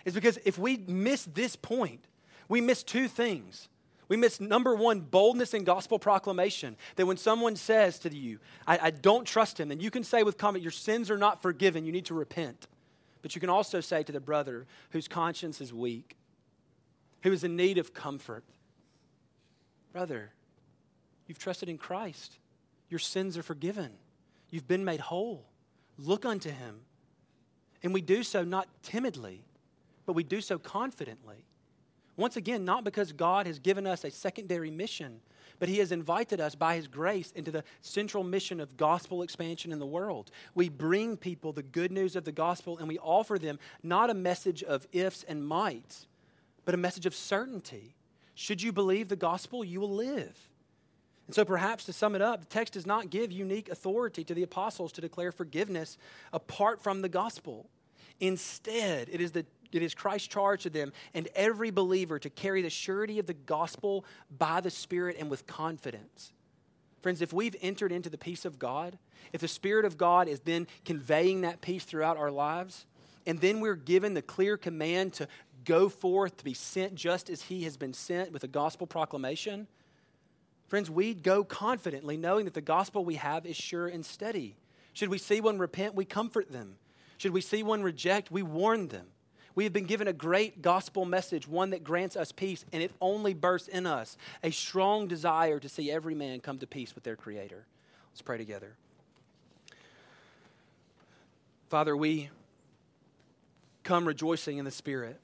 is 0.06 0.14
because 0.14 0.40
if 0.46 0.58
we 0.58 0.78
miss 0.78 1.26
this 1.26 1.56
point, 1.58 2.06
we 2.48 2.62
miss 2.62 2.84
two 2.84 3.08
things. 3.08 3.70
We 4.10 4.18
miss 4.18 4.40
number 4.40 4.76
one, 4.76 5.00
boldness 5.00 5.54
in 5.54 5.64
gospel 5.64 5.98
proclamation. 5.98 6.76
That 6.98 7.06
when 7.06 7.18
someone 7.18 7.56
says 7.56 8.00
to 8.00 8.16
you, 8.16 8.40
I, 8.68 8.78
I 8.84 8.92
don't 8.92 9.26
trust 9.26 9.60
him, 9.60 9.70
then 9.70 9.80
you 9.80 9.90
can 9.90 10.04
say 10.04 10.24
with 10.24 10.38
comment, 10.38 10.62
Your 10.62 10.72
sins 10.72 11.10
are 11.10 11.18
not 11.18 11.42
forgiven, 11.42 11.86
you 11.86 11.92
need 11.92 12.06
to 12.06 12.14
repent. 12.14 12.68
But 13.22 13.36
you 13.36 13.42
can 13.42 13.50
also 13.50 13.80
say 13.80 14.04
to 14.04 14.12
the 14.12 14.20
brother 14.20 14.68
whose 14.92 15.08
conscience 15.08 15.62
is 15.62 15.74
weak, 15.74 16.18
who 17.22 17.32
is 17.32 17.44
in 17.44 17.56
need 17.56 17.78
of 17.78 17.94
comfort, 17.94 18.44
Brother, 19.94 20.32
you've 21.28 21.38
trusted 21.38 21.70
in 21.70 21.78
Christ. 21.78 22.40
Your 22.90 23.00
sins 23.00 23.38
are 23.38 23.44
forgiven. 23.44 23.92
You've 24.50 24.68
been 24.68 24.84
made 24.84 25.00
whole. 25.00 25.46
Look 25.98 26.26
unto 26.26 26.50
him. 26.50 26.82
And 27.84 27.94
we 27.94 28.02
do 28.02 28.24
so 28.24 28.44
not 28.44 28.68
timidly, 28.82 29.44
but 30.06 30.14
we 30.14 30.24
do 30.24 30.42
so 30.42 30.58
confidently. 30.58 31.46
Once 32.16 32.38
again, 32.38 32.64
not 32.64 32.84
because 32.84 33.12
God 33.12 33.48
has 33.48 33.60
given 33.60 33.88
us 33.88 34.04
a 34.04 34.12
secondary 34.12 34.70
mission, 34.70 35.20
but 35.60 35.70
He 35.70 35.80
has 35.80 35.92
invited 35.92 36.40
us 36.40 36.56
by 36.56 36.76
His 36.76 36.88
grace 36.88 37.32
into 37.32 37.52
the 37.52 37.64
central 37.82 38.24
mission 38.24 38.60
of 38.60 38.78
gospel 38.78 39.24
expansion 39.24 39.72
in 39.72 39.80
the 39.80 39.86
world. 39.86 40.30
We 40.54 40.70
bring 40.70 41.18
people 41.18 41.54
the 41.54 41.64
good 41.64 41.92
news 41.92 42.16
of 42.16 42.26
the 42.26 42.32
gospel 42.32 42.78
and 42.78 42.88
we 42.88 43.00
offer 43.00 43.40
them 43.40 43.60
not 43.82 44.10
a 44.10 44.14
message 44.14 44.64
of 44.64 44.88
ifs 44.92 45.24
and 45.24 45.46
mights, 45.46 46.08
but 46.66 46.76
a 46.76 46.78
message 46.78 47.06
of 47.06 47.16
certainty. 47.16 47.96
Should 48.36 48.62
you 48.62 48.72
believe 48.72 49.10
the 49.10 49.16
gospel, 49.16 49.64
you 49.64 49.80
will 49.80 49.94
live. 49.94 50.50
And 51.28 51.36
so, 51.36 51.46
perhaps 51.46 51.86
to 51.86 51.94
sum 51.94 52.16
it 52.16 52.22
up, 52.22 52.42
the 52.42 52.46
text 52.46 52.74
does 52.74 52.86
not 52.86 53.10
give 53.10 53.32
unique 53.32 53.70
authority 53.70 54.24
to 54.26 54.34
the 54.34 54.44
apostles 54.44 54.92
to 54.94 55.02
declare 55.02 55.32
forgiveness 55.32 55.98
apart 56.34 56.82
from 56.82 57.02
the 57.02 57.10
gospel. 57.10 57.70
Instead, 58.20 59.10
it 59.12 59.22
is 59.22 59.32
the 59.32 59.46
it 59.74 59.82
is 59.82 59.96
Christ's 59.96 60.28
charge 60.28 60.64
to 60.64 60.70
them 60.70 60.94
and 61.14 61.28
every 61.36 61.72
believer 61.72 62.20
to 62.20 62.30
carry 62.30 62.62
the 62.62 62.70
surety 62.70 63.20
of 63.20 63.26
the 63.26 63.34
gospel 63.34 64.06
by 64.38 64.62
the 64.62 64.70
Spirit 64.70 65.18
and 65.20 65.30
with 65.30 65.48
confidence. 65.48 66.32
Friends, 67.02 67.22
if 67.22 67.34
we've 67.34 67.56
entered 67.62 67.92
into 67.92 68.10
the 68.10 68.18
peace 68.18 68.46
of 68.46 68.60
God, 68.60 68.98
if 69.34 69.42
the 69.42 69.48
Spirit 69.48 69.84
of 69.84 69.98
God 69.98 70.28
is 70.28 70.40
then 70.42 70.68
conveying 70.86 71.42
that 71.42 71.62
peace 71.62 71.84
throughout 71.84 72.18
our 72.18 72.32
lives, 72.32 72.86
and 73.26 73.40
then 73.40 73.60
we're 73.60 73.76
given 73.76 74.14
the 74.14 74.22
clear 74.22 74.58
command 74.58 75.14
to 75.14 75.28
go 75.66 75.90
forth 75.90 76.38
to 76.38 76.44
be 76.44 76.54
sent 76.54 76.96
just 76.96 77.30
as 77.30 77.44
He 77.44 77.64
has 77.64 77.78
been 77.78 77.94
sent 77.94 78.32
with 78.32 78.44
a 78.44 78.48
gospel 78.48 78.88
proclamation, 78.88 79.68
friends, 80.68 80.90
we 80.90 81.14
go 81.14 81.44
confidently 81.44 82.16
knowing 82.16 82.46
that 82.46 82.54
the 82.54 82.62
gospel 82.62 83.04
we 83.04 83.16
have 83.16 83.46
is 83.46 83.56
sure 83.56 83.88
and 83.88 84.06
steady. 84.06 84.56
Should 84.94 85.10
we 85.10 85.18
see 85.18 85.42
one 85.42 85.58
repent, 85.58 85.96
we 85.96 86.06
comfort 86.06 86.52
them. 86.52 86.76
Should 87.24 87.32
we 87.32 87.40
see 87.40 87.64
one 87.64 87.84
reject, 87.84 88.32
we 88.32 88.44
warn 88.44 88.90
them. 88.90 89.06
We 89.56 89.64
have 89.64 89.72
been 89.72 89.86
given 89.86 90.10
a 90.10 90.14
great 90.14 90.62
gospel 90.62 91.06
message, 91.06 91.48
one 91.48 91.70
that 91.70 91.82
grants 91.82 92.18
us 92.18 92.34
peace, 92.34 92.66
and 92.74 92.84
it 92.84 92.92
only 93.00 93.34
bursts 93.34 93.70
in 93.70 93.86
us 93.86 94.18
a 94.44 94.52
strong 94.52 95.08
desire 95.08 95.58
to 95.58 95.70
see 95.70 95.90
every 95.90 96.16
man 96.16 96.42
come 96.42 96.60
to 96.60 96.68
peace 96.68 96.94
with 96.94 97.06
their 97.06 97.16
Creator. 97.16 97.66
Let's 98.12 98.22
pray 98.22 98.38
together. 98.38 98.76
Father, 101.70 101.96
we 101.96 102.30
come 103.84 104.06
rejoicing 104.06 104.58
in 104.58 104.66
the 104.66 104.70
Spirit. 104.70 105.18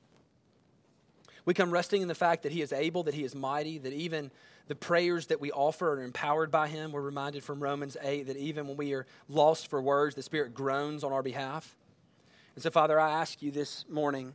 We 1.44 1.54
come 1.54 1.70
resting 1.70 2.02
in 2.02 2.08
the 2.08 2.16
fact 2.16 2.44
that 2.44 2.54
He 2.54 2.62
is 2.62 2.72
able, 2.72 3.04
that 3.04 3.14
He 3.14 3.26
is 3.26 3.36
mighty, 3.36 3.78
that 3.78 3.92
even 3.92 4.32
the 4.70 4.76
prayers 4.76 5.28
that 5.28 5.42
we 5.42 5.52
offer 5.52 5.96
are 5.96 6.02
empowered 6.02 6.50
by 6.50 6.70
Him. 6.70 6.94
We're 6.94 7.02
reminded 7.02 7.44
from 7.44 7.62
Romans 7.62 7.98
8 8.02 8.28
that 8.28 8.38
even 8.38 8.70
when 8.70 8.78
we 8.78 8.94
are 8.94 9.06
lost 9.28 9.68
for 9.68 9.82
words, 9.82 10.16
the 10.16 10.24
Spirit 10.24 10.54
groans 10.54 11.04
on 11.04 11.12
our 11.12 11.22
behalf. 11.22 11.76
And 12.60 12.64
so, 12.66 12.72
Father, 12.72 13.00
I 13.00 13.12
ask 13.12 13.42
you 13.42 13.52
this 13.52 13.86
morning, 13.88 14.34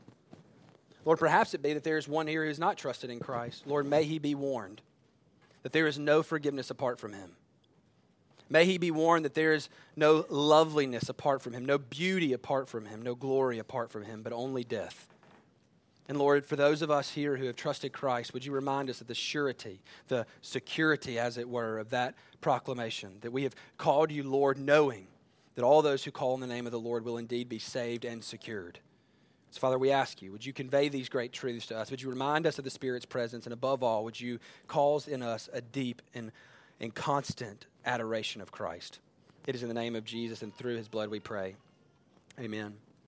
Lord, 1.05 1.19
perhaps 1.19 1.53
it 1.53 1.61
be 1.61 1.75
that 1.75 1.85
there 1.85 1.99
is 1.99 2.09
one 2.09 2.27
here 2.27 2.43
who 2.43 2.51
is 2.51 2.59
not 2.59 2.79
trusted 2.79 3.11
in 3.11 3.21
Christ. 3.21 3.67
Lord, 3.67 3.85
may 3.85 4.05
he 4.05 4.19
be 4.19 4.35
warned 4.35 4.81
that 5.63 5.73
there 5.73 5.87
is 5.87 5.99
no 5.99 6.23
forgiveness 6.23 6.71
apart 6.71 6.99
from 6.99 7.13
him. 7.13 7.33
May 8.49 8.65
he 8.65 8.79
be 8.79 8.91
warned 8.91 9.27
that 9.27 9.35
there 9.35 9.53
is 9.53 9.69
no 9.95 10.25
loveliness 10.31 11.11
apart 11.11 11.43
from 11.43 11.53
him, 11.53 11.67
no 11.67 11.77
beauty 11.77 12.33
apart 12.33 12.67
from 12.67 12.87
him, 12.87 13.03
no 13.03 13.15
glory 13.15 13.59
apart 13.59 13.91
from 13.91 14.05
him, 14.05 14.23
but 14.23 14.33
only 14.33 14.65
death. 14.65 15.07
And 16.09 16.17
Lord, 16.19 16.47
for 16.47 16.57
those 16.57 16.81
of 16.81 16.91
us 16.91 17.11
here 17.11 17.37
who 17.37 17.45
have 17.45 17.57
trusted 17.57 17.93
Christ, 17.93 18.33
would 18.33 18.47
you 18.47 18.53
remind 18.53 18.89
us 18.89 19.03
of 19.03 19.07
the 19.07 19.15
surety, 19.15 19.83
the 20.09 20.25
security, 20.41 21.19
as 21.19 21.37
it 21.37 21.47
were, 21.47 21.79
of 21.79 21.91
that 21.91 22.15
proclamation, 22.41 23.19
that 23.21 23.35
we 23.35 23.43
have 23.43 23.55
called 23.77 24.11
you 24.11 24.23
Lord, 24.23 24.59
knowing 24.59 25.09
that 25.55 25.65
all 25.65 25.83
those 25.83 26.05
who 26.05 26.11
call 26.11 26.35
on 26.35 26.41
the 26.41 26.47
name 26.47 26.67
of 26.67 26.73
the 26.73 26.81
Lord 26.81 27.05
will 27.05 27.19
indeed 27.19 27.49
be 27.49 27.59
saved 27.59 28.05
and 28.05 28.23
secured. 28.23 28.79
So, 29.51 29.61
Father, 29.61 29.79
we 29.79 29.93
ask 29.93 30.21
you, 30.21 30.33
would 30.33 30.45
you 30.45 30.53
convey 30.53 30.89
these 30.89 31.09
great 31.09 31.33
truths 31.33 31.67
to 31.67 31.77
us? 31.77 31.91
Would 31.91 32.03
you 32.03 32.11
remind 32.11 32.47
us 32.47 32.59
of 32.59 32.65
the 32.65 32.71
Spirit's 32.71 33.07
presence? 33.07 33.47
And 33.47 33.53
above 33.53 33.85
all, 33.85 34.03
would 34.03 34.21
you 34.21 34.41
cause 34.67 35.07
in 35.07 35.23
us 35.23 35.49
a 35.53 35.61
deep 35.61 36.03
and, 36.13 36.33
and 36.81 36.93
constant 36.93 37.67
adoration 37.87 38.41
of 38.41 38.51
Christ? 38.51 38.99
It 39.47 39.55
is 39.55 39.63
in 39.63 39.69
the 39.69 39.75
name 39.75 39.95
of 39.95 40.05
Jesus 40.05 40.43
and 40.43 40.53
through 40.53 40.77
his 40.77 40.89
blood 40.89 41.09
we 41.09 41.21
pray. 41.21 41.55
Amen. 42.41 42.75